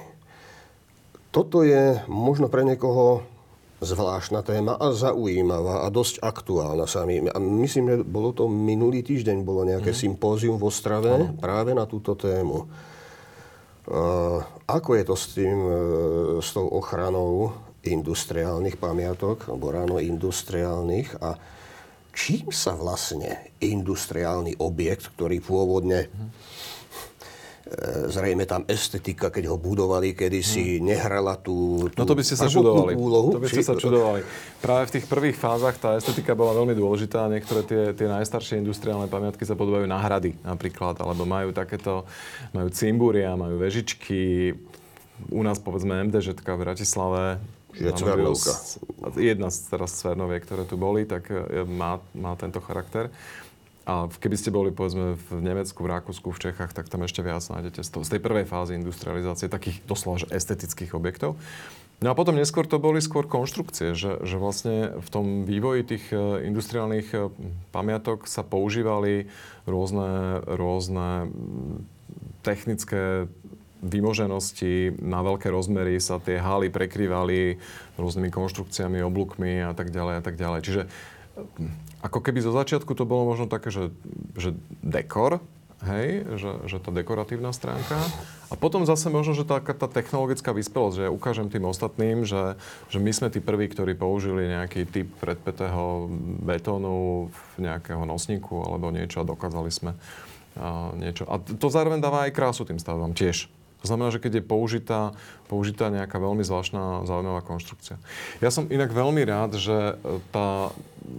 Toto 1.30 1.62
je 1.62 2.02
možno 2.10 2.50
pre 2.50 2.66
niekoho 2.66 3.22
zvláštna 3.86 4.42
téma 4.42 4.82
a 4.82 4.98
zaujímavá 4.98 5.86
a 5.86 5.94
dosť 5.94 6.26
aktuálna 6.26 6.90
sami. 6.90 7.22
A 7.30 7.38
myslím, 7.38 7.86
že 7.86 7.96
bolo 8.02 8.34
to 8.34 8.50
minulý 8.50 9.06
týždeň, 9.06 9.46
bolo 9.46 9.62
nejaké 9.62 9.94
uh-huh. 9.94 10.04
sympózium 10.10 10.58
v 10.58 10.66
Ostrave 10.66 11.14
uh-huh. 11.14 11.38
práve 11.38 11.78
na 11.78 11.86
túto 11.86 12.18
tému. 12.18 12.66
Uh, 13.86 14.42
ako 14.66 14.98
je 14.98 15.04
to 15.06 15.14
s 15.14 15.38
tým, 15.38 15.58
uh, 15.62 15.74
s 16.42 16.50
tou 16.50 16.66
ochranou 16.66 17.54
industriálnych 17.86 18.82
pamiatok, 18.82 19.54
alebo 19.54 19.70
ráno 19.70 20.02
industriálnych 20.02 21.22
a 21.22 21.38
čím 22.16 22.49
sa 22.49 22.74
vlastne 22.74 23.51
industriálny 23.59 24.57
objekt, 24.63 25.11
ktorý 25.13 25.43
pôvodne 25.43 26.07
zrejme 28.13 28.45
tam 28.45 28.61
estetika, 28.70 29.34
keď 29.34 29.49
ho 29.49 29.57
budovali 29.57 30.13
kedysi, 30.13 30.78
hmm. 30.78 30.86
nehrala 30.86 31.34
tú, 31.34 31.89
tú 31.91 31.97
No 31.97 32.05
to 32.05 32.13
by 32.13 32.22
ste 32.22 32.38
sa 32.38 32.45
čudovali. 32.45 32.93
Úlohu. 32.93 33.34
To 33.34 33.41
by 33.41 33.49
ste 33.49 33.66
sa 33.66 33.74
čudovali. 33.74 34.22
Práve 34.61 34.93
v 34.93 34.93
tých 34.99 35.05
prvých 35.09 35.38
fázach 35.38 35.76
tá 35.82 35.97
estetika 35.97 36.38
bola 36.38 36.53
veľmi 36.53 36.78
dôležitá. 36.78 37.26
Niektoré 37.26 37.61
tie, 37.66 37.82
tie 37.97 38.07
najstaršie 38.07 38.61
industriálne 38.61 39.09
pamiatky 39.09 39.41
sa 39.43 39.57
podobajú 39.57 39.89
na 39.89 39.97
hrady 39.97 40.38
napríklad, 40.45 41.01
alebo 41.01 41.26
majú 41.26 41.49
takéto, 41.57 42.05
majú 42.53 42.70
cimbúria, 42.70 43.34
majú 43.34 43.57
vežičky. 43.57 44.53
U 45.34 45.41
nás 45.41 45.57
povedzme 45.57 46.05
MDŽ 46.05 46.38
v 46.38 46.61
Bratislave 46.61 47.41
je 47.76 47.91
Cvernovka. 47.91 48.53
Jedna 49.19 49.51
z 49.51 49.57
teraz 49.67 49.91
Cvernoviek, 49.99 50.43
ktoré 50.43 50.63
tu 50.63 50.80
boli, 50.80 51.03
tak 51.03 51.28
e, 51.30 51.63
má, 51.67 51.99
má 52.15 52.34
tento 52.39 52.63
charakter. 52.63 53.11
A 53.86 54.09
keby 54.09 54.34
ste 54.34 54.49
boli, 54.49 54.73
povedzme, 54.73 55.13
v 55.13 55.30
Nemecku, 55.45 55.86
v 55.86 55.93
Rakúsku, 55.93 56.34
v 56.34 56.41
Čechách, 56.49 56.73
tak 56.73 56.89
tam 56.89 57.05
ešte 57.05 57.21
viac 57.21 57.45
nájdete 57.45 57.86
z, 57.86 57.89
toho, 57.93 58.01
z 58.01 58.17
tej 58.17 58.21
prvej 58.26 58.49
fázy 58.49 58.73
industrializácie 58.82 59.45
takých 59.45 59.86
doslova 59.86 60.26
že 60.26 60.34
estetických 60.34 60.97
objektov. 60.97 61.38
No 62.03 62.11
a 62.11 62.17
potom 62.17 62.36
neskôr 62.36 62.67
to 62.67 62.76
boli 62.76 62.99
skôr 62.99 63.23
konštrukcie, 63.23 63.95
že, 63.95 64.19
že 64.26 64.36
vlastne 64.36 64.99
v 64.99 65.09
tom 65.13 65.26
vývoji 65.47 65.86
tých 65.86 66.11
e, 66.11 66.49
industriálnych 66.49 67.07
e, 67.13 67.17
pamiatok 67.71 68.26
sa 68.26 68.41
používali 68.41 69.30
rôzne, 69.69 70.41
rôzne 70.49 71.30
technické 72.41 73.30
vymoženosti 73.86 74.98
na 74.98 75.22
veľké 75.22 75.48
rozmery 75.54 76.02
sa 76.02 76.18
tie 76.18 76.42
haly 76.42 76.74
prekrývali 76.74 77.62
rôznymi 77.96 78.30
konštrukciami, 78.34 79.06
oblúkmi 79.06 79.62
a 79.62 79.74
tak 79.78 79.94
ďalej 79.94 80.16
a 80.20 80.24
tak 80.26 80.36
ďalej. 80.36 80.60
Čiže 80.66 80.82
hm, 81.38 81.72
ako 82.02 82.20
keby 82.22 82.42
zo 82.42 82.52
začiatku 82.52 82.92
to 82.98 83.06
bolo 83.06 83.30
možno 83.30 83.46
také, 83.46 83.70
že, 83.70 83.94
že 84.34 84.58
dekor, 84.82 85.42
hej, 85.86 86.26
že, 86.40 86.52
že 86.66 86.78
tá 86.82 86.90
dekoratívna 86.90 87.54
stránka. 87.54 88.00
A 88.50 88.54
potom 88.58 88.86
zase 88.86 89.10
možno, 89.10 89.38
že 89.38 89.46
tá, 89.46 89.62
tá 89.62 89.88
technologická 89.90 90.54
vyspelosť, 90.54 90.96
že 90.96 91.06
ja 91.08 91.12
ukážem 91.14 91.50
tým 91.50 91.66
ostatným, 91.66 92.24
že, 92.24 92.58
že 92.90 92.98
my 93.02 93.12
sme 93.14 93.28
tí 93.30 93.42
prví, 93.42 93.70
ktorí 93.70 93.98
použili 93.98 94.50
nejaký 94.50 94.86
typ 94.90 95.08
predpetého 95.22 96.10
betónu 96.46 97.30
v 97.30 97.56
nejakého 97.62 98.02
nosníku 98.06 98.66
alebo 98.66 98.94
niečo 98.94 99.22
a 99.22 99.28
dokázali 99.28 99.70
sme 99.74 99.94
a 100.56 100.96
niečo. 100.96 101.28
A 101.28 101.36
to 101.40 101.68
zároveň 101.68 102.00
dáva 102.00 102.28
aj 102.28 102.36
krásu 102.36 102.64
tým 102.64 102.80
stavbám 102.80 103.12
tiež. 103.12 103.52
Znamená, 103.86 104.10
že 104.12 104.20
keď 104.20 104.42
je 104.42 104.44
použitá, 104.44 105.02
použitá 105.48 105.94
nejaká 105.94 106.18
veľmi 106.18 106.42
zvláštna, 106.42 107.06
zaujímavá 107.06 107.46
konštrukcia. 107.46 108.02
Ja 108.42 108.50
som 108.50 108.68
inak 108.68 108.92
veľmi 108.92 109.22
rád, 109.24 109.56
že 109.62 109.96
tá 110.34 110.74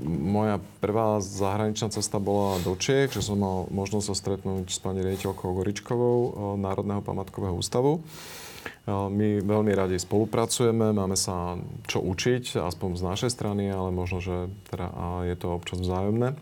moja 0.06 0.58
prvá 0.82 1.22
zahraničná 1.22 1.94
cesta 1.94 2.18
bola 2.18 2.58
do 2.66 2.74
Čiech, 2.74 3.14
že 3.14 3.22
som 3.22 3.38
mal 3.38 3.70
možnosť 3.70 4.06
sa 4.10 4.14
stretnúť 4.18 4.66
s 4.66 4.82
pani 4.82 5.00
riaditeľkou 5.06 5.46
Goričkovou 5.54 6.18
eh, 6.18 6.30
Národného 6.58 7.02
památkového 7.06 7.54
ústavu. 7.54 8.02
Eh, 8.02 8.90
my 8.90 9.46
veľmi 9.46 9.72
radi 9.72 9.96
spolupracujeme, 9.96 10.90
máme 10.90 11.14
sa 11.14 11.54
čo 11.86 12.02
učiť, 12.02 12.58
aspoň 12.58 12.98
z 12.98 13.02
našej 13.06 13.30
strany, 13.30 13.70
ale 13.70 13.94
možno, 13.94 14.18
že 14.18 14.50
teda 14.74 14.90
je 15.30 15.34
to 15.38 15.54
občas 15.54 15.78
vzájomné 15.78 16.34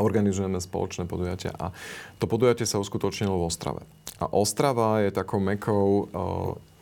organizujeme 0.00 0.56
spoločné 0.56 1.04
podujatia 1.04 1.52
a 1.52 1.76
to 2.20 2.28
podujatie 2.28 2.68
sa 2.68 2.76
uskutočnilo 2.76 3.32
v 3.32 3.46
Ostrave. 3.48 3.82
A 4.20 4.28
Ostrava 4.28 5.00
je 5.00 5.10
takou 5.16 5.40
mekou 5.40 5.84
uh, 5.88 6.04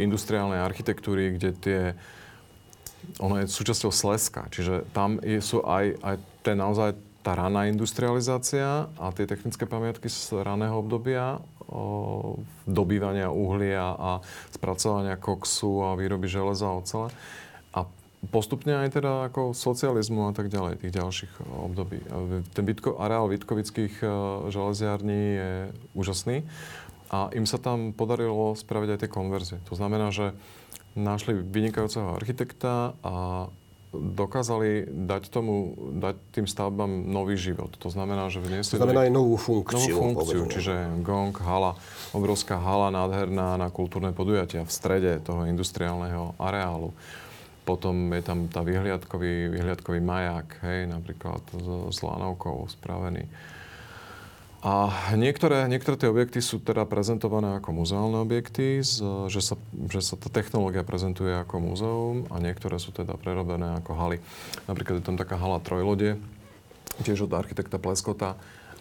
industriálnej 0.03 0.59
architektúry, 0.59 1.39
kde 1.39 1.51
tie 1.55 1.81
ono 3.23 3.41
je 3.41 3.47
súčasťou 3.49 3.89
Sleska, 3.95 4.51
čiže 4.53 4.85
tam 4.93 5.17
je, 5.23 5.41
sú 5.41 5.65
aj, 5.65 5.97
aj 6.03 6.17
ten 6.45 6.59
naozaj 6.59 6.93
tá 7.23 7.33
raná 7.33 7.65
industrializácia 7.71 8.91
a 8.99 9.07
tie 9.17 9.25
technické 9.25 9.65
pamiatky 9.65 10.11
z 10.11 10.45
raného 10.45 10.83
obdobia 10.83 11.41
o, 11.67 12.39
dobývania 12.69 13.33
uhlia 13.33 13.97
a 13.97 14.11
spracovania 14.53 15.17
koksu 15.17 15.89
a 15.89 15.99
výroby 15.99 16.29
železa 16.29 16.69
a 16.69 16.79
ocele 16.79 17.09
postupne 18.19 18.75
aj 18.75 18.99
teda 18.99 19.31
ako 19.31 19.55
socializmu 19.55 20.31
a 20.31 20.33
tak 20.35 20.51
ďalej, 20.51 20.83
tých 20.83 20.97
ďalších 20.99 21.33
období. 21.47 22.03
Ten 22.51 22.65
Vitko, 22.67 22.99
areál 22.99 23.31
Vitkovických 23.31 24.03
e, 24.03 24.07
železiarní 24.51 25.23
je 25.39 25.53
úžasný 25.95 26.43
a 27.15 27.31
im 27.33 27.47
sa 27.47 27.63
tam 27.63 27.95
podarilo 27.95 28.59
spraviť 28.59 28.89
aj 28.91 28.99
tie 29.07 29.11
konverzie. 29.11 29.59
To 29.71 29.79
znamená, 29.79 30.11
že 30.11 30.35
našli 30.99 31.39
vynikajúceho 31.39 32.19
architekta 32.19 32.99
a 33.07 33.47
dokázali 33.95 34.85
dať 34.85 35.33
tomu, 35.33 35.73
dať 35.97 36.17
tým 36.37 36.45
stavbám 36.45 37.09
nový 37.09 37.41
život. 37.41 37.73
To 37.81 37.89
znamená, 37.89 38.29
že 38.29 38.45
vniesli... 38.45 38.77
To 38.77 38.85
znamená 38.85 39.09
aj 39.09 39.13
novú 39.17 39.41
funkciu. 39.41 39.97
Novú 39.97 40.13
funkciu, 40.13 40.45
povedzme. 40.45 40.53
čiže 40.53 40.75
gong, 41.01 41.33
hala, 41.41 41.73
obrovská 42.13 42.61
hala 42.61 42.93
nádherná 42.93 43.57
na 43.57 43.69
kultúrne 43.73 44.13
podujatia 44.13 44.69
v 44.69 44.73
strede 44.73 45.25
toho 45.25 45.49
industriálneho 45.49 46.37
areálu. 46.37 46.93
Potom 47.69 48.17
je 48.17 48.25
tam 48.25 48.49
tá 48.49 48.65
vyhliadkový, 48.65 49.53
vyhliadkový 49.53 50.01
maják, 50.01 50.57
hej, 50.65 50.89
napríklad 50.89 51.45
s, 51.53 51.69
s 51.93 51.99
lanovkou 52.01 52.65
spravený. 52.73 53.29
A 54.65 54.91
niektoré, 55.15 55.71
niektoré 55.71 55.95
tie 56.01 56.11
objekty 56.11 56.41
sú 56.43 56.59
teda 56.59 56.83
prezentované 56.89 57.61
ako 57.61 57.77
muzeálne 57.77 58.19
objekty, 58.19 58.81
z, 58.81 59.05
že, 59.29 59.39
sa, 59.45 59.55
že 59.87 60.01
sa 60.01 60.17
tá 60.17 60.33
technológia 60.33 60.83
prezentuje 60.83 61.31
ako 61.31 61.61
múzeum 61.63 62.17
a 62.33 62.41
niektoré 62.41 62.81
sú 62.81 62.91
teda 62.91 63.15
prerobené 63.21 63.79
ako 63.79 63.93
haly. 63.95 64.19
Napríklad 64.67 64.99
je 64.99 65.07
tam 65.07 65.21
taká 65.21 65.37
hala 65.37 65.61
Trojlode, 65.61 66.19
tiež 67.07 67.31
od 67.31 67.37
architekta 67.39 67.79
Pleskota, 67.79 68.35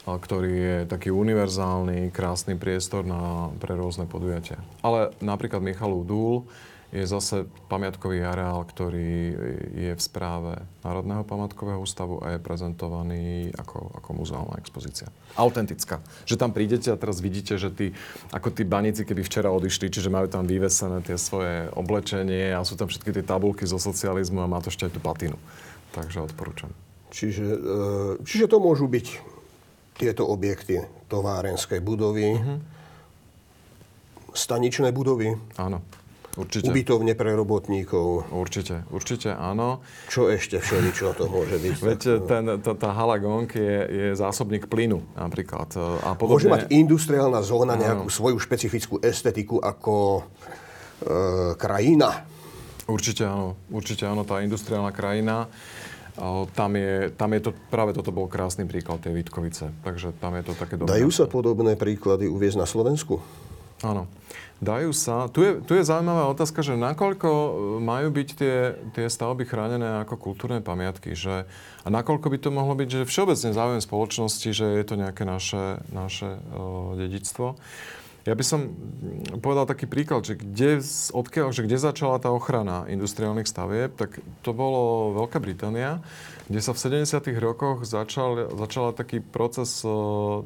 ktorý 0.08 0.54
je 0.56 0.78
taký 0.88 1.12
univerzálny, 1.12 2.16
krásny 2.16 2.56
priestor 2.56 3.04
na, 3.04 3.52
pre 3.60 3.76
rôzne 3.76 4.08
podujatia. 4.08 4.58
Ale 4.80 5.12
napríklad 5.20 5.60
Michalov 5.60 6.08
Dúl 6.08 6.48
je 6.88 7.04
zase 7.04 7.44
pamiatkový 7.68 8.24
areál, 8.24 8.64
ktorý 8.64 9.36
je 9.76 9.92
v 9.92 10.02
správe 10.02 10.56
Národného 10.88 11.28
pamiatkového 11.28 11.84
ústavu 11.84 12.24
a 12.24 12.36
je 12.36 12.40
prezentovaný 12.40 13.52
ako, 13.60 13.92
ako 14.00 14.10
muzeálna 14.16 14.56
expozícia. 14.56 15.12
Autentická. 15.36 16.00
Že 16.24 16.40
tam 16.40 16.56
prídete 16.56 16.88
a 16.88 16.96
teraz 16.96 17.20
vidíte, 17.20 17.60
že 17.60 17.68
tí, 17.76 17.92
ako 18.32 18.56
tí 18.56 18.64
baníci, 18.64 19.04
keby 19.04 19.20
včera 19.20 19.52
odišli, 19.52 19.92
čiže 19.92 20.08
majú 20.08 20.32
tam 20.32 20.48
vyvesené 20.48 21.04
tie 21.04 21.20
svoje 21.20 21.68
oblečenie 21.76 22.56
a 22.56 22.64
sú 22.64 22.80
tam 22.80 22.88
všetky 22.88 23.12
tie 23.12 23.24
tabulky 23.24 23.68
zo 23.68 23.76
socializmu 23.76 24.40
a 24.40 24.48
má 24.48 24.64
to 24.64 24.72
ešte 24.72 24.88
aj 24.88 24.96
tú 24.96 25.04
patinu. 25.04 25.36
Takže 25.92 26.24
odporúčam. 26.24 26.72
Čiže, 27.12 27.46
e, 27.52 28.24
čiže 28.24 28.48
to 28.48 28.64
môžu 28.64 28.88
byť 28.88 29.36
tieto 30.00 30.24
objekty 30.24 30.88
továrenskej 31.12 31.84
budovy, 31.84 32.38
uh-huh. 32.38 32.60
staničné 34.32 34.96
budovy. 34.96 35.36
Áno. 35.60 35.84
Určite. 36.38 36.70
Ubytovne 36.70 37.18
pre 37.18 37.34
robotníkov. 37.34 38.30
Určite, 38.30 38.86
určite 38.94 39.34
áno. 39.34 39.82
Čo 40.06 40.30
ešte 40.30 40.62
všeličo 40.62 41.18
to 41.18 41.26
môže 41.26 41.58
byť? 41.58 41.76
Veď 41.90 42.02
ten, 42.30 42.44
tá, 42.62 42.72
tá 42.78 42.90
hala 42.94 43.18
Gong 43.18 43.50
je, 43.50 43.76
je 43.90 44.08
zásobník 44.14 44.70
plynu 44.70 45.02
napríklad. 45.18 45.74
A 46.06 46.14
podobne... 46.14 46.46
Môže 46.46 46.54
mať 46.54 46.64
industriálna 46.70 47.42
zóna 47.42 47.74
nejakú 47.74 48.06
áno. 48.06 48.14
svoju 48.14 48.38
špecifickú 48.38 49.02
estetiku 49.02 49.58
ako 49.58 50.22
e, 50.22 50.24
krajina? 51.58 52.30
Určite 52.86 53.26
áno. 53.26 53.58
Určite 53.74 54.06
áno, 54.06 54.22
tá 54.22 54.38
industriálna 54.46 54.94
krajina. 54.94 55.50
Tam 56.54 56.72
je, 56.74 57.14
tam 57.14 57.30
je 57.34 57.42
to, 57.46 57.52
práve 57.70 57.94
toto 57.94 58.10
bol 58.10 58.26
krásny 58.26 58.66
príklad 58.66 59.02
tej 59.02 59.22
Vitkovice. 59.22 59.70
Takže 59.82 60.18
tam 60.18 60.38
je 60.38 60.50
to 60.50 60.54
také 60.58 60.78
dobré. 60.78 61.02
Dajú 61.02 61.10
sa 61.10 61.26
podobné 61.26 61.78
príklady 61.78 62.26
uviezť 62.30 62.58
na 62.62 62.66
Slovensku? 62.70 63.22
Áno. 63.86 64.10
Dajú 64.58 64.90
sa. 64.90 65.30
Tu 65.30 65.46
je, 65.46 65.52
tu 65.62 65.78
je 65.78 65.86
zaujímavá 65.86 66.26
otázka, 66.34 66.66
že 66.66 66.74
nakoľko 66.74 67.30
e, 67.30 67.50
majú 67.78 68.10
byť 68.10 68.30
tie, 68.34 68.56
tie 68.98 69.06
stavby 69.06 69.46
chránené 69.46 70.02
ako 70.02 70.18
kultúrne 70.18 70.66
pamiatky, 70.66 71.14
že, 71.14 71.46
a 71.86 71.88
nakoľko 71.94 72.26
by 72.26 72.38
to 72.42 72.50
mohlo 72.50 72.74
byť, 72.74 72.90
že 72.90 73.10
všeobecne 73.10 73.54
záujem 73.54 73.82
spoločnosti, 73.86 74.50
že 74.50 74.66
je 74.82 74.86
to 74.86 74.98
nejaké 74.98 75.30
naše, 75.30 75.86
naše 75.94 76.42
uh, 76.42 76.98
dedičstvo. 76.98 77.54
Ja 78.28 78.36
by 78.36 78.44
som 78.44 78.76
povedal 79.40 79.70
taký 79.70 79.88
príklad, 79.88 80.28
že 80.28 80.36
kde, 80.36 80.84
odkiaľ, 81.16 81.56
že 81.56 81.64
kde 81.64 81.80
začala 81.80 82.20
tá 82.20 82.28
ochrana 82.28 82.84
industriálnych 82.92 83.48
stavieb, 83.48 83.96
tak 83.96 84.20
to 84.44 84.52
bolo 84.52 85.16
Veľká 85.16 85.40
Británia, 85.40 86.04
kde 86.48 86.60
sa 86.64 86.72
v 86.72 87.04
70. 87.04 87.28
rokoch 87.44 87.84
začal, 87.84 88.56
začala 88.56 88.96
taký 88.96 89.20
proces 89.20 89.84
e, 89.84 89.92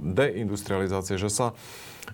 deindustrializácie, 0.02 1.22
že 1.22 1.30
sa 1.30 1.54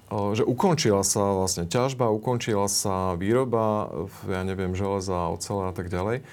že 0.07 0.43
ukončila 0.47 1.03
sa 1.03 1.35
vlastne 1.35 1.67
ťažba, 1.67 2.11
ukončila 2.11 2.71
sa 2.71 3.17
výroba, 3.19 3.91
ja 4.27 4.43
neviem, 4.47 4.71
železa, 4.71 5.31
ocele 5.31 5.71
a 5.71 5.73
tak 5.75 5.91
ďalej. 5.91 6.23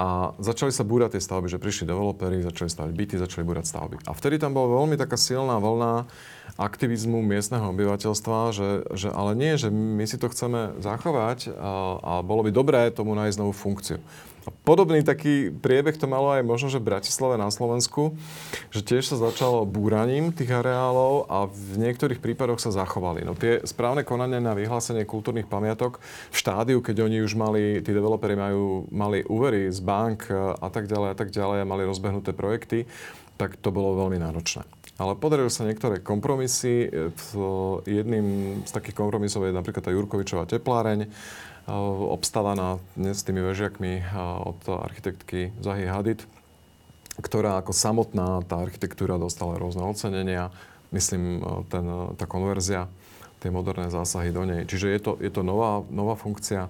A 0.00 0.32
začali 0.40 0.72
sa 0.72 0.82
búrať 0.82 1.14
tie 1.14 1.22
stavby, 1.22 1.46
že 1.52 1.60
prišli 1.60 1.84
developeri, 1.86 2.42
začali 2.42 2.66
stavať 2.72 2.92
byty, 2.96 3.14
začali 3.20 3.44
búrať 3.44 3.70
stavby. 3.70 3.96
A 4.08 4.16
vtedy 4.16 4.40
tam 4.40 4.56
bola 4.56 4.82
veľmi 4.82 4.96
taká 4.96 5.20
silná 5.20 5.60
vlna 5.60 6.08
aktivizmu 6.56 7.20
miestneho 7.22 7.70
obyvateľstva, 7.70 8.38
že, 8.56 8.70
že 8.96 9.08
ale 9.12 9.36
nie, 9.36 9.54
že 9.60 9.68
my 9.70 10.02
si 10.08 10.16
to 10.16 10.32
chceme 10.32 10.80
zachovať 10.80 11.52
a, 11.54 11.72
a 12.00 12.12
bolo 12.24 12.42
by 12.42 12.50
dobré 12.50 12.80
tomu 12.90 13.12
nájsť 13.14 13.36
novú 13.38 13.54
funkciu. 13.54 14.00
A 14.42 14.50
podobný 14.62 15.02
taký 15.02 15.50
priebeh 15.50 15.98
to 15.98 16.06
malo 16.06 16.30
aj 16.34 16.46
možno, 16.46 16.70
že 16.70 16.78
v 16.78 16.94
Bratislave 16.94 17.38
na 17.38 17.50
Slovensku, 17.50 18.14
že 18.70 18.80
tiež 18.82 19.10
sa 19.10 19.18
začalo 19.18 19.66
búraním 19.66 20.30
tých 20.30 20.54
areálov 20.54 21.26
a 21.26 21.50
v 21.50 21.82
niektorých 21.82 22.22
prípadoch 22.22 22.62
sa 22.62 22.70
zachovali. 22.70 23.26
No 23.26 23.34
tie 23.34 23.62
správne 23.66 24.06
konania 24.06 24.38
na 24.38 24.54
vyhlásenie 24.54 25.02
kultúrnych 25.02 25.50
pamiatok 25.50 25.98
v 26.30 26.36
štádiu, 26.38 26.78
keď 26.78 27.06
oni 27.06 27.26
už 27.26 27.34
mali, 27.34 27.82
tí 27.82 27.90
developeri 27.90 28.38
majú, 28.38 28.86
mali 28.94 29.26
úvery 29.26 29.68
z 29.68 29.82
bank 29.82 30.30
a 30.34 30.68
tak 30.70 30.86
ďalej 30.86 31.08
a 31.12 31.16
tak 31.18 31.28
ďalej 31.34 31.58
a 31.62 31.68
mali 31.68 31.82
rozbehnuté 31.82 32.30
projekty, 32.30 32.86
tak 33.36 33.58
to 33.58 33.74
bolo 33.74 33.98
veľmi 33.98 34.22
náročné. 34.22 34.62
Ale 35.00 35.18
podarili 35.18 35.50
sa 35.50 35.66
niektoré 35.66 35.98
kompromisy. 35.98 36.86
Jedným 37.88 38.60
z 38.62 38.70
takých 38.70 38.94
kompromisov 38.94 39.42
je 39.48 39.56
napríklad 39.56 39.82
tá 39.82 39.90
Jurkovičová 39.90 40.46
tepláreň, 40.46 41.10
obstavaná 42.12 42.76
dnes 42.92 43.16
s 43.16 43.24
tými 43.24 43.40
vežiakmi 43.40 44.04
od 44.44 44.60
architektky 44.68 45.56
Zahy 45.64 45.88
Hadid, 45.88 46.20
ktorá 47.16 47.56
ako 47.60 47.72
samotná 47.72 48.44
tá 48.44 48.60
architektúra 48.60 49.16
dostala 49.16 49.56
rôzne 49.56 49.80
ocenenia. 49.84 50.52
Myslím, 50.92 51.40
ten, 51.72 51.84
tá 52.20 52.28
konverzia, 52.28 52.92
tie 53.40 53.48
moderné 53.48 53.88
zásahy 53.88 54.28
do 54.28 54.44
nej. 54.44 54.68
Čiže 54.68 54.86
je 54.92 55.00
to, 55.00 55.12
je 55.16 55.32
to 55.32 55.40
nová, 55.40 55.80
nová 55.88 56.12
funkcia. 56.12 56.68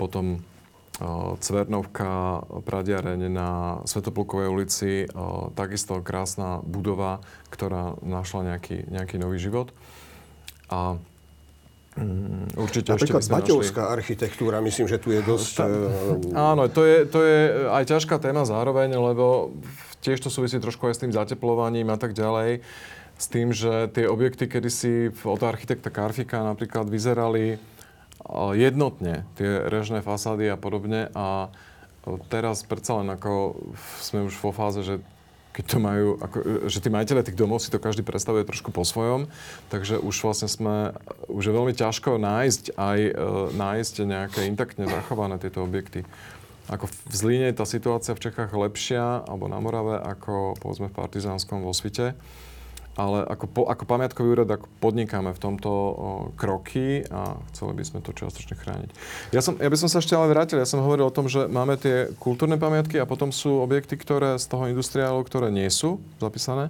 Potom 0.00 0.40
Cvernovka, 1.40 2.44
Pradiareň 2.64 3.28
na 3.28 3.80
Svetoplukovej 3.88 4.48
ulici, 4.52 5.08
takisto 5.56 6.00
krásna 6.00 6.60
budova, 6.60 7.24
ktorá 7.48 7.96
našla 8.04 8.56
nejaký, 8.56 8.88
nejaký 8.88 9.16
nový 9.16 9.40
život. 9.40 9.72
A 10.68 11.00
Mm, 11.98 12.54
určite 12.54 12.94
Napríklad 12.94 13.18
ešte 13.18 13.34
Baťovská 13.34 13.82
našli... 13.82 13.94
architectúra, 13.98 14.62
myslím, 14.62 14.86
že 14.86 15.02
tu 15.02 15.10
je 15.10 15.20
dosť... 15.26 15.50
Ta, 15.58 15.66
eh, 15.66 16.38
áno, 16.38 16.70
to 16.70 16.86
je, 16.86 16.98
to 17.02 17.18
je 17.18 17.38
aj 17.66 17.84
ťažká 17.90 18.22
téma 18.22 18.46
zároveň, 18.46 18.94
lebo 18.94 19.50
tiež 19.98 20.22
to 20.22 20.30
súvisí 20.30 20.62
trošku 20.62 20.86
aj 20.86 20.94
s 20.94 21.02
tým 21.02 21.10
zateplovaním 21.10 21.90
a 21.90 21.98
tak 21.98 22.14
ďalej. 22.14 22.62
S 23.20 23.26
tým, 23.26 23.50
že 23.50 23.90
tie 23.90 24.06
objekty 24.06 24.46
kedysi 24.46 25.10
od 25.26 25.42
architekta 25.42 25.90
Karfika 25.90 26.46
napríklad 26.46 26.86
vyzerali 26.86 27.58
eh, 27.58 28.52
jednotne, 28.54 29.26
tie 29.34 29.66
režné 29.66 29.98
fasády 30.06 30.46
a 30.46 30.54
podobne. 30.54 31.10
A 31.18 31.50
teraz 32.30 32.62
predsa 32.62 33.02
len 33.02 33.10
ako 33.10 33.58
sme 33.98 34.30
už 34.30 34.38
vo 34.38 34.54
fáze, 34.54 34.86
že 34.86 35.02
keď 35.50 35.64
to 35.66 35.78
majú, 35.82 36.08
ako, 36.22 36.36
že 36.70 36.78
tí 36.78 36.88
majiteľe 36.88 37.26
tých 37.26 37.38
domov 37.38 37.58
si 37.58 37.74
to 37.74 37.82
každý 37.82 38.06
predstavuje 38.06 38.46
trošku 38.46 38.70
po 38.70 38.86
svojom, 38.86 39.26
takže 39.66 39.98
už 39.98 40.14
vlastne 40.22 40.46
sme, 40.46 40.94
už 41.26 41.50
je 41.50 41.56
veľmi 41.56 41.74
ťažko 41.74 42.22
nájsť 42.22 42.78
aj 42.78 42.98
e, 43.02 43.12
nájsť 43.58 43.94
nejaké 44.06 44.40
intaktne 44.46 44.86
zachované 44.86 45.42
tieto 45.42 45.66
objekty. 45.66 46.06
Ako 46.70 46.86
v 46.86 47.14
Zlíne 47.14 47.46
je 47.50 47.58
tá 47.58 47.66
situácia 47.66 48.14
v 48.14 48.22
Čechách 48.30 48.54
lepšia, 48.54 49.26
alebo 49.26 49.50
na 49.50 49.58
Morave, 49.58 49.98
ako 49.98 50.54
povedzme 50.62 50.86
v 50.86 50.98
Partizánskom 51.02 51.66
vo 51.66 51.74
Svite 51.74 52.14
ale 53.00 53.24
ako, 53.24 53.46
po, 53.48 53.62
ako 53.64 53.84
pamiatkový 53.88 54.28
úrad 54.36 54.48
ako 54.52 54.68
podnikáme 54.84 55.32
v 55.32 55.40
tomto 55.40 55.70
o, 55.70 55.92
kroky 56.36 57.00
a 57.08 57.40
chceli 57.52 57.72
by 57.80 57.84
sme 57.88 57.98
to 58.04 58.12
čiastočne 58.12 58.60
chrániť. 58.60 58.90
Ja, 59.32 59.40
som, 59.40 59.56
ja 59.56 59.72
by 59.72 59.78
som 59.80 59.88
sa 59.88 60.04
ešte 60.04 60.12
ale 60.12 60.28
vrátil, 60.28 60.60
ja 60.60 60.68
som 60.68 60.84
hovoril 60.84 61.08
o 61.08 61.14
tom, 61.14 61.24
že 61.32 61.48
máme 61.48 61.80
tie 61.80 62.12
kultúrne 62.20 62.60
pamiatky 62.60 63.00
a 63.00 63.08
potom 63.08 63.32
sú 63.32 63.64
objekty, 63.64 63.96
ktoré 63.96 64.36
z 64.36 64.44
toho 64.44 64.68
industriálu, 64.68 65.24
ktoré 65.24 65.48
nie 65.48 65.68
sú 65.72 65.96
zapísané 66.20 66.68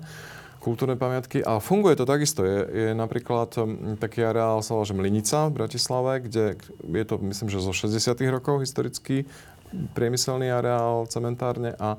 kultúrne 0.60 0.94
pamiatky 0.94 1.40
a 1.40 1.56
funguje 1.56 1.96
to 1.96 2.04
takisto. 2.04 2.44
Je, 2.44 2.68
je 2.68 2.88
napríklad 2.92 3.48
taký 3.96 4.20
areál, 4.20 4.60
sa 4.60 4.76
volá, 4.76 4.84
Mlinica 4.92 5.48
v 5.48 5.56
Bratislave, 5.56 6.20
kde 6.28 6.60
je 6.84 7.04
to, 7.08 7.16
myslím, 7.24 7.48
že 7.48 7.64
zo 7.64 7.72
60 7.72 7.96
rokov 8.28 8.60
historicky 8.60 9.24
priemyselný 9.70 10.50
areál, 10.50 11.06
cementárne 11.06 11.74
a 11.78 11.96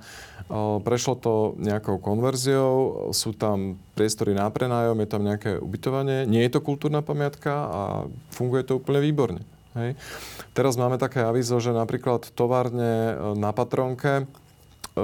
prešlo 0.84 1.16
to 1.16 1.34
nejakou 1.56 1.96
konverziou, 2.04 3.08
sú 3.16 3.32
tam 3.32 3.80
priestory 3.96 4.36
na 4.36 4.52
prenájom, 4.52 5.00
je 5.00 5.10
tam 5.10 5.24
nejaké 5.24 5.52
ubytovanie, 5.56 6.28
nie 6.28 6.44
je 6.44 6.52
to 6.52 6.66
kultúrna 6.66 7.00
pamiatka 7.00 7.54
a 7.72 7.82
funguje 8.36 8.68
to 8.68 8.78
úplne 8.80 9.00
výborne. 9.00 9.42
Hej. 9.72 9.96
Teraz 10.52 10.76
máme 10.76 11.00
také 11.00 11.24
avizo, 11.24 11.56
že 11.64 11.72
napríklad 11.72 12.28
továrne 12.36 13.16
e, 13.16 13.40
na 13.40 13.56
Patronke, 13.56 14.28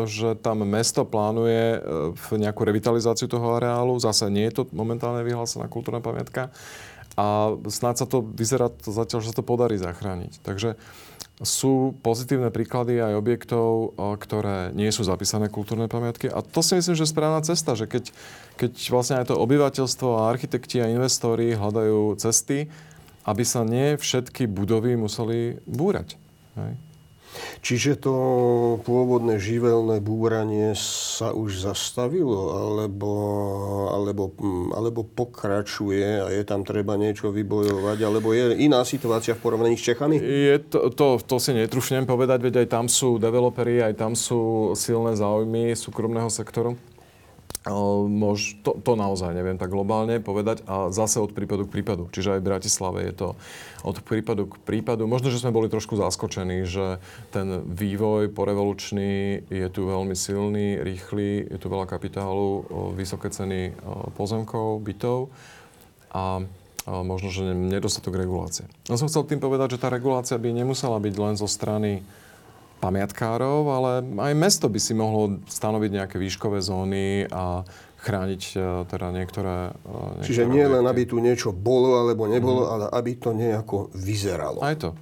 že 0.04 0.36
tam 0.36 0.68
mesto 0.68 1.08
plánuje 1.08 1.80
e, 1.80 2.36
nejakú 2.36 2.68
revitalizáciu 2.68 3.32
toho 3.32 3.56
areálu. 3.56 3.96
Zase 4.04 4.28
nie 4.28 4.44
je 4.52 4.60
to 4.60 4.64
momentálne 4.76 5.24
vyhlásená 5.24 5.72
kultúrna 5.72 6.04
pamiatka. 6.04 6.52
A 7.16 7.56
snáď 7.72 8.04
sa 8.04 8.08
to 8.12 8.22
vyzerá 8.22 8.68
to 8.68 8.92
zatiaľ, 8.92 9.24
že 9.24 9.32
sa 9.32 9.40
to 9.40 9.48
podarí 9.48 9.80
zachrániť. 9.80 10.44
Takže 10.44 10.76
sú 11.38 11.94
pozitívne 12.02 12.50
príklady 12.50 12.98
aj 12.98 13.14
objektov, 13.14 13.94
ktoré 13.94 14.74
nie 14.74 14.90
sú 14.90 15.06
zapísané 15.06 15.54
kultúrne 15.54 15.86
pamiatky. 15.86 16.34
A 16.34 16.42
to 16.42 16.66
si 16.66 16.74
myslím, 16.74 16.98
že 16.98 17.06
je 17.06 17.14
správna 17.14 17.46
cesta, 17.46 17.78
že 17.78 17.86
keď, 17.86 18.10
keď 18.58 18.72
vlastne 18.90 19.22
aj 19.22 19.30
to 19.30 19.38
obyvateľstvo 19.38 20.18
a 20.18 20.34
architekti 20.34 20.82
a 20.82 20.90
investori 20.90 21.54
hľadajú 21.54 22.18
cesty, 22.18 22.74
aby 23.22 23.44
sa 23.46 23.62
nie 23.62 24.02
všetky 24.02 24.50
budovy 24.50 24.98
museli 24.98 25.62
búrať. 25.70 26.18
Hej? 26.58 26.87
Čiže 27.62 28.00
to 28.00 28.14
pôvodné 28.84 29.42
živelné 29.42 30.00
búranie 30.00 30.74
sa 30.78 31.34
už 31.34 31.68
zastavilo, 31.68 32.54
alebo, 32.54 33.12
alebo, 33.92 34.34
hm, 34.38 34.72
alebo 34.74 35.02
pokračuje 35.04 36.24
a 36.24 36.28
je 36.32 36.44
tam 36.44 36.64
treba 36.64 36.96
niečo 36.96 37.34
vybojovať, 37.34 37.98
alebo 38.04 38.32
je 38.34 38.58
iná 38.62 38.82
situácia 38.88 39.36
v 39.36 39.44
porovnaní 39.44 39.76
s 39.76 39.86
Čechami? 39.86 40.18
Je 40.22 40.58
to, 40.64 40.90
to, 40.94 41.22
to 41.22 41.36
si 41.38 41.54
netrušnem 41.54 42.10
povedať, 42.10 42.40
veď 42.44 42.56
aj 42.66 42.68
tam 42.72 42.86
sú 42.88 43.22
developeri, 43.22 43.82
aj 43.84 43.94
tam 43.98 44.14
sú 44.14 44.74
silné 44.74 45.14
záujmy 45.18 45.74
súkromného 45.74 46.30
sektoru. 46.32 46.78
Mož, 48.08 48.56
to, 48.64 48.80
to 48.80 48.96
naozaj 48.96 49.36
neviem 49.36 49.60
tak 49.60 49.76
globálne 49.76 50.24
povedať 50.24 50.64
a 50.72 50.88
zase 50.88 51.20
od 51.20 51.36
prípadu 51.36 51.68
k 51.68 51.80
prípadu. 51.80 52.08
Čiže 52.16 52.38
aj 52.38 52.42
v 52.42 52.48
Bratislave 52.48 53.00
je 53.04 53.14
to 53.14 53.28
od 53.84 53.98
prípadu 54.08 54.48
k 54.48 54.56
prípadu. 54.64 55.04
Možno, 55.04 55.28
že 55.28 55.44
sme 55.44 55.52
boli 55.52 55.68
trošku 55.68 56.00
zaskočení, 56.00 56.64
že 56.64 57.04
ten 57.36 57.68
vývoj 57.68 58.32
porevolučný 58.32 59.44
je 59.52 59.68
tu 59.68 59.84
veľmi 59.84 60.16
silný, 60.16 60.80
rýchly, 60.80 61.44
je 61.52 61.58
tu 61.60 61.68
veľa 61.68 61.92
kapitálu, 61.92 62.64
vysoké 62.96 63.28
ceny 63.36 63.76
pozemkov, 64.16 64.80
bytov 64.80 65.28
a 66.16 66.40
možno, 66.88 67.28
že 67.36 67.44
nedostatok 67.52 68.16
regulácie. 68.16 68.64
Ja 68.88 68.96
som 68.96 69.12
chcel 69.12 69.28
tým 69.28 69.44
povedať, 69.44 69.76
že 69.76 69.84
tá 69.84 69.92
regulácia 69.92 70.40
by 70.40 70.56
nemusela 70.56 71.04
byť 71.04 71.16
len 71.20 71.36
zo 71.36 71.52
strany 71.52 72.00
pamiatkárov, 72.78 73.62
ale 73.68 73.92
aj 74.06 74.34
mesto 74.38 74.70
by 74.70 74.80
si 74.80 74.94
mohlo 74.94 75.42
stanoviť 75.50 75.92
nejaké 75.98 76.16
výškové 76.22 76.62
zóny 76.62 77.26
a 77.30 77.66
chrániť 77.98 78.44
e, 78.54 78.58
teda 78.86 79.08
niektoré... 79.10 79.74
E, 79.74 79.94
niektoré 80.22 80.28
Čiže 80.30 80.44
nie 80.48 80.66
len, 80.66 80.86
aby 80.86 81.04
tu 81.10 81.18
niečo 81.18 81.50
bolo 81.52 81.98
alebo 81.98 82.30
nebolo, 82.30 82.64
mm. 82.64 82.72
ale 82.72 82.86
aby 82.94 83.12
to 83.18 83.34
nejako 83.34 83.90
vyzeralo. 83.98 84.62
Aj 84.62 84.78
to. 84.78 84.94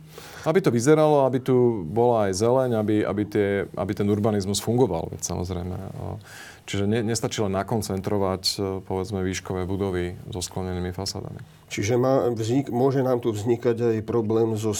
Aby 0.47 0.63
to 0.63 0.71
vyzeralo, 0.71 1.27
aby 1.27 1.43
tu 1.43 1.85
bola 1.85 2.31
aj 2.31 2.39
zeleň, 2.39 2.71
aby, 2.79 2.95
aby, 3.03 3.23
tie, 3.27 3.49
aby 3.75 3.91
ten 3.91 4.07
urbanizmus 4.07 4.63
fungoval, 4.63 5.11
veď 5.11 5.21
samozrejme. 5.21 5.75
Čiže 6.65 6.89
ne, 6.89 7.05
nestačí 7.05 7.45
len 7.45 7.53
nakoncentrovať, 7.53 8.43
e, 8.57 8.59
povedzme, 8.81 9.21
výškové 9.21 9.67
budovy 9.69 10.17
so 10.31 10.41
sklonenými 10.41 10.95
fasádami. 10.95 11.43
Čiže 11.69 11.99
má 11.99 12.25
vznik, 12.31 12.71
môže 12.71 13.03
nám 13.03 13.21
tu 13.21 13.35
vznikať 13.35 13.75
aj 13.75 13.97
problém 14.07 14.55
so 14.55 14.71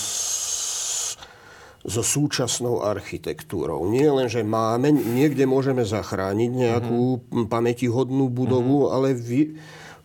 so 1.86 2.02
súčasnou 2.02 2.82
architektúrou. 2.82 3.86
Nie 3.90 4.10
len, 4.10 4.26
že 4.26 4.42
máme, 4.42 4.90
niekde 4.92 5.46
môžeme 5.46 5.86
zachrániť 5.86 6.52
nejakú 6.52 7.02
uh-huh. 7.22 7.46
pamätihodnú 7.46 8.30
budovu, 8.30 8.90
uh-huh. 8.90 8.96
ale 8.98 9.14
vy, 9.14 9.58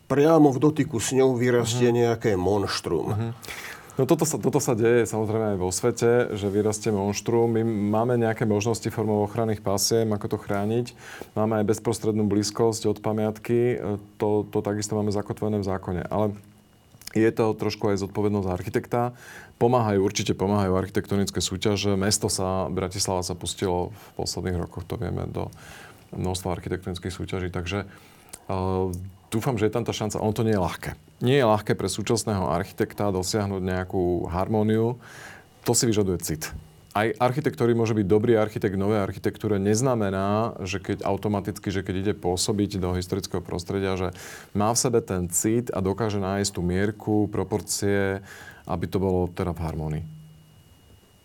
priamo 0.05 0.53
v 0.53 0.59
dotyku 0.59 1.01
s 1.01 1.17
ňou 1.17 1.39
vyrastie 1.39 1.89
uh-huh. 1.89 2.01
nejaké 2.05 2.31
monštrum. 2.37 3.07
Uh-huh. 3.11 3.33
No 3.99 4.09
toto 4.09 4.25
sa, 4.25 4.41
toto 4.41 4.65
sa 4.65 4.73
deje 4.73 5.05
samozrejme 5.05 5.57
aj 5.57 5.59
vo 5.61 5.69
svete, 5.69 6.33
že 6.33 6.49
vyrastie 6.49 6.89
monštrum. 6.89 7.53
My 7.53 7.63
máme 7.65 8.17
nejaké 8.17 8.49
možnosti 8.49 8.89
formou 8.89 9.29
ochranných 9.29 9.61
pasiem, 9.61 10.09
ako 10.09 10.37
to 10.37 10.39
chrániť. 10.41 10.97
Máme 11.37 11.61
aj 11.61 11.69
bezprostrednú 11.69 12.25
blízkosť 12.25 12.89
od 12.89 12.99
pamiatky. 13.05 13.77
To, 14.17 14.49
to 14.49 14.65
takisto 14.65 14.97
máme 14.97 15.13
zakotvené 15.13 15.61
v 15.61 15.69
zákone. 15.69 16.09
Ale 16.09 16.33
je 17.11 17.31
to 17.35 17.53
trošku 17.59 17.91
aj 17.91 18.07
zodpovednosť 18.07 18.49
architekta. 18.49 19.19
Pomáhajú, 19.59 20.01
určite 20.01 20.33
pomáhajú 20.39 20.79
architektonické 20.79 21.43
súťaže. 21.43 21.99
Mesto 21.99 22.31
sa, 22.31 22.71
Bratislava 22.71 23.27
sa 23.27 23.35
pustilo 23.35 23.91
v 23.91 24.05
posledných 24.23 24.61
rokoch, 24.61 24.87
to 24.87 24.95
vieme, 24.95 25.27
do 25.27 25.51
množstva 26.15 26.55
architektonických 26.55 27.11
súťaží. 27.11 27.49
Takže 27.51 27.87
uh, 27.87 28.95
dúfam, 29.29 29.59
že 29.59 29.69
je 29.69 29.75
tam 29.75 29.83
tá 29.83 29.91
šanca. 29.91 30.23
Ono 30.23 30.35
to 30.35 30.47
nie 30.47 30.55
je 30.55 30.63
ľahké. 30.63 30.91
Nie 31.21 31.43
je 31.43 31.51
ľahké 31.51 31.75
pre 31.75 31.91
súčasného 31.91 32.47
architekta 32.51 33.11
dosiahnuť 33.11 33.63
nejakú 33.63 34.31
harmóniu. 34.31 34.97
To 35.67 35.73
si 35.75 35.85
vyžaduje 35.91 36.19
cit 36.23 36.49
aj 36.91 37.15
architekt, 37.23 37.55
ktorý 37.55 37.79
môže 37.79 37.95
byť 37.95 38.07
dobrý 38.07 38.35
architekt 38.35 38.75
novej 38.75 38.99
architektúre, 38.99 39.63
neznamená, 39.63 40.59
že 40.67 40.83
keď 40.83 41.07
automaticky, 41.07 41.71
že 41.71 41.87
keď 41.87 41.95
ide 42.03 42.15
pôsobiť 42.19 42.83
do 42.83 42.91
historického 42.99 43.39
prostredia, 43.39 43.95
že 43.95 44.11
má 44.59 44.75
v 44.75 44.81
sebe 44.83 44.99
ten 44.99 45.31
cit 45.31 45.71
a 45.71 45.79
dokáže 45.79 46.19
nájsť 46.19 46.51
tú 46.51 46.63
mierku, 46.67 47.31
proporcie, 47.31 48.19
aby 48.67 48.85
to 48.91 48.99
bolo 48.99 49.31
teda 49.31 49.55
v 49.55 49.63
harmonii. 49.63 50.05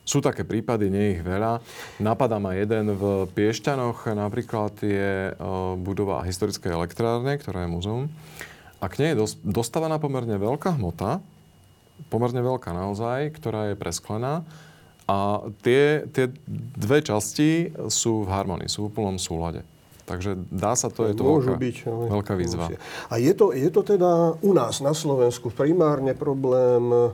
Sú 0.06 0.22
také 0.22 0.46
prípady, 0.46 0.94
nie 0.94 1.18
ich 1.18 1.26
veľa. 1.26 1.66
Napadá 1.98 2.38
ma 2.38 2.54
jeden 2.54 2.94
v 2.94 3.26
Piešťanoch, 3.34 4.06
napríklad 4.14 4.78
je 4.86 5.34
e, 5.34 5.42
budova 5.82 6.22
historickej 6.22 6.78
elektrárne, 6.78 7.42
ktorá 7.42 7.66
je 7.66 7.74
muzeum. 7.74 8.06
A 8.78 8.86
k 8.86 9.02
nej 9.02 9.18
je 9.18 9.34
dostávaná 9.42 9.98
pomerne 9.98 10.38
veľká 10.38 10.78
hmota, 10.78 11.26
pomerne 12.14 12.38
veľká 12.38 12.70
naozaj, 12.70 13.34
ktorá 13.34 13.74
je 13.74 13.82
presklená 13.82 14.46
a 15.06 15.46
tie, 15.62 16.10
tie 16.10 16.34
dve 16.74 17.00
časti 17.06 17.70
sú 17.94 18.26
v 18.26 18.30
harmonii, 18.34 18.66
sú 18.66 18.86
v 18.86 18.90
úplnom 18.90 19.22
súlade. 19.22 19.62
Takže 20.06 20.38
dá 20.54 20.78
sa 20.78 20.94
to, 20.94 21.10
je 21.10 21.18
to 21.18 21.26
Môžu 21.26 21.58
veľká, 21.58 21.62
byť, 21.66 21.78
ale 21.90 22.04
veľká 22.14 22.34
výzva. 22.38 22.66
A 23.10 23.18
je 23.18 23.34
to, 23.34 23.50
je 23.58 23.70
to 23.74 23.82
teda 23.82 24.38
u 24.38 24.52
nás 24.54 24.78
na 24.82 24.94
Slovensku 24.94 25.50
primárne 25.50 26.14
problém 26.14 27.14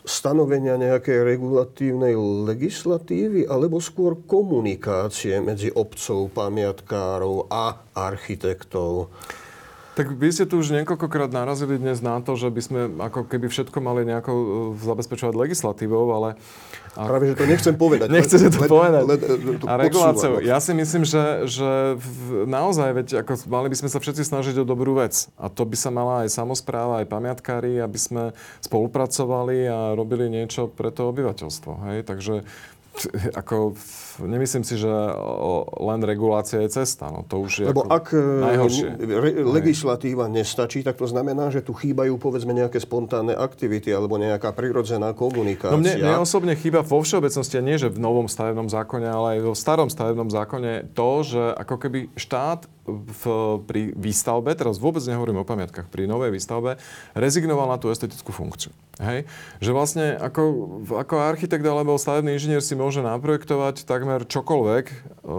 stanovenia 0.00 0.80
nejakej 0.80 1.28
regulatívnej 1.28 2.16
legislatívy 2.48 3.44
alebo 3.44 3.84
skôr 3.84 4.16
komunikácie 4.24 5.44
medzi 5.44 5.68
obcov, 5.68 6.32
pamiatkárov 6.32 7.52
a 7.52 7.84
architektov? 7.92 9.12
Tak 10.00 10.16
vy 10.16 10.32
ste 10.32 10.48
tu 10.48 10.56
už 10.56 10.72
niekoľkokrát 10.80 11.28
narazili 11.28 11.76
dnes 11.76 12.00
na 12.00 12.24
to, 12.24 12.32
že 12.32 12.48
by 12.48 12.60
sme 12.64 12.80
ako 13.04 13.28
keby 13.28 13.52
všetko 13.52 13.84
mali 13.84 14.08
nejako 14.08 14.32
e, 14.32 14.44
zabezpečovať 14.80 15.36
legislatívou, 15.36 16.08
ale... 16.16 16.40
A... 16.96 17.04
Práve, 17.04 17.28
že 17.28 17.36
to 17.36 17.44
nechcem 17.44 17.76
povedať. 17.76 18.08
Nechcete 18.16 18.48
to 18.48 18.64
led, 18.64 18.70
povedať. 18.72 19.02
Led, 19.04 19.20
led, 19.20 19.60
a 19.68 19.76
reguláciou. 19.76 20.40
Ja 20.40 20.56
si 20.56 20.72
myslím, 20.72 21.04
že, 21.04 21.44
že 21.44 22.00
naozaj, 22.48 22.88
veď 22.96 23.08
ako 23.28 23.44
mali 23.52 23.68
by 23.68 23.76
sme 23.76 23.92
sa 23.92 24.00
všetci 24.00 24.24
snažiť 24.24 24.56
o 24.56 24.64
dobrú 24.64 24.96
vec. 24.96 25.28
A 25.36 25.52
to 25.52 25.68
by 25.68 25.76
sa 25.76 25.92
mala 25.92 26.24
aj 26.24 26.32
samozpráva, 26.32 27.04
aj 27.04 27.12
pamiatkári, 27.12 27.76
aby 27.84 27.98
sme 28.00 28.32
spolupracovali 28.64 29.68
a 29.68 29.92
robili 29.92 30.32
niečo 30.32 30.72
pre 30.72 30.88
to 30.88 31.12
obyvateľstvo. 31.12 31.92
Hej? 31.92 32.08
Takže 32.08 32.48
ako, 33.32 33.78
nemyslím 34.20 34.64
si, 34.66 34.76
že 34.76 34.90
len 35.80 36.00
regulácia 36.04 36.60
je 36.60 36.82
cesta. 36.82 37.08
No, 37.08 37.24
to 37.24 37.40
už 37.40 37.64
je 37.64 37.66
Lebo 37.70 37.86
ako 37.86 37.94
ak 37.96 38.06
e, 38.12 38.20
najhoršie. 38.20 38.86
Re, 39.00 39.30
legislatíva 39.46 40.28
nestačí, 40.28 40.84
tak 40.84 41.00
to 41.00 41.06
znamená, 41.08 41.48
že 41.48 41.64
tu 41.64 41.72
chýbajú 41.72 42.20
povedzme 42.20 42.52
nejaké 42.52 42.82
spontánne 42.82 43.32
aktivity 43.32 43.88
alebo 43.94 44.20
nejaká 44.20 44.52
prirodzená 44.52 45.16
komunikácia. 45.16 45.72
No 45.72 45.80
mne, 45.80 45.96
mne 46.02 46.20
osobne 46.20 46.52
chýba 46.58 46.84
vo 46.84 47.00
všeobecnosti, 47.00 47.56
a 47.56 47.62
nie 47.64 47.80
že 47.80 47.88
v 47.88 48.02
novom 48.02 48.28
stavebnom 48.28 48.68
zákone, 48.68 49.08
ale 49.08 49.26
aj 49.38 49.40
vo 49.48 49.54
starom 49.56 49.88
stavebnom 49.88 50.28
zákone 50.28 50.92
to, 50.92 51.10
že 51.24 51.42
ako 51.56 51.74
keby 51.80 51.98
štát 52.18 52.68
v, 52.90 53.22
pri 53.64 53.82
výstavbe, 53.94 54.50
teraz 54.52 54.82
vôbec 54.82 55.02
nehovorím 55.06 55.42
o 55.42 55.48
pamiatkách, 55.48 55.86
pri 55.88 56.10
novej 56.10 56.34
výstavbe, 56.34 56.76
rezignoval 57.14 57.70
na 57.70 57.78
tú 57.78 57.88
estetickú 57.88 58.34
funkciu. 58.34 58.74
Hej? 58.98 59.24
Že 59.62 59.70
vlastne 59.72 60.06
ako, 60.18 60.42
ako 60.98 61.14
architekt 61.22 61.62
alebo 61.64 61.96
stavebný 61.96 62.36
inžinier 62.36 62.60
si 62.60 62.74
môže 62.80 63.04
naprojektovať 63.04 63.84
takmer 63.84 64.24
čokoľvek, 64.24 64.84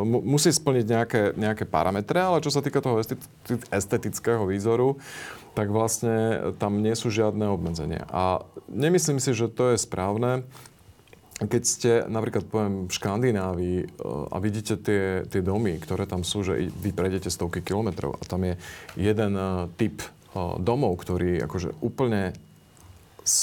musí 0.05 0.53
splniť 0.53 0.85
nejaké, 0.85 1.21
nejaké 1.33 1.65
parametre, 1.65 2.21
ale 2.21 2.45
čo 2.45 2.53
sa 2.53 2.61
týka 2.61 2.79
toho 2.79 3.01
estetického 3.73 4.45
výzoru, 4.45 5.01
tak 5.57 5.73
vlastne 5.73 6.53
tam 6.61 6.79
nie 6.79 6.93
sú 6.93 7.09
žiadne 7.09 7.49
obmedzenia. 7.49 8.05
A 8.13 8.45
nemyslím 8.69 9.17
si, 9.17 9.33
že 9.33 9.49
to 9.49 9.73
je 9.73 9.81
správne 9.81 10.45
keď 11.41 11.63
ste 11.65 11.91
napríklad 12.05 12.45
poviem 12.45 12.85
v 12.85 12.93
Škandinávii 12.93 13.77
e, 13.81 13.85
a 14.29 14.37
vidíte 14.37 14.77
tie, 14.77 15.25
tie 15.25 15.41
domy, 15.41 15.81
ktoré 15.81 16.05
tam 16.05 16.21
sú, 16.21 16.45
že 16.45 16.69
vy 16.69 16.93
prejdete 16.93 17.33
stovky 17.33 17.65
kilometrov 17.65 18.13
a 18.13 18.23
tam 18.29 18.45
je 18.45 18.53
jeden 18.93 19.33
e, 19.33 19.65
typ 19.73 20.05
e, 20.05 20.07
domov, 20.61 21.01
ktorý 21.01 21.41
akože 21.49 21.81
úplne 21.81 22.37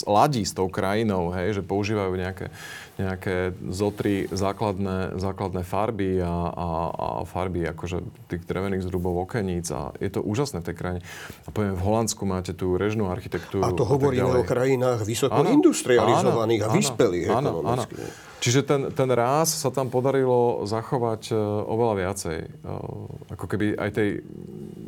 ladí 0.07 0.43
s 0.43 0.53
tou 0.53 0.67
krajinou, 0.67 1.31
hej, 1.31 1.59
že 1.59 1.63
používajú 1.63 2.13
nejaké, 2.19 2.51
nejaké 2.99 3.55
zotri 3.71 4.27
základné, 4.27 5.19
základné 5.19 5.63
farby 5.63 6.19
a, 6.19 6.51
a, 6.51 6.69
a 6.91 7.07
farby 7.23 7.63
akože 7.71 8.03
tých 8.27 8.43
drevených 8.43 8.83
zrubov 8.83 9.23
okeníc 9.23 9.71
a 9.71 9.95
je 10.03 10.11
to 10.11 10.21
úžasné 10.23 10.61
v 10.63 10.67
tej 10.73 10.77
krajine. 10.77 11.01
A 11.47 11.49
poviem, 11.55 11.79
v 11.79 11.83
Holandsku 11.83 12.23
máte 12.27 12.53
tú 12.53 12.75
režnú 12.75 13.07
architektúru. 13.07 13.63
A 13.63 13.71
to 13.71 13.87
hovoríme 13.87 14.43
o 14.43 14.43
krajinách 14.43 15.07
vysoko 15.07 15.47
áno, 15.47 15.55
industrializovaných 15.55 16.61
áno, 16.67 16.71
a 16.71 16.75
vyspelých 16.75 17.29
áno, 17.31 17.51
ekonomicky. 17.63 18.03
Áno. 18.03 18.28
Čiže 18.39 18.61
ten, 18.63 18.81
ten 18.95 19.11
ráz 19.11 19.51
sa 19.51 19.75
tam 19.75 19.91
podarilo 19.91 20.63
zachovať 20.63 21.35
uh, 21.35 21.39
oveľa 21.67 21.95
viacej. 22.07 22.39
Uh, 22.63 23.35
ako 23.35 23.45
keby 23.51 23.75
aj 23.75 23.91
tej, 23.91 24.09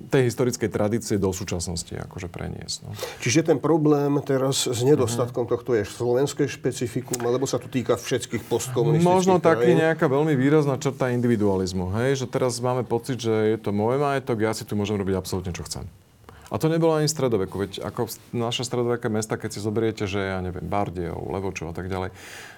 tej 0.07 0.23
historickej 0.31 0.71
tradície 0.71 1.19
do 1.19 1.35
súčasnosti 1.35 1.91
akože 1.91 2.31
preniesť. 2.31 2.79
No. 2.87 2.95
Čiže 3.19 3.51
ten 3.51 3.59
problém 3.59 4.23
teraz 4.23 4.71
s 4.71 4.81
nedostatkom 4.87 5.51
uh-huh. 5.51 5.55
tohto 5.59 5.75
je 5.75 5.83
slovenské 5.83 6.47
špecifikum, 6.47 7.19
alebo 7.27 7.47
sa 7.51 7.59
to 7.59 7.67
týka 7.67 7.99
všetkých 7.99 8.47
postkomunistických 8.47 9.11
Možno 9.11 9.43
taký 9.43 9.75
nejaká 9.75 10.07
veľmi 10.07 10.39
výrazná 10.39 10.79
črta 10.79 11.11
individualizmu. 11.11 11.91
Hej? 11.99 12.23
Že 12.23 12.27
teraz 12.31 12.63
máme 12.63 12.87
pocit, 12.87 13.19
že 13.19 13.55
je 13.55 13.59
to 13.59 13.75
môj 13.75 13.99
majetok, 13.99 14.47
ja 14.47 14.55
si 14.55 14.63
tu 14.63 14.79
môžem 14.79 14.95
robiť 14.95 15.19
absolútne, 15.19 15.51
čo 15.51 15.67
chcem. 15.67 15.91
A 16.51 16.59
to 16.59 16.67
nebolo 16.67 16.99
ani 16.99 17.07
stredoveku, 17.07 17.55
veď 17.63 17.73
ako 17.87 18.11
naše 18.35 18.67
stredoveké 18.67 19.07
mesta, 19.07 19.39
keď 19.39 19.51
si 19.55 19.63
zoberiete, 19.63 20.05
že 20.11 20.19
ja 20.19 20.43
neviem, 20.43 20.67
Bardejov, 20.67 21.31
Levočov 21.31 21.71
a 21.71 21.75
tak 21.75 21.87
ďalej, 21.87 22.11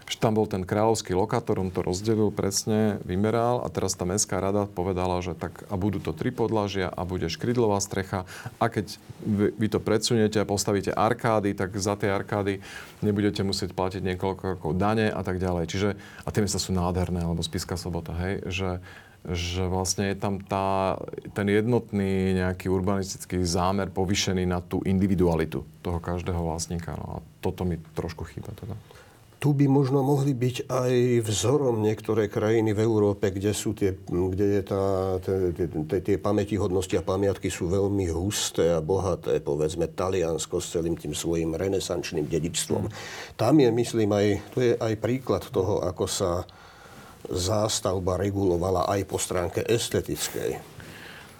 že 0.09 0.17
tam 0.17 0.33
bol 0.33 0.49
ten 0.49 0.65
kráľovský 0.65 1.13
lokátor, 1.13 1.61
on 1.61 1.69
to 1.69 1.85
rozdelil 1.85 2.33
presne, 2.33 2.97
vymeral 3.05 3.61
a 3.61 3.69
teraz 3.69 3.93
tá 3.93 4.09
mestská 4.09 4.41
rada 4.41 4.65
povedala, 4.65 5.21
že 5.21 5.37
tak 5.37 5.69
a 5.69 5.77
budú 5.77 6.01
to 6.01 6.17
tri 6.17 6.33
podlažia 6.33 6.89
a 6.89 7.05
bude 7.05 7.29
škrydlová 7.29 7.79
strecha 7.85 8.25
a 8.57 8.73
keď 8.73 8.97
vy, 9.21 9.53
vy 9.61 9.67
to 9.69 9.79
predsuniete 9.79 10.41
a 10.41 10.49
postavíte 10.49 10.91
arkády, 10.97 11.53
tak 11.53 11.77
za 11.77 11.93
tie 11.95 12.09
arkády 12.09 12.65
nebudete 13.05 13.45
musieť 13.45 13.77
platiť 13.77 14.01
niekoľko 14.01 14.73
dane 14.73 15.13
a 15.13 15.21
tak 15.21 15.37
ďalej. 15.37 15.69
Čiže, 15.69 15.89
a 16.25 16.29
tie 16.33 16.41
mesta 16.41 16.57
sú 16.57 16.73
nádherné, 16.73 17.29
alebo 17.29 17.45
Spiska 17.45 17.77
sobota, 17.77 18.17
hej, 18.17 18.41
že 18.49 18.69
že 19.23 19.63
vlastne 19.71 20.11
je 20.11 20.17
tam 20.19 20.43
tá, 20.43 20.99
ten 21.31 21.47
jednotný 21.47 22.35
nejaký 22.43 22.67
urbanistický 22.67 23.47
zámer 23.47 23.87
povyšený 23.95 24.51
na 24.51 24.59
tú 24.59 24.83
individualitu 24.83 25.63
toho 25.79 25.99
každého 26.03 26.43
vlastníka. 26.43 26.99
No 26.99 27.07
a 27.07 27.17
toto 27.39 27.63
mi 27.63 27.79
trošku 27.95 28.27
chýba 28.27 28.51
teda. 28.59 28.75
Tu 29.43 29.51
by 29.51 29.67
možno 29.67 30.07
mohli 30.07 30.39
byť 30.39 30.71
aj 30.71 30.93
vzorom 31.27 31.83
niektoré 31.83 32.31
krajiny 32.31 32.79
v 32.79 32.87
Európe, 32.87 33.27
kde, 33.35 33.51
sú 33.51 33.75
tie, 33.75 33.91
kde 34.07 34.47
je 34.59 34.63
tá, 34.63 34.85
tie, 35.19 35.67
tie, 35.99 36.15
pamätihodnosti 36.15 36.95
a 36.95 37.03
pamiatky 37.03 37.51
sú 37.51 37.67
veľmi 37.67 38.07
husté 38.15 38.71
a 38.71 38.79
bohaté. 38.79 39.43
Povedzme 39.43 39.91
Taliansko 39.91 40.63
s 40.63 40.79
celým 40.79 40.95
tým 40.95 41.11
svojim 41.11 41.59
renesančným 41.59 42.31
dedičstvom. 42.31 42.87
Tam 43.35 43.55
je, 43.59 43.67
myslím, 43.67 44.15
aj, 44.15 44.27
to 44.55 44.59
je 44.63 44.73
aj 44.79 44.95
príklad 45.03 45.43
toho, 45.51 45.83
ako 45.83 46.07
sa 46.07 46.47
zástavba 47.31 48.19
regulovala 48.19 48.91
aj 48.91 49.01
po 49.07 49.19
stránke 49.21 49.63
estetickej. 49.63 50.73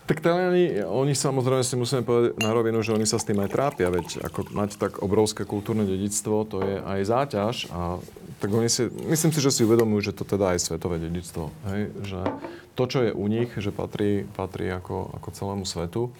Tak 0.03 0.19
Taliani, 0.19 0.83
oni 0.83 1.15
samozrejme 1.15 1.63
si 1.63 1.79
musíme 1.79 2.03
povedať 2.03 2.35
na 2.43 2.51
rovinu, 2.51 2.83
že 2.83 2.91
oni 2.91 3.07
sa 3.07 3.23
s 3.23 3.25
tým 3.25 3.39
aj 3.39 3.55
trápia, 3.55 3.87
veď 3.87 4.27
ako 4.27 4.51
mať 4.51 4.75
tak 4.75 4.99
obrovské 4.99 5.47
kultúrne 5.47 5.87
dedictvo, 5.87 6.43
to 6.43 6.59
je 6.59 6.75
aj 6.83 7.01
záťaž 7.07 7.55
a 7.71 8.03
tak 8.43 8.51
oni 8.51 8.67
si, 8.67 8.91
myslím 8.91 9.31
si, 9.31 9.39
že 9.39 9.55
si 9.55 9.63
uvedomujú, 9.63 10.11
že 10.11 10.17
to 10.19 10.27
teda 10.27 10.59
aj 10.59 10.67
svetové 10.67 10.99
dedictvo, 10.99 11.55
hej? 11.71 11.95
že 12.03 12.21
to, 12.75 12.85
čo 12.91 12.99
je 13.07 13.11
u 13.15 13.25
nich, 13.31 13.55
že 13.55 13.71
patrí, 13.71 14.27
patrí 14.35 14.75
ako, 14.75 15.15
ako 15.23 15.29
celému 15.31 15.65
svetu. 15.65 16.11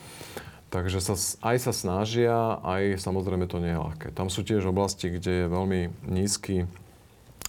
Takže 0.73 1.05
sa, 1.05 1.13
aj 1.53 1.57
sa 1.69 1.73
snažia, 1.77 2.33
aj 2.65 2.97
samozrejme 2.97 3.45
to 3.45 3.61
nie 3.61 3.77
je 3.77 3.83
ľahké. 3.83 4.09
Tam 4.17 4.33
sú 4.33 4.41
tiež 4.41 4.65
oblasti, 4.65 5.13
kde 5.13 5.45
je 5.45 5.53
veľmi 5.53 5.81
nízky 6.09 6.65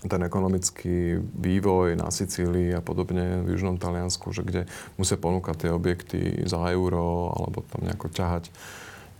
ten 0.07 0.21
ekonomický 0.23 1.19
vývoj 1.19 1.95
na 1.99 2.11
Sicílii 2.11 2.75
a 2.75 2.81
podobne 2.83 3.43
v 3.43 3.55
južnom 3.55 3.79
Taliansku, 3.79 4.31
že 4.35 4.43
kde 4.43 4.61
musia 4.99 5.15
ponúkať 5.15 5.67
tie 5.67 5.71
objekty 5.71 6.19
za 6.47 6.59
euro 6.71 7.31
alebo 7.35 7.63
tam 7.67 7.87
nejako 7.87 8.11
ťahať. 8.11 8.51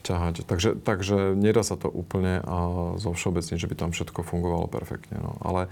ťahať. 0.03 0.36
Takže, 0.43 0.79
takže 0.79 1.36
nedá 1.36 1.63
sa 1.63 1.79
to 1.79 1.88
úplne 1.88 2.43
a 2.43 2.57
zo 2.99 3.11
všeobecne, 3.15 3.55
že 3.55 3.69
by 3.69 3.75
tam 3.79 3.89
všetko 3.95 4.23
fungovalo 4.27 4.67
perfektne. 4.67 5.19
No. 5.19 5.39
Ale 5.39 5.71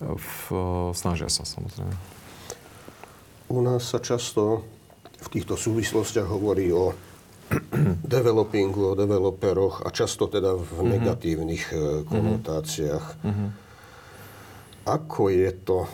v, 0.00 0.52
snažia 0.92 1.32
sa 1.32 1.48
samozrejme. 1.48 1.94
U 3.46 3.62
nás 3.62 3.86
sa 3.86 4.02
často 4.02 4.66
v 5.16 5.28
týchto 5.32 5.56
súvislostiach 5.56 6.26
hovorí 6.26 6.68
o 6.74 6.92
developingu, 8.16 8.92
o 8.92 8.98
developeroch 8.98 9.86
a 9.86 9.94
často 9.94 10.26
teda 10.26 10.58
v 10.58 10.66
mm-hmm. 10.66 10.90
negatívnych 10.98 11.64
eh, 11.72 11.78
konotáciách. 12.04 13.06
Mm-hmm. 13.22 13.65
Ako 14.86 15.34
je 15.34 15.50
to 15.66 15.90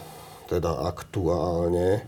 teda 0.53 0.85
aktuálne? 0.85 2.05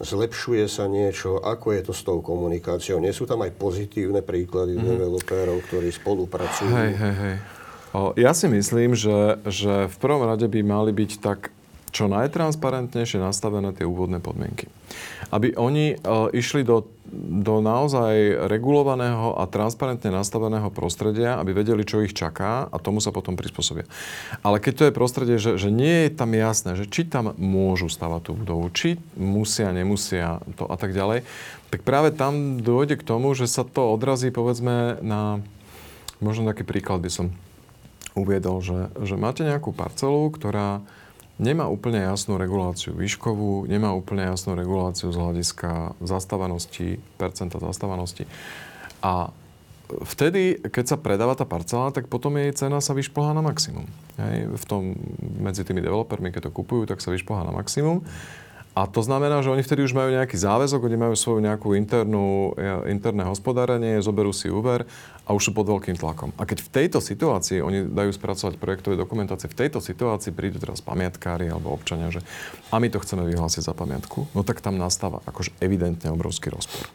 Zlepšuje 0.00 0.64
sa 0.70 0.86
niečo? 0.86 1.42
Ako 1.42 1.76
je 1.76 1.82
to 1.84 1.92
s 1.92 2.06
tou 2.06 2.22
komunikáciou? 2.24 3.02
Nie 3.02 3.12
sú 3.12 3.28
tam 3.28 3.42
aj 3.44 3.52
pozitívne 3.58 4.22
príklady 4.24 4.78
mm. 4.78 4.84
developérov, 4.86 5.60
ktorí 5.68 5.90
spolupracujú? 5.92 6.70
Hej, 6.72 6.92
hej, 6.96 7.14
hej. 7.18 7.36
O, 7.90 8.14
ja 8.14 8.30
si 8.30 8.46
myslím, 8.46 8.94
že, 8.94 9.42
že 9.50 9.90
v 9.90 9.96
prvom 9.98 10.22
rade 10.22 10.46
by 10.46 10.62
mali 10.62 10.94
byť 10.94 11.10
tak 11.18 11.50
čo 11.90 12.06
najtransparentnejšie 12.06 13.18
nastavené 13.18 13.74
tie 13.74 13.82
úvodné 13.82 14.22
podmienky. 14.22 14.70
Aby 15.34 15.58
oni 15.58 15.94
e, 15.94 15.96
išli 16.30 16.62
do, 16.62 16.86
do 17.12 17.58
naozaj 17.58 18.46
regulovaného 18.46 19.34
a 19.34 19.44
transparentne 19.50 20.14
nastaveného 20.14 20.70
prostredia, 20.70 21.36
aby 21.42 21.50
vedeli, 21.50 21.82
čo 21.82 22.06
ich 22.06 22.14
čaká 22.14 22.70
a 22.70 22.76
tomu 22.78 23.02
sa 23.02 23.10
potom 23.10 23.34
prispôsobia. 23.34 23.84
Ale 24.46 24.62
keď 24.62 24.72
to 24.72 24.86
je 24.86 24.96
prostredie, 24.96 25.36
že, 25.36 25.58
že 25.58 25.74
nie 25.74 26.06
je 26.06 26.10
tam 26.14 26.30
jasné, 26.30 26.78
že 26.78 26.86
či 26.86 27.02
tam 27.04 27.34
môžu 27.34 27.90
stavať 27.90 28.30
tú 28.30 28.32
budovu, 28.38 28.70
či 28.70 28.96
musia, 29.18 29.74
nemusia 29.74 30.38
to 30.54 30.70
a 30.70 30.76
tak 30.78 30.94
ďalej, 30.94 31.26
tak 31.70 31.82
práve 31.82 32.14
tam 32.14 32.62
dôjde 32.62 32.98
k 32.98 33.06
tomu, 33.06 33.34
že 33.34 33.50
sa 33.50 33.66
to 33.66 33.90
odrazí 33.90 34.30
povedzme 34.30 35.02
na, 35.02 35.42
možno 36.22 36.46
taký 36.46 36.62
príklad 36.62 37.02
by 37.02 37.10
som 37.10 37.26
uviedol, 38.14 38.62
že, 38.62 38.90
že 39.02 39.14
máte 39.14 39.46
nejakú 39.46 39.70
parcelu, 39.70 40.30
ktorá 40.34 40.82
nemá 41.40 41.64
úplne 41.72 42.04
jasnú 42.04 42.36
reguláciu 42.36 42.92
výškovú, 42.92 43.64
nemá 43.64 43.96
úplne 43.96 44.28
jasnú 44.28 44.52
reguláciu 44.52 45.08
z 45.08 45.16
hľadiska 45.16 45.96
zastávanosti, 46.04 47.00
percenta 47.16 47.56
zastávanosti. 47.56 48.28
A 49.00 49.32
vtedy, 50.04 50.60
keď 50.60 50.94
sa 50.94 50.96
predáva 51.00 51.32
tá 51.32 51.48
parcela, 51.48 51.88
tak 51.90 52.12
potom 52.12 52.36
jej 52.36 52.52
cena 52.52 52.84
sa 52.84 52.92
vyšplhá 52.92 53.32
na 53.32 53.40
maximum. 53.40 53.88
Hej? 54.20 54.52
V 54.52 54.64
tom, 54.68 54.82
medzi 55.40 55.64
tými 55.64 55.80
developermi, 55.80 56.28
keď 56.28 56.52
to 56.52 56.54
kupujú, 56.54 56.84
tak 56.84 57.00
sa 57.00 57.10
vyšplhá 57.10 57.48
na 57.48 57.56
maximum. 57.56 58.04
A 58.70 58.86
to 58.86 59.02
znamená, 59.02 59.42
že 59.42 59.50
oni 59.50 59.66
vtedy 59.66 59.82
už 59.82 59.98
majú 59.98 60.14
nejaký 60.14 60.38
záväzok, 60.38 60.86
oni 60.86 60.94
majú 60.94 61.14
svoju 61.18 61.42
nejakú 61.42 61.74
internú, 61.74 62.54
e, 62.54 62.94
interné 62.94 63.26
hospodárenie, 63.26 63.98
zoberú 63.98 64.30
si 64.30 64.46
úver 64.46 64.86
a 65.26 65.34
už 65.34 65.50
sú 65.50 65.52
pod 65.52 65.66
veľkým 65.66 65.98
tlakom. 65.98 66.30
A 66.38 66.46
keď 66.46 66.62
v 66.62 66.70
tejto 66.70 66.98
situácii 67.02 67.66
oni 67.66 67.90
dajú 67.90 68.14
spracovať 68.14 68.62
projektové 68.62 68.94
dokumentácie, 68.94 69.50
v 69.50 69.58
tejto 69.66 69.82
situácii 69.82 70.30
prídu 70.30 70.62
teraz 70.62 70.78
pamiatkári 70.86 71.50
alebo 71.50 71.74
občania, 71.74 72.14
že 72.14 72.22
a 72.70 72.78
my 72.78 72.86
to 72.86 73.02
chceme 73.02 73.26
vyhlásiť 73.26 73.66
za 73.66 73.74
pamiatku, 73.74 74.30
no 74.38 74.46
tak 74.46 74.62
tam 74.62 74.78
nastáva 74.78 75.18
akože 75.26 75.50
evidentne 75.58 76.14
obrovský 76.14 76.54
rozpor. 76.54 76.86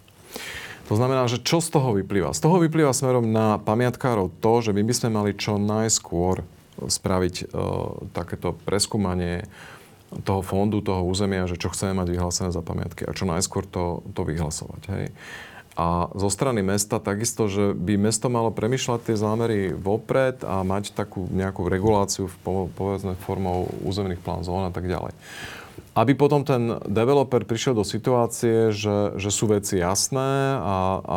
To 0.87 0.95
znamená, 0.95 1.27
že 1.27 1.41
čo 1.41 1.59
z 1.59 1.75
toho 1.75 1.97
vyplýva? 1.97 2.31
Z 2.31 2.45
toho 2.45 2.61
vyplýva 2.61 2.95
smerom 2.95 3.35
na 3.35 3.57
pamiatkárov 3.59 4.31
to, 4.39 4.53
že 4.63 4.71
my 4.71 4.85
by 4.85 4.93
sme 4.95 5.09
mali 5.11 5.31
čo 5.33 5.57
najskôr 5.57 6.45
spraviť 6.77 7.35
uh, 7.49 8.11
takéto 8.13 8.53
preskúmanie 8.53 9.49
toho 10.23 10.45
fondu, 10.45 10.79
toho 10.79 11.03
územia, 11.03 11.49
že 11.49 11.59
čo 11.59 11.73
chceme 11.73 11.97
mať 11.99 12.07
vyhlásené 12.15 12.49
za 12.53 12.63
pamiatky 12.63 13.03
a 13.03 13.15
čo 13.15 13.27
najskôr 13.27 13.67
to, 13.67 14.05
to 14.15 14.21
vyhlasovať. 14.23 14.81
Hej. 14.93 15.05
A 15.75 16.07
zo 16.15 16.31
strany 16.31 16.63
mesta 16.63 17.03
takisto, 17.03 17.51
že 17.51 17.75
by 17.75 17.99
mesto 17.99 18.31
malo 18.31 18.47
premyšľať 18.47 19.11
tie 19.11 19.15
zámery 19.19 19.75
vopred 19.75 20.39
a 20.47 20.63
mať 20.63 20.95
takú 20.95 21.27
nejakú 21.27 21.67
reguláciu, 21.67 22.31
povedzme, 22.79 23.19
formou 23.27 23.67
územných 23.83 24.23
plán 24.23 24.47
zón 24.47 24.63
a 24.63 24.71
tak 24.71 24.87
ďalej 24.87 25.11
aby 25.95 26.11
potom 26.11 26.43
ten 26.43 26.75
developer 26.91 27.47
prišiel 27.47 27.71
do 27.71 27.87
situácie, 27.87 28.75
že, 28.75 29.15
že 29.15 29.31
sú 29.31 29.47
veci 29.47 29.79
jasné 29.79 30.59
a, 30.59 30.99
a 30.99 31.15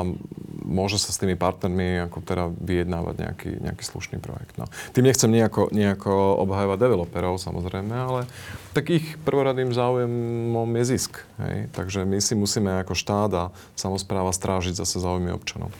môže 0.62 1.02
sa 1.02 1.10
s 1.10 1.18
tými 1.18 1.34
partnermi 1.34 2.06
ako 2.06 2.22
teda 2.22 2.46
vyjednávať 2.54 3.14
nejaký, 3.18 3.50
nejaký 3.58 3.82
slušný 3.82 4.22
projekt. 4.22 4.54
No. 4.54 4.70
Tým 4.94 5.10
nechcem 5.10 5.34
nejako, 5.34 5.74
nejako 5.74 6.38
obhajovať 6.46 6.78
developerov 6.78 7.42
samozrejme, 7.42 7.90
ale 7.90 8.30
takých 8.70 9.18
prvoradým 9.26 9.74
záujemom 9.74 10.70
je 10.78 10.84
zisk. 10.94 11.26
Hej? 11.42 11.74
Takže 11.74 12.06
my 12.06 12.22
si 12.22 12.38
musíme 12.38 12.78
ako 12.78 12.94
štát 12.94 13.30
a 13.34 13.44
samozpráva 13.74 14.30
strážiť 14.30 14.78
zase 14.78 15.02
záujmy 15.02 15.34
občanov. 15.34 15.74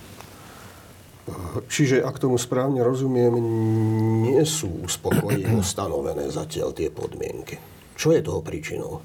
Čiže, 1.69 2.01
ak 2.01 2.17
tomu 2.17 2.41
správne 2.41 2.81
rozumiem, 2.81 3.37
nie 4.25 4.41
sú 4.49 4.89
uspokojivo 4.89 5.61
stanovené 5.61 6.33
zatiaľ 6.33 6.73
tie 6.73 6.89
podmienky. 6.89 7.78
Čo 7.99 8.15
je 8.15 8.23
toho 8.23 8.41
príčinou? 8.47 9.03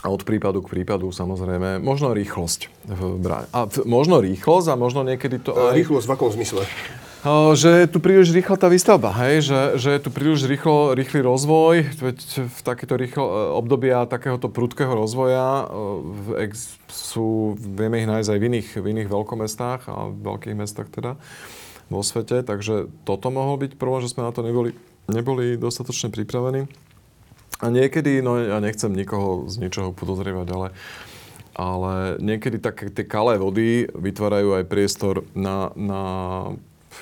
A 0.00 0.08
od 0.08 0.24
prípadu 0.24 0.64
k 0.64 0.80
prípadu 0.80 1.12
samozrejme, 1.12 1.76
možno 1.76 2.16
rýchlosť. 2.16 2.72
A 3.52 3.68
možno 3.84 4.24
rýchlosť 4.24 4.72
a 4.72 4.74
možno 4.80 5.04
niekedy 5.04 5.44
to 5.44 5.52
aj... 5.52 5.76
Rýchlosť 5.76 6.08
v 6.08 6.12
akom 6.16 6.32
zmysle? 6.32 6.64
Že 7.52 7.84
je 7.84 7.86
tu 7.92 8.00
príliš 8.00 8.32
rýchla 8.32 8.56
tá 8.56 8.72
výstavba, 8.72 9.12
hej? 9.12 9.44
Že, 9.44 9.60
že 9.76 9.88
je 9.92 10.00
tu 10.00 10.08
príliš 10.08 10.48
rýchlo, 10.48 10.96
rýchly 10.96 11.20
rozvoj, 11.20 12.00
veď 12.00 12.16
v 12.48 12.60
takéto 12.64 12.96
rýchlo, 12.96 13.24
e, 13.28 13.32
obdobia 13.60 14.08
takéhoto 14.08 14.48
prudkého 14.48 14.88
rozvoja 14.96 15.68
e, 15.68 16.48
ex, 16.48 16.80
sú, 16.88 17.60
vieme 17.60 18.00
ich 18.00 18.08
nájsť 18.08 18.28
aj 18.32 18.38
v 18.40 18.46
iných, 18.48 18.68
v 18.80 18.86
iných 18.96 19.08
veľkomestách 19.12 19.80
a 19.92 20.08
v 20.08 20.16
veľkých 20.16 20.56
mestách 20.56 20.88
teda 20.88 21.20
vo 21.92 22.00
svete, 22.00 22.40
takže 22.40 22.88
toto 23.04 23.28
mohol 23.28 23.60
byť 23.68 23.76
problém, 23.76 24.00
že 24.00 24.16
sme 24.16 24.24
na 24.24 24.32
to 24.32 24.40
neboli, 24.40 24.72
neboli 25.12 25.60
dostatočne 25.60 26.08
pripravení. 26.08 26.72
A 27.60 27.68
niekedy, 27.68 28.24
no 28.24 28.40
ja 28.40 28.56
nechcem 28.58 28.92
nikoho 28.92 29.44
z 29.52 29.60
ničoho 29.60 29.92
podozrievať, 29.92 30.48
ale, 30.56 30.68
ale 31.52 31.92
niekedy 32.16 32.56
také 32.56 32.88
tie 32.88 33.04
kalé 33.04 33.36
vody 33.36 33.84
vytvárajú 33.92 34.56
aj 34.56 34.64
priestor 34.64 35.28
na, 35.36 35.68
na 35.76 36.02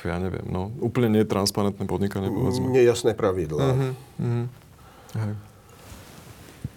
ja 0.02 0.18
neviem, 0.18 0.44
no, 0.50 0.74
úplne 0.82 1.08
netransparentné 1.22 1.86
podnikanie, 1.86 2.28
povedzme. 2.28 2.70
Nejasné 2.70 3.14
pravidlá. 3.14 3.64
Uh-huh, 3.64 3.92
uh-huh. 4.20 4.44
Hej. 5.16 5.32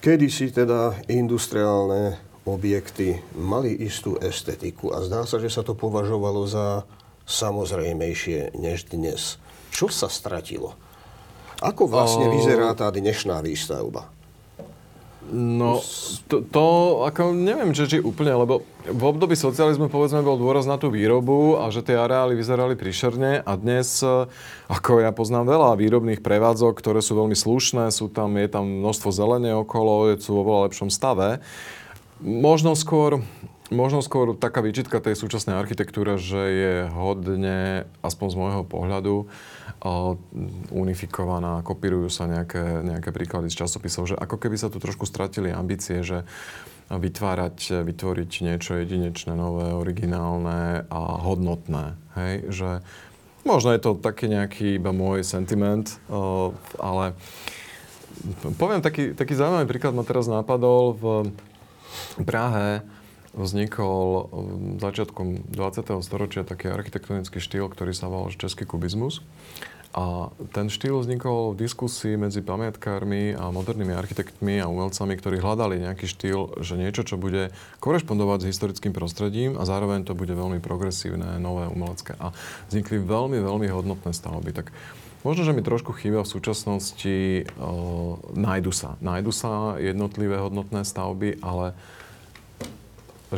Kedy 0.02 0.28
si 0.34 0.50
teda 0.50 0.98
industriálne 1.06 2.18
objekty 2.48 3.22
mali 3.38 3.78
istú 3.86 4.18
estetiku 4.18 4.90
a 4.98 5.06
zdá 5.06 5.30
sa, 5.30 5.38
že 5.38 5.54
sa 5.54 5.62
to 5.62 5.78
považovalo 5.78 6.50
za 6.50 6.90
samozrejmejšie 7.30 8.58
než 8.58 8.90
dnes. 8.90 9.38
Čo 9.70 9.94
sa 9.94 10.10
stratilo? 10.10 10.74
Ako 11.62 11.86
vlastne 11.86 12.26
vyzerá 12.34 12.74
tá 12.74 12.90
dnešná 12.90 13.38
výstavba? 13.46 14.10
No, 15.32 15.80
to, 16.28 16.44
to 16.44 16.66
ako 17.08 17.32
neviem, 17.32 17.72
že 17.72 17.88
či 17.88 17.98
úplne, 18.04 18.36
lebo 18.36 18.68
v 18.84 19.04
období 19.06 19.38
socializmu 19.38 19.88
povedzme 19.88 20.20
bol 20.26 20.36
dôraz 20.36 20.68
na 20.68 20.76
tú 20.76 20.92
výrobu 20.92 21.56
a 21.62 21.72
že 21.72 21.88
tie 21.88 21.96
areály 21.96 22.36
vyzerali 22.36 22.76
príšerne 22.76 23.40
a 23.40 23.54
dnes, 23.56 24.04
e, 24.04 24.28
ako 24.68 25.00
ja 25.00 25.16
poznám 25.16 25.48
veľa 25.48 25.80
výrobných 25.80 26.20
prevádzok, 26.20 26.76
ktoré 26.76 27.00
sú 27.00 27.16
veľmi 27.16 27.38
slušné, 27.38 27.94
sú 27.96 28.12
tam, 28.12 28.36
je 28.36 28.50
tam 28.52 28.84
množstvo 28.84 29.10
zelene 29.14 29.56
okolo, 29.56 30.20
sú 30.20 30.36
vo 30.36 30.44
veľa 30.44 30.62
lepšom 30.68 30.92
stave. 30.92 31.40
Možno 32.20 32.76
skôr, 32.76 33.24
možno 33.72 34.04
skôr 34.04 34.36
taká 34.36 34.60
výčitka 34.60 35.00
tej 35.00 35.16
súčasnej 35.16 35.56
architektúre, 35.56 36.20
že 36.20 36.42
je 36.42 36.74
hodne, 36.92 37.88
aspoň 38.04 38.28
z 38.28 38.36
môjho 38.36 38.64
pohľadu, 38.68 39.32
unifikovaná, 40.70 41.66
kopírujú 41.66 42.14
sa 42.14 42.30
nejaké, 42.30 42.86
nejaké 42.86 43.10
príklady 43.10 43.50
z 43.50 43.66
časopisov, 43.66 44.14
že 44.14 44.16
ako 44.16 44.38
keby 44.38 44.54
sa 44.54 44.70
tu 44.70 44.78
trošku 44.78 45.10
stratili 45.10 45.50
ambície, 45.50 46.06
že 46.06 46.22
vytvárať, 46.92 47.82
vytvoriť 47.82 48.32
niečo 48.46 48.78
jedinečné, 48.78 49.34
nové, 49.34 49.74
originálne 49.74 50.86
a 50.86 51.02
hodnotné. 51.24 51.98
Hej? 52.14 52.34
Že 52.54 52.70
možno 53.42 53.74
je 53.74 53.82
to 53.82 53.98
taký 53.98 54.30
nejaký 54.30 54.78
iba 54.78 54.94
môj 54.94 55.26
sentiment, 55.26 55.98
ale 56.78 57.18
poviem 58.60 58.86
taký, 58.86 59.18
taký 59.18 59.34
zaujímavý 59.34 59.66
príklad 59.66 59.98
ma 59.98 60.06
teraz 60.06 60.30
napadol 60.30 60.94
v 60.94 61.04
Prahe 62.22 62.86
vznikol 63.34 64.28
začiatkom 64.80 65.52
20. 65.52 66.04
storočia 66.04 66.44
taký 66.44 66.72
architektonický 66.72 67.40
štýl, 67.40 67.72
ktorý 67.72 67.96
sa 67.96 68.12
volal 68.12 68.34
český 68.36 68.68
kubizmus. 68.68 69.24
A 69.92 70.32
ten 70.56 70.72
štýl 70.72 71.04
vznikol 71.04 71.52
v 71.52 71.68
diskusii 71.68 72.16
medzi 72.16 72.40
pamiatkármi 72.40 73.36
a 73.36 73.52
modernými 73.52 73.92
architektmi 73.92 74.64
a 74.64 74.72
umelcami, 74.72 75.20
ktorí 75.20 75.44
hľadali 75.44 75.84
nejaký 75.84 76.08
štýl, 76.08 76.64
že 76.64 76.80
niečo, 76.80 77.04
čo 77.04 77.20
bude 77.20 77.52
korešpondovať 77.84 78.48
s 78.48 78.50
historickým 78.56 78.96
prostredím 78.96 79.60
a 79.60 79.68
zároveň 79.68 80.08
to 80.08 80.16
bude 80.16 80.32
veľmi 80.32 80.64
progresívne, 80.64 81.36
nové, 81.44 81.68
umelecké. 81.68 82.16
A 82.24 82.32
vznikli 82.72 83.04
veľmi, 83.04 83.44
veľmi 83.44 83.68
hodnotné 83.68 84.16
stavby. 84.16 84.56
Tak 84.56 84.72
možno, 85.28 85.44
že 85.44 85.52
mi 85.52 85.60
trošku 85.60 85.92
chýba 85.92 86.24
v 86.24 86.34
súčasnosti, 86.40 87.52
uh, 87.60 88.16
nájdu 88.32 88.72
sa. 88.72 88.96
Nájdu 89.04 89.36
sa 89.36 89.76
jednotlivé 89.76 90.40
hodnotné 90.40 90.88
stavby, 90.88 91.44
ale 91.44 91.76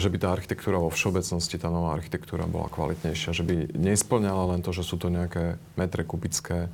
že 0.01 0.09
by 0.09 0.17
tá 0.17 0.33
architektúra 0.33 0.81
vo 0.81 0.89
všeobecnosti, 0.89 1.61
tá 1.61 1.69
nová 1.69 1.93
architektúra 1.93 2.49
bola 2.49 2.65
kvalitnejšia, 2.73 3.29
že 3.29 3.45
by 3.45 3.77
nesplňala 3.77 4.57
len 4.57 4.65
to, 4.65 4.73
že 4.73 4.81
sú 4.81 4.97
to 4.97 5.13
nejaké 5.13 5.61
metre 5.77 6.01
kubické. 6.01 6.73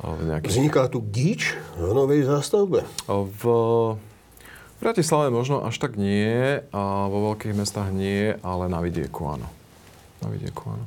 Nejaký... 0.00 0.48
Vzniká 0.48 0.88
tu 0.88 1.04
gíč 1.04 1.58
v 1.76 1.90
novej 1.92 2.24
zástavbe? 2.24 2.86
V 3.10 3.42
Bratislave 4.78 5.28
možno 5.34 5.66
až 5.66 5.76
tak 5.82 5.98
nie, 5.98 6.62
a 6.70 6.82
vo 7.10 7.34
veľkých 7.34 7.52
mestách 7.58 7.90
nie, 7.90 8.30
ale 8.46 8.70
na 8.70 8.78
vidieku 8.78 9.26
áno. 9.26 9.50
Na 10.22 10.30
vidieku 10.30 10.70
áno. 10.70 10.86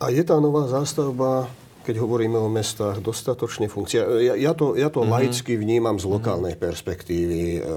A 0.00 0.08
je 0.08 0.24
tá 0.24 0.40
nová 0.40 0.64
zástavba, 0.64 1.52
keď 1.84 2.00
hovoríme 2.00 2.40
o 2.40 2.48
mestách, 2.48 3.04
dostatočne 3.04 3.68
funkcia? 3.68 4.02
Ja, 4.24 4.34
ja 4.34 4.52
to, 4.56 4.74
ja 4.74 4.88
to 4.88 5.04
mm-hmm. 5.04 5.12
laicky 5.12 5.60
vnímam 5.60 6.00
z 6.00 6.08
lokálnej 6.08 6.56
mm-hmm. 6.56 6.66
perspektívy. 6.72 7.60
E, 7.60 7.70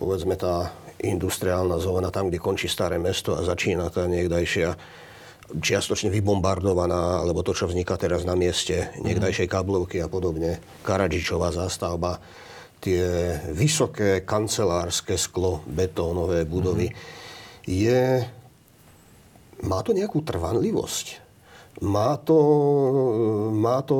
povedzme 0.00 0.40
tá 0.40 0.72
industriálna 0.98 1.78
zóna, 1.78 2.10
tam, 2.10 2.28
kde 2.28 2.42
končí 2.42 2.66
staré 2.66 2.98
mesto 2.98 3.38
a 3.38 3.46
začína 3.46 3.86
tá 3.90 4.10
niekdajšia 4.10 4.74
čiastočne 5.48 6.12
vybombardovaná, 6.12 7.24
alebo 7.24 7.40
to, 7.40 7.56
čo 7.56 7.64
vzniká 7.70 7.96
teraz 7.96 8.28
na 8.28 8.36
mieste 8.36 8.92
niekdajšej 9.00 9.48
kablovky 9.48 9.96
a 10.04 10.08
podobne, 10.10 10.60
Karadžičová 10.84 11.48
zástavba, 11.56 12.20
tie 12.84 13.34
vysoké 13.56 14.22
kancelárske 14.28 15.16
sklo, 15.16 15.64
betónové 15.64 16.44
budovy, 16.44 16.92
mm-hmm. 16.92 17.64
je... 17.64 18.02
Má 19.58 19.82
to 19.82 19.90
nejakú 19.90 20.22
trvanlivosť? 20.22 21.26
Má 21.82 22.18
to, 22.22 22.38
má 23.54 23.82
to, 23.86 23.96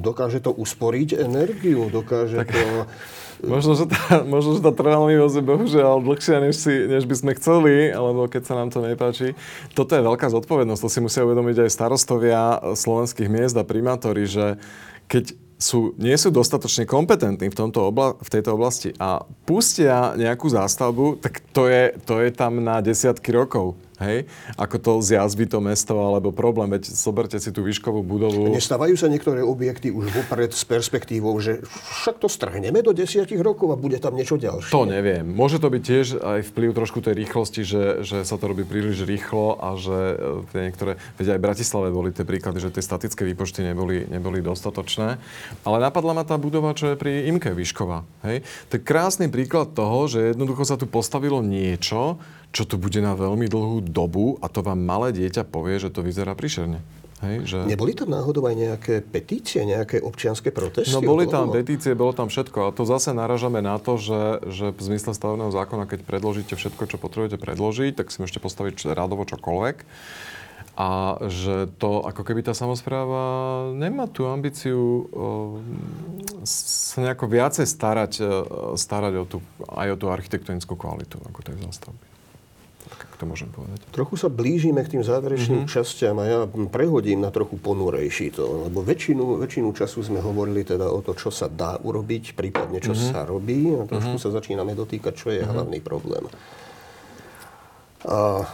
dokáže 0.00 0.44
to 0.44 0.52
usporiť 0.52 1.20
energiu, 1.20 1.88
dokáže 1.88 2.44
tak. 2.44 2.52
to 2.52 2.64
Možno, 3.40 3.72
že 3.72 3.88
tá, 3.88 4.20
možno, 4.24 4.56
že 4.56 4.60
tá 4.60 4.72
trvanlivosť 4.72 5.36
je 5.40 5.44
bohužiaľ 5.44 6.04
dlhšia, 6.04 6.36
než, 6.44 6.56
si, 6.60 6.74
než 6.88 7.08
by 7.08 7.14
sme 7.16 7.32
chceli, 7.40 7.88
alebo 7.88 8.28
keď 8.28 8.42
sa 8.44 8.54
nám 8.56 8.68
to 8.68 8.84
nepáči. 8.84 9.32
Toto 9.72 9.96
je 9.96 10.04
veľká 10.04 10.28
zodpovednosť, 10.28 10.82
to 10.84 10.92
si 10.92 11.00
musia 11.00 11.24
uvedomiť 11.24 11.64
aj 11.64 11.70
starostovia 11.72 12.60
slovenských 12.76 13.32
miest 13.32 13.56
a 13.56 13.64
primátori, 13.64 14.28
že 14.28 14.60
keď 15.08 15.32
sú, 15.60 15.92
nie 16.00 16.16
sú 16.16 16.32
dostatočne 16.32 16.88
kompetentní 16.88 17.52
v, 17.52 17.58
tomto 17.58 17.92
obla- 17.92 18.16
v 18.16 18.28
tejto 18.32 18.56
oblasti 18.56 18.96
a 18.96 19.20
pustia 19.44 20.16
nejakú 20.16 20.48
zástavbu, 20.48 21.20
tak 21.20 21.44
to 21.52 21.68
je, 21.68 21.92
to 22.08 22.24
je 22.24 22.32
tam 22.32 22.64
na 22.64 22.80
desiatky 22.80 23.28
rokov. 23.30 23.76
Hej? 24.00 24.24
Ako 24.56 24.80
to 24.80 24.92
zjazví 25.04 25.44
to 25.44 25.60
mesto 25.60 25.92
alebo 25.92 26.32
problém, 26.32 26.72
veď 26.72 26.88
zoberte 26.88 27.36
si 27.36 27.52
tú 27.52 27.60
výškovú 27.60 28.00
budovu. 28.00 28.48
Nestávajú 28.48 28.96
sa 28.96 29.12
niektoré 29.12 29.44
objekty 29.44 29.92
už 29.92 30.08
vopred 30.10 30.56
s 30.56 30.64
perspektívou, 30.64 31.36
že 31.38 31.60
však 32.00 32.16
to 32.16 32.26
strhneme 32.32 32.80
do 32.80 32.96
desiatich 32.96 33.38
rokov 33.38 33.70
a 33.72 33.76
bude 33.76 34.00
tam 34.00 34.16
niečo 34.16 34.40
ďalšie? 34.40 34.72
To 34.72 34.88
neviem. 34.88 35.28
Môže 35.28 35.60
to 35.60 35.68
byť 35.68 35.82
tiež 35.84 36.06
aj 36.16 36.40
vplyv 36.48 36.70
trošku 36.72 37.04
tej 37.04 37.14
rýchlosti, 37.14 37.62
že, 37.62 37.84
že 38.02 38.24
sa 38.24 38.40
to 38.40 38.48
robí 38.48 38.64
príliš 38.64 39.04
rýchlo 39.04 39.60
a 39.60 39.76
že 39.76 39.98
e, 40.16 40.16
tie 40.48 40.60
niektoré, 40.72 40.96
veď 41.20 41.36
aj 41.36 41.38
v 41.38 41.44
Bratislave 41.44 41.88
boli 41.92 42.10
tie 42.16 42.24
príklady, 42.24 42.58
že 42.64 42.72
tie 42.72 42.80
statické 42.80 43.28
výpočty 43.28 43.60
neboli, 43.60 44.08
neboli 44.08 44.40
dostatočné. 44.40 45.20
Ale 45.68 45.76
napadla 45.76 46.16
ma 46.16 46.24
tá 46.24 46.40
budova, 46.40 46.72
čo 46.72 46.92
je 46.92 46.96
pri 46.96 47.28
Imke 47.28 47.52
Výšková. 47.52 48.08
Hej? 48.24 48.48
To 48.72 48.80
je 48.80 48.82
krásny 48.82 49.28
príklad 49.28 49.76
toho, 49.76 50.08
že 50.08 50.32
jednoducho 50.32 50.64
sa 50.64 50.80
tu 50.80 50.88
postavilo 50.88 51.44
niečo, 51.44 52.16
čo 52.50 52.66
tu 52.66 52.76
bude 52.76 52.98
na 52.98 53.14
veľmi 53.14 53.46
dlhú 53.46 53.78
dobu 53.86 54.38
a 54.42 54.50
to 54.50 54.62
vám 54.66 54.82
malé 54.82 55.14
dieťa 55.14 55.46
povie, 55.46 55.78
že 55.78 55.94
to 55.94 56.02
vyzerá 56.02 56.34
príšerne. 56.34 56.82
Hej, 57.20 57.36
že... 57.52 57.58
Neboli 57.68 57.92
tam 57.92 58.08
náhodou 58.08 58.48
aj 58.48 58.56
nejaké 58.56 58.94
petície, 59.04 59.60
nejaké 59.60 60.00
občianské 60.00 60.48
protesty? 60.48 60.88
No 60.88 61.04
boli 61.04 61.28
tam 61.28 61.52
petície, 61.52 61.92
bolo 61.92 62.16
tam 62.16 62.32
všetko. 62.32 62.72
A 62.72 62.72
to 62.72 62.88
zase 62.88 63.12
naražame 63.12 63.60
na 63.60 63.76
to, 63.76 64.00
že, 64.00 64.40
že 64.48 64.66
v 64.72 64.80
zmysle 64.80 65.12
stavebného 65.12 65.52
zákona, 65.52 65.84
keď 65.84 66.00
predložíte 66.08 66.56
všetko, 66.56 66.88
čo 66.88 66.96
potrebujete 66.96 67.36
predložiť, 67.36 68.00
tak 68.00 68.08
si 68.08 68.24
môžete 68.24 68.40
postaviť 68.40 68.96
radovo 68.96 69.28
čokoľvek. 69.28 69.76
A 70.80 71.20
že 71.28 71.68
to, 71.76 72.00
ako 72.08 72.24
keby 72.24 72.40
tá 72.40 72.56
samozpráva 72.56 73.68
nemá 73.76 74.08
tú 74.08 74.24
ambíciu 74.24 75.12
sa 76.40 77.04
nejako 77.04 77.28
viacej 77.28 77.68
starať, 77.68 78.12
starať 78.80 79.12
o 79.20 79.24
tú, 79.28 79.38
aj 79.68 79.92
o 79.92 79.96
tú 80.00 80.08
architektonickú 80.08 80.72
kvalitu 80.72 81.20
ako 81.20 81.44
tej 81.44 81.60
zástavby 81.68 82.09
to 83.20 83.28
môžem 83.28 83.52
povedať. 83.52 83.84
Trochu 83.92 84.16
sa 84.16 84.32
blížime 84.32 84.80
k 84.80 84.96
tým 84.96 85.04
záverečným 85.04 85.68
mm-hmm. 85.68 85.76
častiam 85.76 86.16
a 86.16 86.24
ja 86.24 86.38
prehodím 86.48 87.20
na 87.20 87.28
trochu 87.28 87.60
ponurejší 87.60 88.32
to, 88.32 88.72
lebo 88.72 88.80
väčšinu, 88.80 89.44
väčšinu 89.44 89.68
času 89.76 90.00
sme 90.00 90.24
hovorili 90.24 90.64
teda 90.64 90.88
o 90.88 91.04
to, 91.04 91.12
čo 91.12 91.28
sa 91.28 91.52
dá 91.52 91.76
urobiť, 91.76 92.32
prípadne 92.32 92.80
čo 92.80 92.96
mm-hmm. 92.96 93.12
sa 93.12 93.28
robí 93.28 93.76
a 93.76 93.84
trošku 93.84 94.16
mm-hmm. 94.16 94.24
sa 94.24 94.36
začíname 94.40 94.72
dotýkať, 94.72 95.12
čo 95.12 95.28
je 95.28 95.44
mm-hmm. 95.44 95.52
hlavný 95.52 95.78
problém. 95.84 96.24
A 98.08 98.48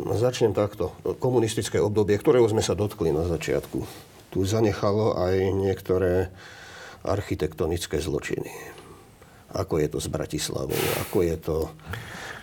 začnem 0.00 0.56
takto. 0.56 0.96
Komunistické 1.20 1.76
obdobie, 1.76 2.16
ktorého 2.16 2.48
sme 2.48 2.64
sa 2.64 2.72
dotkli 2.72 3.12
na 3.12 3.28
začiatku, 3.28 3.84
tu 4.32 4.38
zanechalo 4.40 5.20
aj 5.20 5.36
niektoré 5.52 6.32
architektonické 7.04 8.00
zločiny. 8.00 8.48
Ako 9.52 9.78
je 9.80 9.88
to 9.92 9.98
s 10.00 10.08
Bratislavou, 10.08 10.80
ako 11.06 11.18
je 11.22 11.36
to 11.36 11.56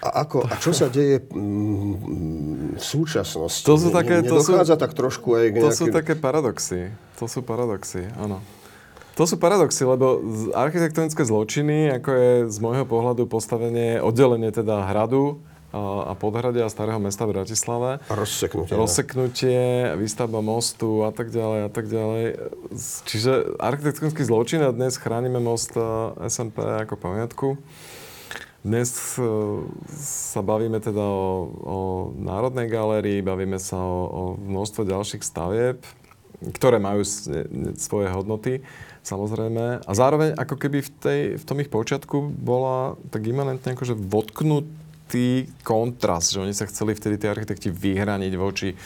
a, 0.04 0.28
ako, 0.28 0.44
a 0.44 0.60
čo 0.60 0.76
sa 0.76 0.92
deje 0.92 1.24
mm, 1.24 2.76
v 2.76 2.84
súčasnosti? 2.84 3.64
To 3.64 3.80
sú 3.80 3.88
také, 3.96 4.20
to 4.20 4.44
sú, 4.44 4.60
tak 4.60 4.92
trošku 4.92 5.40
aj 5.40 5.46
k 5.48 5.54
nejakým... 5.64 5.72
To 5.72 5.72
sú 5.72 5.86
také 5.96 6.14
paradoxy. 6.20 6.92
To 7.24 7.26
sú 7.32 7.40
paradoxy, 7.40 8.12
áno. 8.20 8.44
To 9.16 9.24
sú 9.30 9.40
paradoxy, 9.40 9.88
lebo 9.88 10.20
architektonické 10.58 11.24
zločiny, 11.24 11.88
ako 12.02 12.10
je 12.12 12.32
z 12.50 12.58
môjho 12.60 12.84
pohľadu 12.84 13.30
postavenie, 13.30 14.02
oddelenie 14.02 14.50
teda 14.50 14.90
hradu 14.90 15.40
a, 15.70 16.12
a 16.12 16.14
podhradia 16.18 16.66
starého 16.68 16.98
mesta 16.98 17.24
v 17.30 17.38
Bratislave. 17.38 18.04
A 18.04 18.14
rozseknutie. 18.18 18.74
Rozseknutie, 18.74 19.62
výstavba 20.02 20.42
mostu 20.44 21.06
a 21.06 21.14
tak 21.14 21.30
ďalej 21.30 21.60
a 21.66 21.70
tak 21.70 21.86
ďalej. 21.88 22.24
Čiže 23.06 23.32
architektonický 23.62 24.26
zločin 24.26 24.66
a 24.66 24.74
dnes 24.74 24.98
chránime 24.98 25.38
most 25.38 25.78
SMP 26.26 26.66
ako 26.66 26.98
pamiatku. 26.98 27.48
Dnes 28.64 29.20
e, 29.20 29.28
sa 30.00 30.40
bavíme 30.40 30.80
teda 30.80 31.04
o, 31.04 31.52
o 31.52 31.78
Národnej 32.16 32.72
galérii, 32.72 33.20
bavíme 33.20 33.60
sa 33.60 33.76
o, 33.76 34.00
o 34.08 34.24
množstvo 34.40 34.88
ďalších 34.88 35.20
stavieb, 35.20 35.84
ktoré 36.40 36.80
majú 36.80 37.04
svoje 37.76 38.08
hodnoty, 38.08 38.64
samozrejme. 39.04 39.84
A 39.84 39.92
zároveň 39.92 40.32
ako 40.40 40.56
keby 40.56 40.80
v, 40.80 40.90
tej, 40.96 41.22
v 41.36 41.44
tom 41.44 41.60
ich 41.60 41.68
počiatku 41.68 42.24
bola 42.40 42.96
tak 43.12 43.28
imanentne 43.28 43.76
akože 43.76 44.00
votknutý 44.00 45.52
kontrast, 45.68 46.32
že 46.32 46.40
oni 46.40 46.56
sa 46.56 46.64
chceli 46.64 46.96
vtedy 46.96 47.20
tí 47.20 47.28
architekti 47.28 47.68
vyhraniť 47.68 48.34
voči 48.40 48.80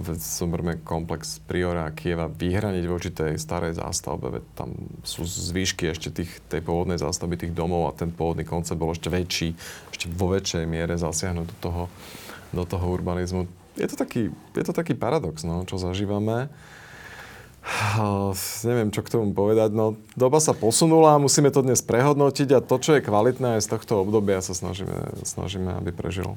zoberme 0.00 0.80
komplex 0.80 1.36
Priora 1.44 1.84
a 1.84 1.92
Kieva 1.92 2.24
vyhraniť 2.24 2.84
voči 2.88 3.12
tej 3.12 3.36
starej 3.36 3.76
zástavbe, 3.76 4.40
veď 4.40 4.44
tam 4.56 4.72
sú 5.04 5.28
zvýšky 5.28 5.92
ešte 5.92 6.08
tých, 6.08 6.32
tej 6.48 6.64
pôvodnej 6.64 6.96
zástavby 6.96 7.36
tých 7.36 7.52
domov 7.52 7.92
a 7.92 7.96
ten 7.96 8.08
pôvodný 8.08 8.48
koncept 8.48 8.80
bol 8.80 8.96
ešte 8.96 9.12
väčší, 9.12 9.52
ešte 9.92 10.08
vo 10.08 10.32
väčšej 10.32 10.64
miere 10.64 10.96
zasiahnuť 10.96 11.44
do 11.44 11.56
toho, 11.60 11.82
do 12.56 12.64
toho 12.64 12.86
urbanizmu. 12.88 13.44
Je 13.76 13.84
to 13.84 13.96
taký, 13.96 14.32
je 14.56 14.64
to 14.64 14.72
taký 14.72 14.96
paradox, 14.96 15.44
no, 15.44 15.68
čo 15.68 15.76
zažívame. 15.76 16.48
Neviem, 18.66 18.90
čo 18.90 19.06
k 19.06 19.12
tomu 19.12 19.30
povedať. 19.36 19.70
No, 19.76 19.94
doba 20.18 20.42
sa 20.42 20.56
posunula, 20.56 21.20
musíme 21.22 21.52
to 21.52 21.62
dnes 21.62 21.84
prehodnotiť 21.84 22.48
a 22.58 22.64
to, 22.64 22.76
čo 22.80 22.98
je 22.98 23.06
kvalitné 23.06 23.60
aj 23.60 23.64
z 23.64 23.70
tohto 23.76 24.02
obdobia, 24.02 24.42
sa 24.42 24.56
snažíme, 24.56 25.20
snažíme 25.22 25.70
aby 25.78 25.94
prežilo. 25.94 26.34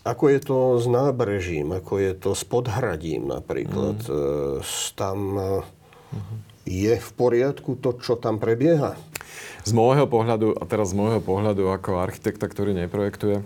Ako 0.00 0.32
je 0.32 0.40
to 0.40 0.58
s 0.80 0.88
nábrežím, 0.88 1.76
ako 1.76 2.00
je 2.00 2.12
to 2.16 2.30
s 2.32 2.42
podhradím 2.48 3.28
napríklad? 3.28 4.00
Mm. 4.08 4.64
Tam 4.96 5.18
mm-hmm. 5.36 6.38
je 6.64 6.94
v 6.96 7.10
poriadku 7.12 7.76
to, 7.76 7.92
čo 8.00 8.16
tam 8.16 8.40
prebieha? 8.40 8.96
Z 9.60 9.76
môjho 9.76 10.08
pohľadu, 10.08 10.56
a 10.56 10.64
teraz 10.64 10.96
z 10.96 10.98
môjho 10.98 11.20
pohľadu 11.20 11.68
ako 11.68 12.00
architekta, 12.00 12.48
ktorý 12.48 12.72
neprojektuje 12.72 13.44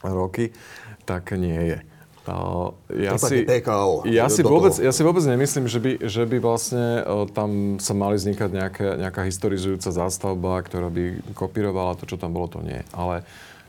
roky, 0.00 0.56
tak 1.04 1.36
nie 1.36 1.76
je. 1.76 1.78
Ja, 2.26 3.14
si, 3.22 3.46
PKO, 3.46 4.02
ja, 4.10 4.26
si 4.26 4.42
vôbec, 4.42 4.74
ja 4.82 4.90
si 4.90 5.06
vôbec 5.06 5.22
nemyslím, 5.22 5.70
že 5.70 5.78
by, 5.78 5.92
že 6.10 6.26
by 6.26 6.36
vlastne 6.42 7.06
uh, 7.06 7.22
tam 7.30 7.78
sa 7.78 7.94
mali 7.94 8.18
vznikať 8.18 8.50
nejaká, 8.50 8.88
nejaká 8.98 9.22
historizujúca 9.30 9.94
zástavba, 9.94 10.58
ktorá 10.66 10.90
by 10.90 11.22
kopírovala 11.38 11.94
to, 11.94 12.02
čo 12.02 12.18
tam 12.18 12.34
bolo, 12.34 12.50
to 12.50 12.66
nie. 12.66 12.82
Ale 12.90 13.22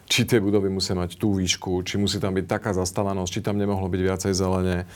či 0.07 0.23
tie 0.23 0.39
budovy 0.39 0.71
musia 0.71 0.95
mať 0.95 1.19
tú 1.19 1.35
výšku, 1.35 1.83
či 1.83 1.99
musí 1.99 2.17
tam 2.17 2.33
byť 2.33 2.47
taká 2.47 2.71
zastávanosť, 2.73 3.31
či 3.31 3.45
tam 3.45 3.59
nemohlo 3.59 3.91
byť 3.91 4.01
viacej 4.01 4.33
zelene. 4.33 4.87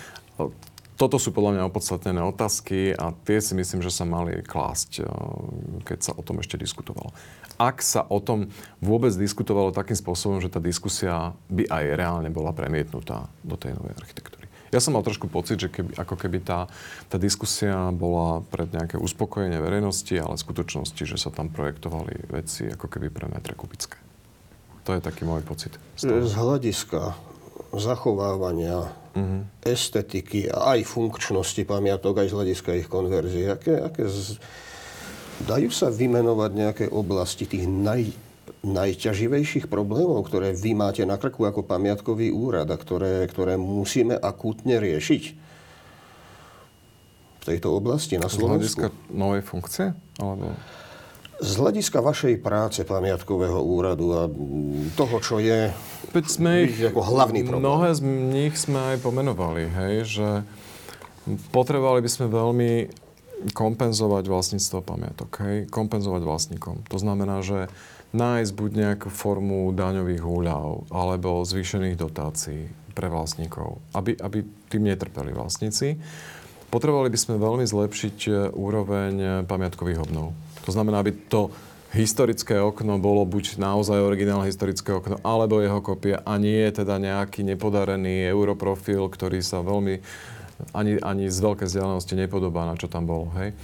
Toto 0.95 1.17
sú 1.17 1.33
podľa 1.35 1.57
mňa 1.57 1.63
opodstatnené 1.67 2.21
otázky 2.23 2.93
a 2.95 3.11
tie 3.25 3.41
si 3.41 3.57
myslím, 3.57 3.81
že 3.81 3.91
sa 3.91 4.05
mali 4.05 4.39
klásť, 4.45 5.03
keď 5.83 5.99
sa 5.99 6.11
o 6.13 6.21
tom 6.21 6.39
ešte 6.39 6.61
diskutovalo 6.61 7.11
ak 7.61 7.77
sa 7.85 8.01
o 8.09 8.17
tom 8.17 8.49
vôbec 8.81 9.13
diskutovalo 9.13 9.69
takým 9.69 9.93
spôsobom, 9.93 10.41
že 10.41 10.49
tá 10.49 10.57
diskusia 10.57 11.37
by 11.53 11.69
aj 11.69 11.83
reálne 11.93 12.29
bola 12.33 12.49
premietnutá 12.57 13.29
do 13.45 13.53
tej 13.53 13.77
novej 13.77 13.93
architektúry. 14.01 14.49
Ja 14.71 14.79
som 14.79 14.95
mal 14.95 15.03
trošku 15.03 15.27
pocit, 15.27 15.59
že 15.59 15.67
keby, 15.67 15.99
ako 15.99 16.15
keby 16.15 16.41
tá, 16.41 16.65
tá 17.11 17.19
diskusia 17.19 17.91
bola 17.91 18.39
pred 18.39 18.71
nejaké 18.71 18.95
uspokojenie 18.97 19.59
verejnosti, 19.59 20.15
ale 20.15 20.39
v 20.39 20.45
skutočnosti, 20.47 21.03
že 21.05 21.19
sa 21.19 21.29
tam 21.29 21.51
projektovali 21.51 22.31
veci 22.31 22.71
ako 22.71 22.87
keby 22.87 23.11
pre 23.11 23.27
metre 23.27 23.51
kubické. 23.53 23.99
To 24.85 24.97
je 24.97 25.01
taký 25.01 25.23
môj 25.27 25.45
pocit. 25.45 25.77
Z, 25.99 26.09
z 26.09 26.33
hľadiska 26.33 27.13
zachovávania 27.71 28.89
uh-huh. 29.13 29.41
estetiky 29.61 30.49
a 30.49 30.75
aj 30.75 30.89
funkčnosti 30.89 31.61
pamiatok, 31.63 32.25
aj 32.25 32.27
z 32.29 32.35
hľadiska 32.35 32.69
ich 32.81 32.87
konverzie, 32.89 33.53
aké, 33.53 33.77
aké 33.77 34.09
z, 34.09 34.41
Dajú 35.41 35.73
sa 35.73 35.89
vymenovať 35.89 36.51
nejaké 36.53 36.85
oblasti 36.93 37.49
tých 37.49 37.65
naj, 37.65 38.13
najťaživejších 38.61 39.65
problémov, 39.65 40.21
ktoré 40.29 40.53
vy 40.53 40.77
máte 40.77 41.01
na 41.01 41.17
krku 41.17 41.49
ako 41.49 41.65
pamiatkový 41.65 42.29
úrad 42.29 42.69
a 42.69 42.77
ktoré, 42.77 43.25
ktoré 43.25 43.57
musíme 43.57 44.13
akútne 44.13 44.77
riešiť 44.77 45.23
v 47.41 47.43
tejto 47.43 47.73
oblasti 47.73 48.21
na 48.21 48.29
Slovensku? 48.29 48.85
Z 48.85 48.85
hľadiska 48.85 48.87
novej 49.09 49.41
funkcie? 49.41 49.85
Alebo... 50.21 50.53
Z 51.41 51.51
hľadiska 51.57 52.05
vašej 52.05 52.37
práce 52.37 52.85
pamiatkového 52.85 53.57
úradu 53.65 54.13
a 54.13 54.29
toho, 54.93 55.17
čo 55.19 55.41
je 55.41 55.73
Veď 56.11 56.25
sme 56.27 56.51
ich, 56.69 56.77
ako 56.85 57.01
hlavný 57.01 57.41
problém. 57.47 57.65
Mnohé 57.65 57.89
z 57.97 58.01
nich 58.05 58.53
sme 58.59 58.93
aj 58.93 58.97
pomenovali, 59.01 59.63
hej, 59.65 59.95
že 60.05 60.29
potrebovali 61.49 62.03
by 62.03 62.09
sme 62.11 62.27
veľmi 62.29 62.71
kompenzovať 63.57 64.23
vlastníctvo 64.29 64.79
pamiatok, 64.85 65.29
hej? 65.41 65.57
kompenzovať 65.73 66.21
vlastníkom. 66.21 66.85
To 66.93 66.97
znamená, 67.01 67.41
že 67.41 67.73
nájsť 68.13 68.51
buď 68.53 68.71
nejakú 68.75 69.09
formu 69.09 69.71
daňových 69.73 70.21
úľav 70.21 70.91
alebo 70.91 71.41
zvýšených 71.41 71.95
dotácií 71.95 72.69
pre 72.91 73.07
vlastníkov, 73.07 73.79
aby, 73.95 74.19
aby 74.19 74.43
tým 74.67 74.83
netrpeli 74.85 75.31
vlastníci. 75.31 75.95
Potrebovali 76.71 77.07
by 77.11 77.19
sme 77.19 77.35
veľmi 77.39 77.65
zlepšiť 77.67 78.17
e, 78.27 78.31
úroveň 78.51 79.13
e, 79.19 79.27
pamiatkových 79.47 80.07
obnov. 80.07 80.35
To 80.65 80.71
znamená, 80.71 81.01
aby 81.01 81.13
to 81.29 81.49
historické 81.91 82.55
okno 82.55 82.95
bolo 82.97 83.27
buď 83.27 83.59
naozaj 83.59 83.99
originálne 83.99 84.47
historické 84.47 84.95
okno, 84.95 85.19
alebo 85.27 85.59
jeho 85.59 85.83
kopia 85.83 86.23
a 86.23 86.39
nie 86.39 86.63
teda 86.71 86.95
nejaký 86.95 87.43
nepodarený 87.43 88.31
europrofil, 88.31 89.11
ktorý 89.11 89.43
sa 89.43 89.59
veľmi 89.59 89.99
ani, 90.71 91.01
ani 91.01 91.25
z 91.27 91.37
veľkej 91.41 91.67
vzdialenosti 91.67 92.13
nepodobá 92.15 92.63
na 92.69 92.77
čo 92.77 92.87
tam 92.87 93.09
bolo. 93.09 93.33
Hej. 93.35 93.57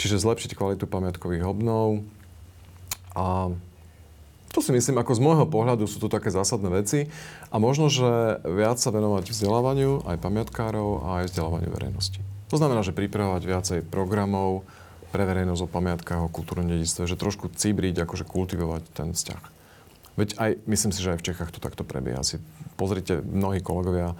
Čiže 0.00 0.24
zlepšiť 0.24 0.56
kvalitu 0.56 0.88
pamiatkových 0.88 1.44
obnov. 1.44 2.02
A 3.12 3.52
to 4.50 4.58
si 4.58 4.74
myslím, 4.74 4.98
ako 4.98 5.12
z 5.14 5.20
môjho 5.22 5.46
pohľadu 5.46 5.86
sú 5.86 6.02
to 6.02 6.10
také 6.10 6.32
zásadné 6.32 6.72
veci. 6.72 7.06
A 7.54 7.60
možno, 7.62 7.86
že 7.86 8.40
viac 8.42 8.82
sa 8.82 8.90
venovať 8.90 9.30
vzdelávaniu 9.30 10.08
aj 10.08 10.16
pamiatkárov 10.18 11.06
a 11.06 11.22
aj 11.22 11.30
vzdelávaniu 11.30 11.70
verejnosti. 11.70 12.18
To 12.50 12.58
znamená, 12.58 12.82
že 12.82 12.96
pripravovať 12.96 13.42
viacej 13.46 13.78
programov 13.86 14.66
pre 15.10 15.22
verejnosť 15.26 15.66
o 15.66 15.68
pamiatkách, 15.68 16.20
o 16.26 16.32
kultúrnom 16.32 16.70
dedictve, 16.70 17.06
že 17.06 17.18
trošku 17.18 17.50
cibriť, 17.50 18.06
akože 18.06 18.24
kultivovať 18.26 18.82
ten 18.94 19.08
vzťah. 19.12 19.42
Veď 20.18 20.28
aj, 20.38 20.50
myslím 20.66 20.92
si, 20.94 21.00
že 21.02 21.14
aj 21.14 21.18
v 21.22 21.26
Čechách 21.32 21.50
to 21.54 21.62
takto 21.62 21.82
prebieha. 21.82 22.22
Si 22.22 22.38
pozrite, 22.78 23.22
mnohí 23.22 23.62
kolegovia 23.62 24.14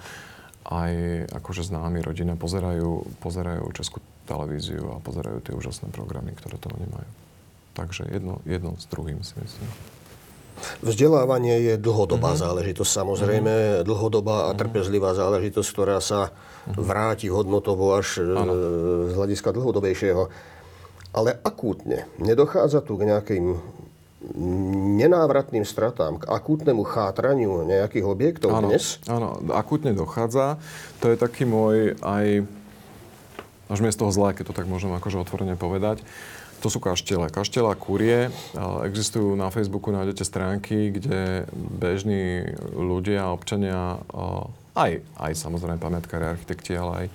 aj 0.67 0.93
akože 1.41 1.65
známi 1.67 2.05
rodina 2.05 2.37
pozerajú, 2.37 3.17
pozerajú 3.17 3.65
Českú 3.73 3.97
televíziu 4.29 4.93
a 4.93 5.01
pozerajú 5.01 5.41
tie 5.41 5.53
úžasné 5.57 5.89
programy, 5.89 6.37
ktoré 6.37 6.61
toho 6.61 6.77
nemajú. 6.77 7.09
Takže 7.73 8.07
jedno, 8.11 8.39
jedno 8.45 8.77
s 8.77 8.85
druhým 8.87 9.25
si 9.25 9.33
myslím. 9.41 9.69
Vzdelávanie 10.85 11.57
je 11.57 11.73
dlhodobá 11.81 12.37
mm-hmm. 12.37 12.45
záležitosť, 12.45 12.91
samozrejme, 12.91 13.53
mm-hmm. 13.53 13.85
dlhodobá 13.87 14.51
a 14.51 14.51
mhm. 14.53 14.59
trpezlivá 14.61 15.17
záležitosť, 15.17 15.69
ktorá 15.73 15.97
sa 15.97 16.29
mm-hmm. 16.29 16.81
vráti 16.85 17.27
hodnotovo 17.33 17.97
až 17.97 18.21
ano. 18.21 18.53
E, 18.53 18.57
z 19.09 19.13
hľadiska 19.17 19.49
dlhodobejšieho. 19.55 20.23
Ale 21.11 21.35
akútne 21.43 22.07
nedochádza 22.19 22.79
tu 22.83 22.95
k 22.95 23.07
nejakým 23.11 23.59
nenávratným 25.01 25.65
stratám, 25.65 26.21
k 26.21 26.29
akútnemu 26.29 26.85
chátraniu 26.85 27.65
nejakých 27.65 28.05
objektov 28.05 28.53
áno, 28.53 28.69
dnes? 28.69 29.01
Áno, 29.09 29.41
akútne 29.51 29.97
dochádza. 29.97 30.61
To 31.01 31.09
je 31.09 31.17
taký 31.17 31.43
môj 31.43 31.97
aj... 32.05 32.45
Až 33.71 33.79
mi 33.81 33.89
je 33.89 33.95
z 33.97 33.99
toho 34.03 34.11
zlé, 34.13 34.37
keď 34.37 34.51
to 34.51 34.57
tak 34.61 34.69
môžem 34.69 34.93
akože 34.93 35.17
otvorene 35.25 35.57
povedať. 35.57 36.05
To 36.61 36.69
sú 36.69 36.77
kaštele. 36.77 37.33
Kaštela 37.33 37.73
Kurie. 37.73 38.29
Existujú 38.85 39.33
na 39.33 39.49
Facebooku, 39.49 39.89
nájdete 39.89 40.21
stránky, 40.21 40.93
kde 40.93 41.49
bežní 41.55 42.53
ľudia, 42.77 43.33
občania, 43.33 43.97
aj, 44.77 45.01
aj 45.17 45.31
samozrejme 45.33 45.81
pamiatkári, 45.81 46.37
architekti, 46.37 46.77
ale 46.77 46.91
aj 46.93 47.07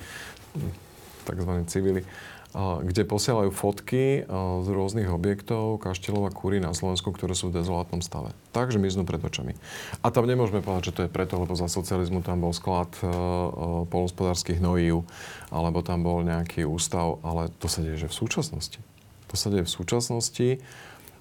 tzv. 1.30 1.53
civili, 1.70 2.03
kde 2.57 3.05
posielajú 3.05 3.53
fotky 3.53 4.25
z 4.65 4.69
rôznych 4.73 5.13
objektov 5.13 5.77
kaštieľov 5.85 6.25
a 6.25 6.33
kúry 6.33 6.57
na 6.57 6.73
Slovensku, 6.73 7.13
ktoré 7.13 7.37
sú 7.37 7.53
v 7.53 7.61
dezolátnom 7.61 8.01
stave. 8.01 8.33
Takže 8.57 8.81
miznú 8.81 9.05
pred 9.05 9.21
očami. 9.21 9.53
A 10.01 10.09
tam 10.09 10.25
nemôžeme 10.25 10.65
povedať, 10.65 10.89
že 10.89 10.95
to 10.97 11.05
je 11.05 11.13
preto, 11.13 11.37
lebo 11.37 11.53
za 11.53 11.69
socializmu 11.69 12.25
tam 12.25 12.41
bol 12.41 12.57
sklad 12.57 12.89
polnospodárských 13.93 14.57
hnojív, 14.57 15.05
alebo 15.53 15.85
tam 15.85 16.01
bol 16.01 16.24
nejaký 16.24 16.65
ústav, 16.65 17.20
ale 17.20 17.53
to 17.61 17.69
sa 17.69 17.85
deje 17.85 18.09
že 18.09 18.09
v 18.09 18.16
súčasnosti. 18.24 18.81
To 19.28 19.37
sa 19.37 19.53
deje 19.53 19.69
v 19.69 19.74
súčasnosti 19.77 20.49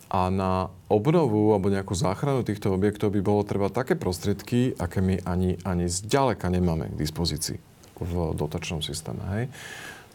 a 0.08 0.32
na 0.32 0.72
obnovu 0.88 1.52
alebo 1.52 1.68
nejakú 1.68 1.98
záchranu 1.98 2.46
týchto 2.48 2.72
objektov 2.72 3.12
by 3.12 3.20
bolo 3.26 3.44
treba 3.44 3.68
také 3.68 4.00
prostriedky, 4.00 4.78
aké 4.78 5.04
my 5.04 5.20
ani, 5.28 5.60
ani 5.68 5.92
zďaleka 5.92 6.48
nemáme 6.48 6.94
k 6.94 6.96
dispozícii 6.96 7.60
v 8.00 8.14
dotačnom 8.38 8.80
systéme. 8.86 9.20
Hej? 9.36 9.44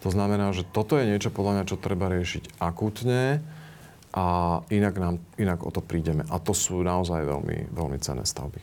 To 0.00 0.08
znamená, 0.08 0.52
že 0.56 0.64
toto 0.64 0.96
je 0.96 1.04
niečo 1.04 1.28
podľa 1.28 1.60
mňa, 1.60 1.68
čo 1.68 1.76
treba 1.76 2.08
riešiť 2.08 2.56
akutne 2.56 3.44
a 4.16 4.26
inak, 4.72 4.94
nám, 4.96 5.16
inak 5.36 5.60
o 5.62 5.70
to 5.70 5.84
prídeme. 5.84 6.24
A 6.32 6.40
to 6.40 6.56
sú 6.56 6.80
naozaj 6.80 7.22
veľmi, 7.22 7.70
veľmi 7.70 7.98
cenné 8.00 8.24
stavby. 8.24 8.60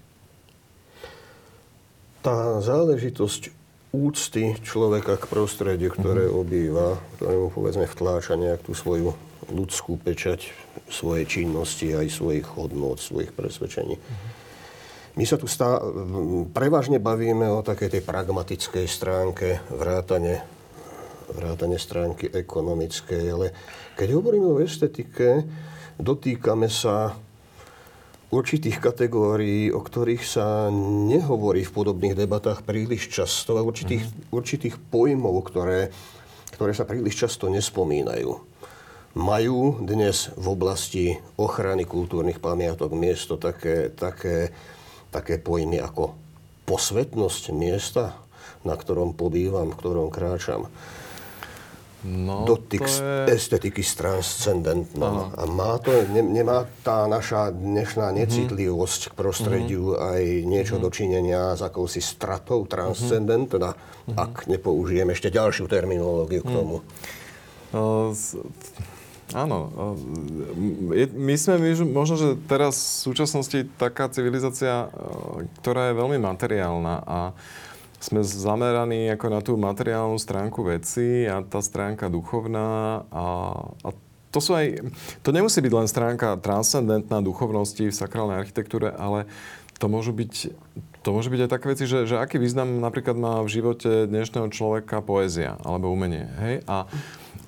Tá 2.26 2.60
záležitosť 2.60 3.54
úcty 3.94 4.60
človeka 4.60 5.16
k 5.16 5.30
prostrediu, 5.30 5.94
ktoré 5.94 6.28
mm-hmm. 6.28 6.42
obýva, 6.42 7.00
ktorému 7.22 7.48
povedzme 7.54 7.88
vtláča 7.88 8.36
nejak 8.36 8.68
tú 8.68 8.76
svoju 8.76 9.16
ľudskú 9.48 9.96
pečať 9.96 10.52
svojej 10.92 11.24
činnosti, 11.24 11.96
aj 11.96 12.12
svojich 12.12 12.44
hodnot, 12.58 13.00
svojich 13.00 13.32
presvedčení. 13.32 13.96
Mm-hmm. 13.96 14.46
My 15.18 15.26
sa 15.26 15.40
tu 15.40 15.50
stá, 15.50 15.82
prevažne 16.54 17.02
bavíme 17.02 17.50
o 17.50 17.66
takej 17.66 17.90
tej 17.98 18.02
pragmatickej 18.06 18.86
stránke 18.86 19.64
vrátane 19.72 20.57
vrátane 21.32 21.76
stránky 21.76 22.32
ekonomickej, 22.32 23.24
ale 23.28 23.48
keď 23.99 24.08
hovoríme 24.16 24.48
o 24.48 24.62
estetike, 24.64 25.44
dotýkame 25.99 26.72
sa 26.72 27.18
určitých 28.28 28.84
kategórií, 28.84 29.72
o 29.72 29.80
ktorých 29.80 30.24
sa 30.24 30.68
nehovorí 31.08 31.64
v 31.64 31.76
podobných 31.76 32.16
debatách 32.16 32.64
príliš 32.68 33.08
často 33.08 33.56
a 33.56 33.64
určitých, 33.64 34.04
mm-hmm. 34.04 34.36
určitých 34.36 34.76
pojmov, 34.91 35.36
ktoré, 35.48 35.91
ktoré 36.60 36.72
sa 36.76 36.84
príliš 36.84 37.28
často 37.28 37.48
nespomínajú. 37.48 38.36
Majú 39.18 39.82
dnes 39.82 40.30
v 40.38 40.45
oblasti 40.45 41.06
ochrany 41.40 41.88
kultúrnych 41.88 42.38
pamiatok 42.38 42.94
miesto 42.94 43.40
také, 43.40 43.90
také, 43.90 44.54
také 45.10 45.41
pojmy 45.41 45.82
ako 45.82 46.14
posvetnosť 46.68 47.44
miesta, 47.56 48.14
na 48.68 48.76
ktorom 48.76 49.16
pobývam, 49.16 49.72
v 49.72 49.80
ktorom 49.80 50.12
kráčam 50.12 50.68
no, 52.06 52.45
dotyk 52.45 52.86
je... 52.86 53.34
estetiky 53.34 53.82
s 53.82 53.98
transcendentnou. 53.98 55.34
A 55.34 55.44
má 55.49 55.82
to, 55.82 55.90
ne, 56.14 56.22
nemá 56.22 56.69
tá 56.86 57.10
naša 57.10 57.49
dnešná 57.49 58.14
mhm. 58.14 58.15
necitlivosť 58.22 59.02
mm-hmm. 59.02 59.15
k 59.15 59.18
prostrediu 59.18 59.84
mm-hmm. 59.94 60.10
aj 60.14 60.22
niečo 60.45 60.76
mm-hmm. 60.78 60.86
dočinenia 60.86 61.41
s 61.57 61.61
akousi 61.65 62.02
stratou 62.03 62.65
mhm. 62.65 62.69
transcendentná, 62.69 63.74
mm-hmm. 63.74 64.15
ak 64.18 64.34
nepoužijem 64.45 65.10
ešte 65.10 65.34
ďalšiu 65.34 65.65
terminológiu 65.65 66.45
k 66.45 66.52
mhm. 66.52 66.56
tomu. 66.56 66.78
Z... 68.14 68.40
Áno. 69.36 69.68
My 70.95 71.36
sme 71.36 71.60
možno, 71.84 72.15
že 72.15 72.30
teraz 72.48 73.03
v 73.03 73.11
súčasnosti 73.11 73.68
taká 73.76 74.07
civilizácia, 74.07 74.88
ktorá 75.60 75.91
je 75.91 75.99
veľmi 75.99 76.15
materiálna 76.15 77.03
a 77.03 77.36
sme 77.98 78.22
zameraní 78.22 79.10
ako 79.10 79.26
na 79.30 79.40
tú 79.41 79.57
materiálnu 79.57 80.22
stránku 80.22 80.61
veci 80.61 81.26
a 81.26 81.41
tá 81.41 81.60
stránka 81.65 82.14
duchovná 82.14 83.02
a, 83.10 83.26
a 83.82 83.90
to 84.30 84.40
sú 84.44 84.53
aj, 84.53 84.86
to 85.26 85.34
nemusí 85.34 85.57
byť 85.64 85.74
len 85.74 85.88
stránka 85.90 86.38
transcendentná 86.38 87.24
duchovnosti 87.26 87.90
v 87.90 87.95
sakrálnej 87.95 88.38
architektúre, 88.38 88.94
ale 88.94 89.26
to 89.82 89.90
môžu 89.90 90.14
byť, 90.14 90.34
to 91.02 91.10
môžu 91.10 91.30
byť 91.34 91.41
aj 91.48 91.52
také 91.53 91.65
veci, 91.74 91.86
že, 91.90 92.06
že 92.06 92.22
aký 92.22 92.41
význam 92.41 92.82
napríklad 92.82 93.18
má 93.18 93.41
v 93.41 93.49
živote 93.49 94.10
dnešného 94.10 94.49
človeka 94.53 95.02
poézia 95.02 95.57
alebo 95.65 95.94
umenie. 95.94 96.30
Hej? 96.41 96.56
A, 96.69 96.86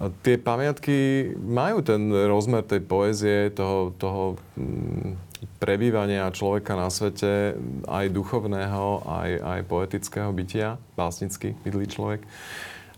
a 0.02 0.04
tie 0.26 0.38
pamiatky 0.40 1.30
majú 1.38 1.82
ten 1.86 2.10
rozmer 2.10 2.66
tej 2.66 2.82
poézie, 2.86 3.50
toho, 3.54 3.92
toho 3.98 4.38
mm, 4.58 5.29
prebývania 5.60 6.28
človeka 6.36 6.76
na 6.76 6.92
svete, 6.92 7.56
aj 7.88 8.06
duchovného, 8.12 9.04
aj, 9.08 9.30
aj 9.40 9.60
poetického 9.68 10.32
bytia, 10.36 10.76
básnicky 11.00 11.56
bydlý 11.64 11.86
človek. 11.88 12.22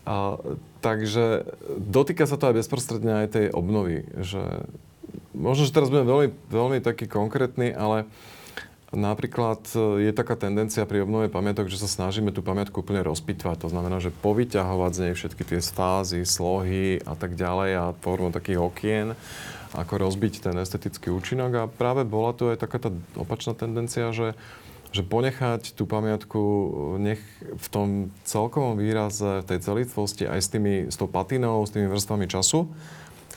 A, 0.02 0.38
takže 0.82 1.46
dotýka 1.78 2.26
sa 2.26 2.34
to 2.34 2.50
aj 2.50 2.58
bezprostredne 2.58 3.22
aj 3.22 3.28
tej 3.38 3.46
obnovy. 3.54 4.02
Že, 4.18 4.66
možno, 5.34 5.62
že 5.66 5.74
teraz 5.74 5.90
budem 5.90 6.08
veľmi, 6.10 6.28
veľmi 6.50 6.78
taký 6.82 7.06
konkrétny, 7.06 7.70
ale 7.70 8.10
napríklad 8.92 9.64
je 9.98 10.12
taká 10.12 10.36
tendencia 10.36 10.84
pri 10.84 11.02
obnove 11.02 11.32
pamiatok, 11.32 11.68
že 11.72 11.80
sa 11.80 11.88
snažíme 11.88 12.30
tú 12.30 12.44
pamiatku 12.44 12.84
úplne 12.84 13.00
rozpitvať. 13.02 13.64
To 13.64 13.68
znamená, 13.72 13.98
že 13.98 14.12
povyťahovať 14.12 14.90
z 14.92 15.00
nej 15.02 15.14
všetky 15.16 15.42
tie 15.48 15.60
fázy, 15.64 16.22
slohy 16.28 17.00
a 17.02 17.16
tak 17.16 17.34
ďalej 17.34 17.70
a 17.76 17.84
formou 18.04 18.30
takých 18.30 18.60
okien 18.60 19.06
ako 19.72 20.04
rozbiť 20.04 20.44
ten 20.44 20.56
estetický 20.60 21.08
účinok 21.08 21.52
a 21.56 21.64
práve 21.64 22.04
bola 22.04 22.36
tu 22.36 22.52
aj 22.52 22.60
taká 22.60 22.76
tá 22.76 22.92
opačná 23.16 23.56
tendencia, 23.56 24.12
že 24.12 24.36
že 24.92 25.00
ponechať 25.00 25.72
tú 25.72 25.88
pamiatku 25.88 26.40
nech 27.00 27.20
v 27.40 27.66
tom 27.72 27.88
celkovom 28.28 28.76
výraze, 28.76 29.40
v 29.40 29.48
tej 29.48 29.58
celistvosti 29.64 30.28
aj 30.28 30.40
s, 30.44 30.48
tými, 30.52 30.92
s 30.92 31.00
tou 31.00 31.08
patinou, 31.08 31.64
s 31.64 31.72
tými 31.72 31.88
vrstvami 31.88 32.28
času. 32.28 32.68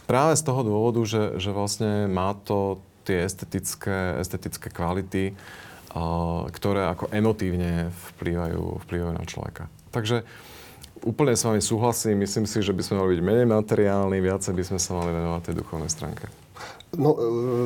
Práve 0.03 0.35
z 0.35 0.43
toho 0.43 0.61
dôvodu, 0.67 0.99
že, 1.07 1.39
že 1.39 1.55
vlastne 1.55 2.11
má 2.11 2.35
to 2.35 2.83
tie 3.05 3.21
estetické, 3.23 4.17
estetické 4.17 4.67
kvality, 4.73 5.31
uh, 5.31 6.49
ktoré 6.49 6.89
ako 6.89 7.13
emotívne 7.13 7.93
vplývajú, 8.17 8.81
vplývajú 8.89 9.13
na 9.13 9.25
človeka. 9.29 9.69
Takže 9.93 10.25
úplne 11.05 11.37
s 11.37 11.45
vami 11.45 11.61
súhlasím. 11.61 12.25
Myslím 12.25 12.49
si, 12.49 12.59
že 12.65 12.73
by 12.73 12.81
sme 12.81 12.99
mali 12.99 13.09
byť 13.15 13.21
menej 13.21 13.47
materiálni, 13.47 14.17
viacej 14.19 14.53
by 14.57 14.63
sme 14.65 14.79
sa 14.81 14.97
mali 14.97 15.13
venovať 15.13 15.41
tej 15.45 15.55
duchovnej 15.61 15.91
stránke. 15.93 16.25
No, 16.97 17.13
e, 17.13 17.19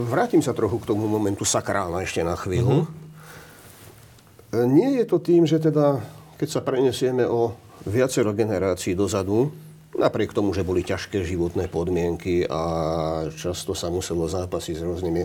vrátim 0.10 0.44
sa 0.44 0.52
trochu 0.52 0.82
k 0.84 0.90
tomu 0.92 1.08
momentu 1.08 1.48
sakrálna 1.48 2.04
ešte 2.04 2.26
na 2.26 2.36
chvíľu. 2.36 2.84
Uh-huh. 2.84 4.66
Nie 4.66 4.98
je 5.02 5.06
to 5.06 5.22
tým, 5.22 5.46
že 5.46 5.62
teda, 5.62 6.02
keď 6.42 6.48
sa 6.50 6.62
prenesieme 6.66 7.22
o 7.24 7.54
viacero 7.86 8.34
generácií 8.34 8.98
dozadu, 8.98 9.54
napriek 9.98 10.36
tomu, 10.36 10.54
že 10.54 10.68
boli 10.68 10.86
ťažké 10.86 11.26
životné 11.26 11.66
podmienky 11.72 12.46
a 12.46 12.62
často 13.34 13.74
sa 13.74 13.90
muselo 13.90 14.30
zápasiť 14.30 14.76
s 14.78 14.86
rôznymi 14.86 15.22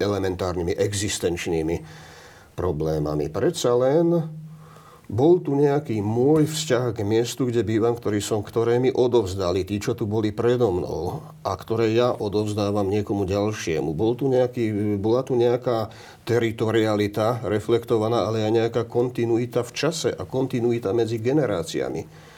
elementárnymi 0.00 0.76
existenčnými 0.76 1.76
problémami. 2.52 3.32
Predsa 3.32 3.72
len 3.72 4.40
bol 5.12 5.44
tu 5.44 5.52
nejaký 5.52 6.00
môj 6.00 6.48
vzťah 6.48 6.96
k 6.96 7.04
miestu, 7.04 7.44
kde 7.44 7.60
bývam, 7.60 7.92
ktorý 7.92 8.24
som, 8.24 8.40
ktoré 8.40 8.80
mi 8.80 8.88
odovzdali 8.88 9.60
tí, 9.60 9.76
čo 9.76 9.92
tu 9.92 10.08
boli 10.08 10.32
predo 10.32 10.72
mnou 10.72 11.20
a 11.44 11.52
ktoré 11.52 11.92
ja 11.92 12.16
odovzdávam 12.16 12.88
niekomu 12.88 13.28
ďalšiemu. 13.28 13.92
Bol 13.92 14.16
tu 14.16 14.32
nejaký, 14.32 14.96
bola 14.96 15.20
tu 15.20 15.36
nejaká 15.36 15.92
teritorialita 16.24 17.44
reflektovaná, 17.44 18.24
ale 18.24 18.40
aj 18.40 18.52
nejaká 18.56 18.82
kontinuita 18.88 19.60
v 19.68 19.72
čase 19.76 20.16
a 20.16 20.24
kontinuita 20.24 20.96
medzi 20.96 21.20
generáciami. 21.20 22.31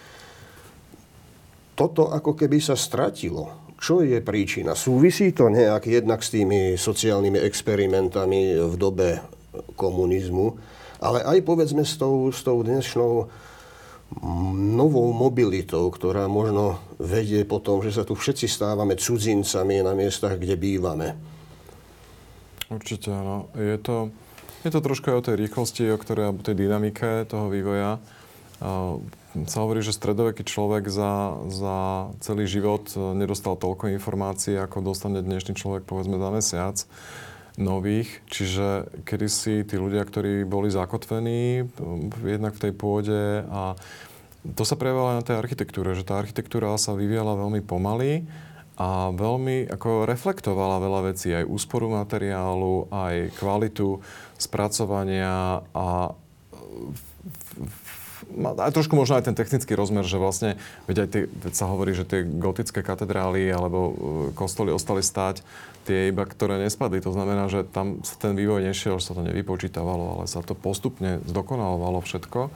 Toto 1.75 2.11
ako 2.11 2.39
keby 2.39 2.63
sa 2.63 2.79
stratilo. 2.79 3.75
Čo 3.75 4.01
je 4.01 4.23
príčina? 4.23 4.79
Súvisí 4.79 5.35
to 5.35 5.51
nejak 5.51 5.91
jednak 5.91 6.23
s 6.23 6.33
tými 6.33 6.79
sociálnymi 6.79 7.43
experimentami 7.43 8.57
v 8.57 8.75
dobe 8.79 9.21
komunizmu, 9.75 10.47
ale 11.03 11.21
aj 11.27 11.39
povedzme 11.43 11.83
s 11.83 11.99
tou, 11.99 12.31
s 12.31 12.41
tou 12.47 12.63
dnešnou 12.63 13.29
novou 14.55 15.11
mobilitou, 15.11 15.91
ktorá 15.91 16.31
možno 16.31 16.79
vedie 17.03 17.43
potom, 17.43 17.83
že 17.83 17.91
sa 17.91 18.07
tu 18.07 18.15
všetci 18.15 18.47
stávame 18.47 18.95
cudzincami 18.95 19.83
na 19.83 19.93
miestach, 19.99 20.39
kde 20.39 20.55
bývame. 20.55 21.19
Určite 22.71 23.11
áno. 23.11 23.51
Je 23.59 23.77
to, 23.83 24.15
je 24.63 24.71
to 24.71 24.81
troška 24.81 25.13
aj 25.13 25.19
o 25.19 25.27
tej 25.27 25.37
rýchlosti, 25.45 25.91
o 25.91 25.99
ktorej, 25.99 26.31
o 26.31 26.39
tej 26.39 26.57
dynamike 26.57 27.27
toho 27.27 27.51
vývoja. 27.51 27.99
Sa 29.35 29.67
hovorí, 29.67 29.83
že 29.83 29.91
stredoveký 29.91 30.47
človek 30.47 30.87
za, 30.87 31.43
za 31.51 31.77
celý 32.23 32.47
život 32.47 32.87
nedostal 32.95 33.59
toľko 33.59 33.91
informácií, 33.91 34.55
ako 34.55 34.95
dostane 34.95 35.27
dnešný 35.27 35.59
človek 35.59 35.83
povedzme 35.83 36.23
za 36.23 36.31
mesiac 36.31 36.77
nových, 37.59 38.23
čiže 38.31 38.87
kedysi 39.03 39.67
tí 39.67 39.75
ľudia, 39.75 40.07
ktorí 40.07 40.47
boli 40.47 40.71
zakotvení 40.71 41.67
jednak 42.23 42.55
v 42.55 42.63
tej 42.63 42.73
pôde 42.79 43.43
a 43.51 43.75
to 44.55 44.63
sa 44.63 44.79
prejavovalo 44.79 45.19
aj 45.19 45.19
na 45.19 45.27
tej 45.27 45.37
architektúre, 45.43 45.99
že 45.99 46.07
tá 46.07 46.23
architektúra 46.23 46.71
sa 46.79 46.95
vyvíjala 46.95 47.35
veľmi 47.35 47.59
pomaly 47.67 48.23
a 48.79 49.11
veľmi 49.11 49.67
ako 49.67 50.07
reflektovala 50.07 50.79
veľa 50.79 51.01
vecí, 51.11 51.35
aj 51.35 51.51
úsporu 51.51 51.91
materiálu, 51.91 52.87
aj 52.87 53.35
kvalitu 53.35 53.99
spracovania 54.39 55.59
a 55.75 56.15
a 58.35 58.69
trošku 58.75 58.99
možno 58.99 59.17
aj 59.17 59.31
ten 59.31 59.37
technický 59.39 59.79
rozmer, 59.79 60.03
že 60.03 60.19
vlastne, 60.19 60.59
veď 60.91 60.97
aj 61.07 61.09
tie, 61.09 61.23
veď 61.31 61.55
sa 61.55 61.71
hovorí, 61.71 61.95
že 61.95 62.09
tie 62.09 62.27
gotické 62.27 62.83
katedrály 62.83 63.47
alebo 63.49 63.79
e, 63.79 63.93
kostoly 64.35 64.75
ostali 64.75 65.01
stáť 65.01 65.47
tie 65.87 66.11
iba, 66.11 66.27
ktoré 66.27 66.59
nespadli. 66.59 67.05
To 67.05 67.15
znamená, 67.15 67.47
že 67.47 67.63
tam 67.63 68.03
sa 68.03 68.17
ten 68.19 68.35
vývoj 68.35 68.65
nešiel, 68.65 68.99
že 68.99 69.13
sa 69.13 69.17
to 69.17 69.23
nevypočítavalo, 69.23 70.19
ale 70.19 70.25
sa 70.27 70.43
to 70.43 70.57
postupne 70.57 71.23
zdokonalovalo 71.29 72.03
všetko. 72.03 72.51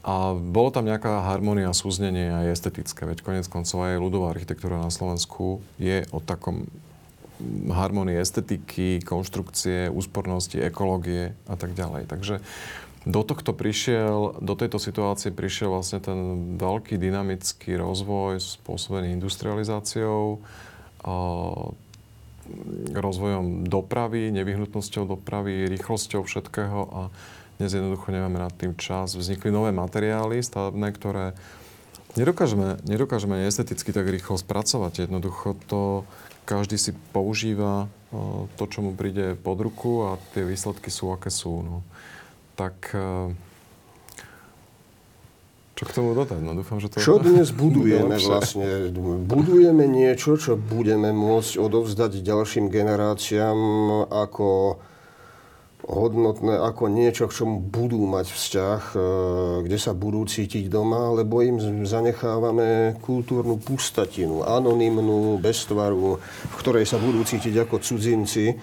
A 0.00 0.32
bolo 0.32 0.72
tam 0.72 0.88
nejaká 0.88 1.28
harmonia, 1.28 1.76
súznenie 1.76 2.32
aj 2.32 2.56
estetické. 2.56 3.04
Veď 3.04 3.20
konec 3.20 3.46
koncov 3.52 3.84
aj 3.84 4.00
ľudová 4.00 4.32
architektúra 4.32 4.80
na 4.80 4.88
Slovensku 4.88 5.60
je 5.76 6.08
o 6.08 6.24
takom 6.24 6.64
harmonii 7.68 8.16
estetiky, 8.20 9.00
konštrukcie, 9.04 9.88
úspornosti, 9.92 10.60
ekológie 10.60 11.36
a 11.48 11.56
tak 11.56 11.72
ďalej. 11.76 12.08
Takže 12.08 12.40
do 13.08 13.24
tohto 13.24 13.56
prišiel, 13.56 14.44
do 14.44 14.54
tejto 14.56 14.76
situácie 14.76 15.32
prišiel 15.32 15.72
vlastne 15.72 16.04
ten 16.04 16.18
veľký 16.60 17.00
dynamický 17.00 17.80
rozvoj 17.80 18.36
spôsobený 18.60 19.16
industrializáciou, 19.16 20.44
rozvojom 22.92 23.64
dopravy, 23.64 24.28
nevyhnutnosťou 24.36 25.08
dopravy, 25.16 25.64
rýchlosťou 25.72 26.28
všetkého 26.28 26.80
a 26.92 27.00
dnes 27.56 27.72
jednoducho 27.72 28.12
nemáme 28.12 28.40
nad 28.40 28.52
tým 28.52 28.76
čas. 28.76 29.16
Vznikli 29.16 29.52
nové 29.52 29.72
materiály 29.72 30.40
stavebné, 30.40 30.92
ktoré 30.96 31.32
nedokážeme, 32.16 32.80
nedokážeme 32.84 33.48
esteticky 33.48 33.92
tak 33.92 34.08
rýchlo 34.08 34.36
spracovať. 34.36 35.08
Jednoducho 35.08 35.56
to 35.68 36.04
každý 36.44 36.76
si 36.76 36.92
používa 37.12 37.88
to, 38.56 38.64
čo 38.66 38.84
mu 38.84 38.92
príde 38.96 39.38
pod 39.40 39.60
ruku 39.60 40.08
a 40.08 40.18
tie 40.32 40.44
výsledky 40.44 40.88
sú, 40.88 41.12
aké 41.12 41.30
sú. 41.30 41.64
No 41.64 41.76
tak 42.60 42.92
eh, 42.92 43.32
Čo 45.80 45.84
k 45.88 45.92
tomu 45.96 46.12
dodať? 46.12 46.44
No 46.44 46.52
dúfam, 46.52 46.76
že 46.76 46.92
to... 46.92 47.00
Čo 47.00 47.16
dnes 47.24 47.56
budujeme 47.64 48.20
vlastne? 48.20 48.92
Budujeme 49.24 49.88
niečo, 49.88 50.36
čo 50.36 50.60
budeme 50.60 51.08
môcť 51.16 51.56
odovzdať 51.56 52.20
ďalším 52.20 52.68
generáciám 52.68 53.56
ako 54.12 54.76
hodnotné, 55.88 56.60
ako 56.60 56.92
niečo, 56.92 57.24
k 57.26 57.36
čomu 57.40 57.56
budú 57.58 58.04
mať 58.04 58.28
vzťah, 58.28 58.82
e, 58.92 58.98
kde 59.64 59.78
sa 59.80 59.96
budú 59.96 60.28
cítiť 60.28 60.68
doma, 60.68 61.16
lebo 61.16 61.40
im 61.40 61.56
zanechávame 61.88 63.00
kultúrnu 63.00 63.56
pustatinu, 63.56 64.44
anonymnú, 64.44 65.40
bez 65.40 65.64
tvaru, 65.64 66.20
v 66.20 66.54
ktorej 66.60 66.84
sa 66.84 67.00
budú 67.00 67.24
cítiť 67.24 67.64
ako 67.64 67.80
cudzinci, 67.80 68.54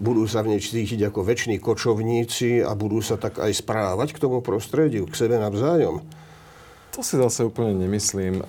budú 0.00 0.24
sa 0.24 0.40
v 0.40 0.56
nej 0.56 0.60
cítiť 0.64 1.12
ako 1.12 1.20
väčší 1.22 1.60
kočovníci 1.60 2.64
a 2.64 2.72
budú 2.72 3.04
sa 3.04 3.20
tak 3.20 3.36
aj 3.36 3.52
správať 3.52 4.16
k 4.16 4.22
tomu 4.24 4.40
prostrediu, 4.40 5.04
k 5.04 5.14
sebe 5.14 5.36
navzájom. 5.36 6.00
To 6.96 7.06
si 7.06 7.14
zase 7.20 7.46
úplne 7.46 7.76
nemyslím. 7.78 8.42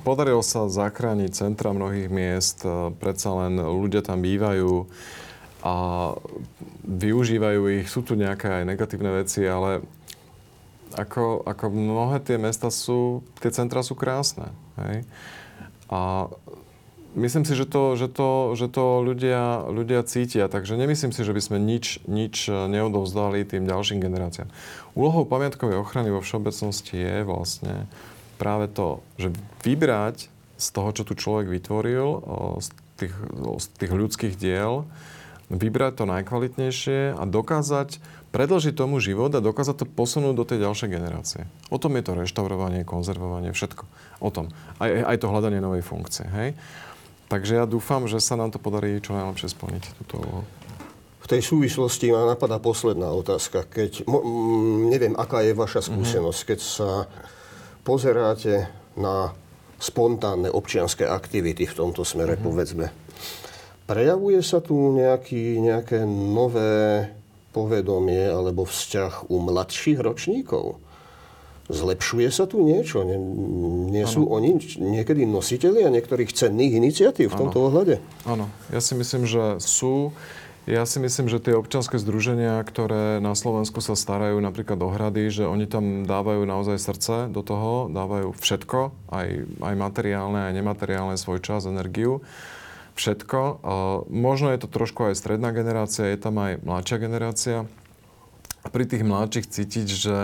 Podarilo 0.00 0.40
sa 0.40 0.70
zachrániť 0.70 1.30
centra 1.36 1.76
mnohých 1.76 2.08
miest, 2.08 2.64
predsa 3.02 3.36
len 3.36 3.60
ľudia 3.60 4.00
tam 4.00 4.24
bývajú 4.24 4.88
a 5.60 5.74
využívajú 6.86 7.60
ich. 7.82 7.86
Sú 7.90 8.00
tu 8.00 8.16
nejaké 8.16 8.48
aj 8.48 8.64
negatívne 8.64 9.10
veci, 9.20 9.44
ale 9.44 9.84
ako, 10.96 11.44
ako 11.44 11.64
mnohé 11.68 12.22
tie 12.24 12.40
mesta 12.40 12.72
sú, 12.72 13.20
tie 13.42 13.52
centra 13.52 13.84
sú 13.84 13.92
krásne. 13.92 14.54
Hej? 14.80 15.04
A 15.92 16.30
myslím 17.16 17.48
si, 17.48 17.56
že 17.56 17.64
to, 17.64 17.96
že 17.96 18.12
to, 18.12 18.52
že 18.54 18.68
to 18.68 19.00
ľudia, 19.00 19.64
ľudia 19.66 20.04
cítia, 20.04 20.46
takže 20.46 20.76
nemyslím 20.76 21.10
si, 21.10 21.24
že 21.24 21.32
by 21.32 21.42
sme 21.42 21.58
nič, 21.58 22.04
nič 22.04 22.46
neodovzdali 22.46 23.42
tým 23.48 23.64
ďalším 23.64 24.04
generáciám. 24.04 24.52
Úlohou 24.92 25.24
pamiatkovej 25.24 25.80
ochrany 25.80 26.12
vo 26.12 26.20
všeobecnosti 26.20 26.94
je 26.94 27.16
vlastne 27.24 27.88
práve 28.36 28.68
to, 28.68 29.00
že 29.16 29.32
vybrať 29.64 30.28
z 30.56 30.66
toho, 30.72 30.92
čo 30.92 31.02
tu 31.04 31.16
človek 31.16 31.48
vytvoril, 31.48 32.20
z 32.60 32.68
tých, 32.96 33.14
z 33.60 33.66
tých 33.76 33.92
ľudských 33.92 34.34
diel, 34.36 34.88
vybrať 35.52 36.02
to 36.02 36.04
najkvalitnejšie 36.08 37.16
a 37.16 37.22
dokázať 37.24 38.00
predlžiť 38.34 38.74
tomu 38.76 39.00
život 39.00 39.32
a 39.32 39.40
dokázať 39.40 39.84
to 39.84 39.86
posunúť 39.88 40.34
do 40.36 40.44
tej 40.44 40.58
ďalšej 40.66 40.88
generácie. 40.92 41.42
O 41.72 41.80
tom 41.80 41.96
je 41.96 42.04
to 42.04 42.12
reštaurovanie, 42.18 42.84
konzervovanie, 42.84 43.54
všetko. 43.54 43.88
O 44.20 44.28
tom. 44.28 44.52
Aj, 44.76 44.90
aj 44.90 45.16
to 45.22 45.30
hľadanie 45.30 45.62
novej 45.62 45.80
funkcie. 45.80 46.28
Hej? 46.28 46.58
Takže 47.26 47.58
ja 47.58 47.66
dúfam, 47.66 48.06
že 48.06 48.22
sa 48.22 48.38
nám 48.38 48.54
to 48.54 48.62
podarí 48.62 49.02
čo 49.02 49.14
najlepšie 49.14 49.50
splniť 49.50 49.84
túto 49.98 50.22
úlohu. 50.22 50.44
V 51.22 51.26
tej 51.26 51.42
súvislosti 51.42 52.14
ma 52.14 52.22
napadá 52.22 52.62
posledná 52.62 53.10
otázka. 53.10 53.66
Keď, 53.66 54.06
neviem, 54.86 55.18
aká 55.18 55.42
je 55.42 55.58
vaša 55.58 55.82
mhm. 55.82 55.86
skúsenosť, 55.90 56.40
keď 56.46 56.58
sa 56.62 56.90
pozeráte 57.82 58.70
na 58.94 59.34
spontánne 59.76 60.48
občianské 60.48 61.04
aktivity 61.04 61.68
v 61.68 61.76
tomto 61.76 62.02
smere, 62.02 62.34
mm-hmm. 62.34 62.48
povedzme. 62.48 62.86
Prejavuje 63.86 64.40
sa 64.42 64.58
tu 64.64 64.74
nejaký, 64.96 65.62
nejaké 65.62 66.02
nové 66.08 67.06
povedomie 67.54 68.26
alebo 68.26 68.66
vzťah 68.66 69.30
u 69.30 69.36
mladších 69.46 69.98
ročníkov? 70.00 70.80
Zlepšuje 71.66 72.30
sa 72.30 72.46
tu 72.46 72.62
niečo? 72.62 73.02
Nie, 73.02 73.18
nie 73.90 74.06
sú 74.06 74.30
oni 74.30 74.62
niekedy 74.78 75.26
nositeľi 75.26 75.82
a 75.82 75.90
niektorých 75.90 76.30
cenných 76.30 76.78
iniciatív 76.78 77.34
v 77.34 77.38
tomto 77.42 77.58
ano. 77.58 77.66
ohľade? 77.70 77.94
Áno, 78.22 78.46
ja 78.70 78.78
si 78.78 78.94
myslím, 78.94 79.26
že 79.26 79.58
sú. 79.58 80.14
Ja 80.66 80.82
si 80.82 80.98
myslím, 80.98 81.30
že 81.30 81.38
tie 81.38 81.54
občanské 81.54 81.94
združenia, 81.94 82.58
ktoré 82.66 83.22
na 83.22 83.38
Slovensku 83.38 83.78
sa 83.78 83.94
starajú 83.94 84.42
napríklad 84.42 84.82
o 84.82 84.90
hrady, 84.90 85.30
že 85.30 85.44
oni 85.46 85.70
tam 85.70 86.02
dávajú 86.02 86.42
naozaj 86.42 86.82
srdce 86.82 87.14
do 87.30 87.38
toho, 87.46 87.86
dávajú 87.86 88.34
všetko, 88.34 88.90
aj, 89.14 89.28
aj 89.62 89.74
materiálne, 89.78 90.50
aj 90.50 90.52
nemateriálne, 90.58 91.14
svoj 91.14 91.38
čas, 91.38 91.70
energiu 91.70 92.18
všetko. 92.96 93.62
Možno 94.08 94.50
je 94.50 94.58
to 94.58 94.68
trošku 94.72 95.12
aj 95.12 95.20
stredná 95.20 95.52
generácia, 95.52 96.08
je 96.10 96.18
tam 96.18 96.40
aj 96.40 96.64
mladšia 96.64 96.98
generácia. 96.98 97.58
Pri 98.66 98.84
tých 98.88 99.06
mladších 99.06 99.46
cítiť, 99.46 99.86
že 99.86 100.16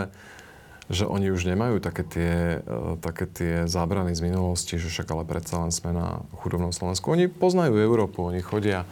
že 0.93 1.09
oni 1.09 1.33
už 1.33 1.49
nemajú 1.49 1.81
také 1.81 2.05
tie, 2.05 2.61
uh, 2.61 3.01
také 3.01 3.25
tie 3.25 3.65
zábrany 3.65 4.13
z 4.13 4.29
minulosti, 4.29 4.77
že 4.77 4.93
však 4.93 5.09
ale 5.09 5.25
predsa 5.25 5.65
len 5.65 5.73
sme 5.73 5.97
na 5.97 6.21
chudobnom 6.37 6.69
Slovensku. 6.69 7.09
Oni 7.09 7.33
poznajú 7.33 7.81
Európu, 7.81 8.29
oni 8.29 8.45
chodia 8.45 8.85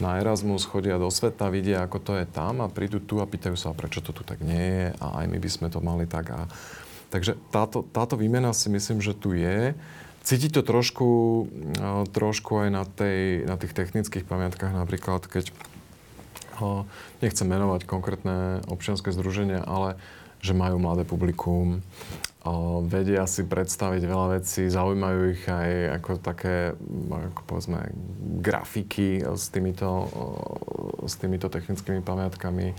na 0.00 0.16
Erasmus, 0.16 0.64
chodia 0.64 0.96
do 0.96 1.12
sveta, 1.12 1.52
vidia, 1.52 1.84
ako 1.84 1.98
to 2.00 2.12
je 2.16 2.24
tam 2.24 2.64
a 2.64 2.72
prídu 2.72 3.04
tu 3.04 3.20
a 3.20 3.28
pýtajú 3.28 3.54
sa, 3.54 3.76
prečo 3.76 4.00
to 4.00 4.16
tu 4.16 4.24
tak 4.24 4.40
nie 4.40 4.58
je 4.58 4.86
a 4.96 5.06
aj 5.22 5.26
my 5.28 5.38
by 5.38 5.50
sme 5.52 5.68
to 5.68 5.84
mali 5.84 6.08
tak. 6.08 6.32
A... 6.32 6.48
Takže 7.12 7.36
táto, 7.52 7.84
táto 7.84 8.16
výmena 8.16 8.56
si 8.56 8.72
myslím, 8.72 9.04
že 9.04 9.12
tu 9.12 9.36
je. 9.36 9.76
Cítiť 10.24 10.56
to 10.56 10.62
trošku, 10.64 11.08
uh, 11.76 12.08
trošku 12.08 12.64
aj 12.64 12.68
na, 12.72 12.88
tej, 12.88 13.44
na 13.44 13.60
tých 13.60 13.76
technických 13.76 14.24
pamiatkách, 14.24 14.72
napríklad, 14.72 15.28
keď 15.28 15.52
uh, 16.64 16.88
nechcem 17.20 17.44
menovať 17.44 17.84
konkrétne 17.84 18.64
občianske 18.72 19.12
združenia, 19.12 19.60
ale 19.60 20.00
že 20.42 20.52
majú 20.52 20.82
mladé 20.82 21.06
publikum, 21.06 21.80
vedia 22.90 23.22
si 23.30 23.46
predstaviť 23.46 24.02
veľa 24.02 24.26
vecí, 24.42 24.66
zaujímajú 24.66 25.20
ich 25.30 25.46
aj 25.46 26.02
ako 26.02 26.10
také, 26.18 26.74
ako 27.06 27.40
povedzme, 27.46 27.94
grafiky 28.42 29.22
s 29.22 29.46
týmito, 29.54 30.10
s 31.06 31.14
týmito 31.22 31.46
technickými 31.46 32.02
pamiatkami. 32.02 32.74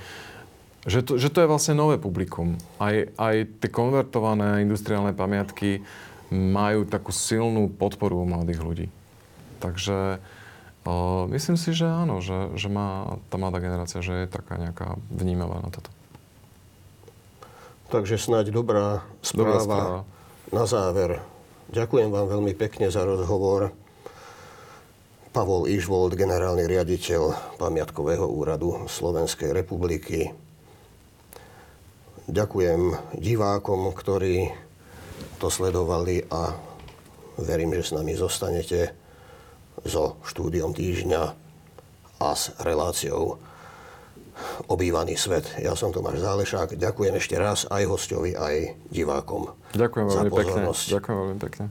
Že 0.84 0.99
to, 1.07 1.11
že 1.15 1.31
to 1.31 1.40
je 1.40 1.48
vlastne 1.48 1.80
nové 1.80 1.95
publikum. 1.95 2.60
Aj, 2.76 3.07
aj 3.15 3.64
tie 3.64 3.69
konvertované 3.72 4.68
industriálne 4.68 5.15
pamiatky 5.15 5.80
majú 6.27 6.84
takú 6.84 7.15
silnú 7.15 7.72
podporu 7.72 8.19
u 8.19 8.27
mladých 8.27 8.60
ľudí. 8.60 8.88
Takže 9.64 10.19
o, 10.84 11.23
myslím 11.31 11.56
si, 11.56 11.72
že 11.72 11.88
áno, 11.88 12.19
že, 12.19 12.52
že 12.60 12.68
má 12.68 13.15
tá 13.31 13.40
mladá 13.40 13.64
generácia, 13.64 14.03
že 14.03 14.27
je 14.27 14.27
taká 14.27 14.60
nejaká 14.60 14.99
vnímavá 15.07 15.64
na 15.64 15.72
toto. 15.72 15.88
Takže 17.94 18.18
snáď 18.18 18.49
dobrá 18.49 19.06
správa, 19.22 19.38
dobrá 19.38 19.57
správa 19.61 19.99
na 20.49 20.65
záver. 20.65 21.22
Ďakujem 21.70 22.10
vám 22.10 22.26
veľmi 22.26 22.57
pekne 22.57 22.90
za 22.90 23.06
rozhovor. 23.06 23.70
Pavol 25.30 25.70
Išvold, 25.70 26.18
generálny 26.18 26.65
riaditeľ 26.65 27.53
Pamiatkového 27.61 28.26
úradu 28.26 28.90
Slovenskej 28.90 29.53
republiky. 29.53 30.34
Ďakujem 32.26 33.14
divákom, 33.14 33.94
ktorí 33.94 34.49
to 35.38 35.53
sledovali 35.53 36.26
a 36.34 36.49
verím, 37.38 37.78
že 37.78 37.94
s 37.94 37.95
nami 37.98 38.18
zostanete 38.18 38.90
so 39.86 40.18
štúdiom 40.26 40.74
týždňa 40.74 41.24
a 42.26 42.30
s 42.34 42.57
reláciou 42.57 43.38
obývaný 44.72 45.20
svet. 45.20 45.46
Ja 45.60 45.76
som 45.76 45.92
Tomáš 45.92 46.24
Zálešák. 46.24 46.80
Ďakujem 46.80 47.14
ešte 47.20 47.36
raz 47.38 47.66
aj 47.70 47.84
hostovi, 47.86 48.34
aj 48.34 48.78
divákom 48.90 49.54
Ďakujem 49.74 50.06
veľmi 50.06 50.32
pekne. 50.32 50.62
Ďakujem 50.70 51.18
veľmi 51.18 51.40
pekne. 51.42 51.66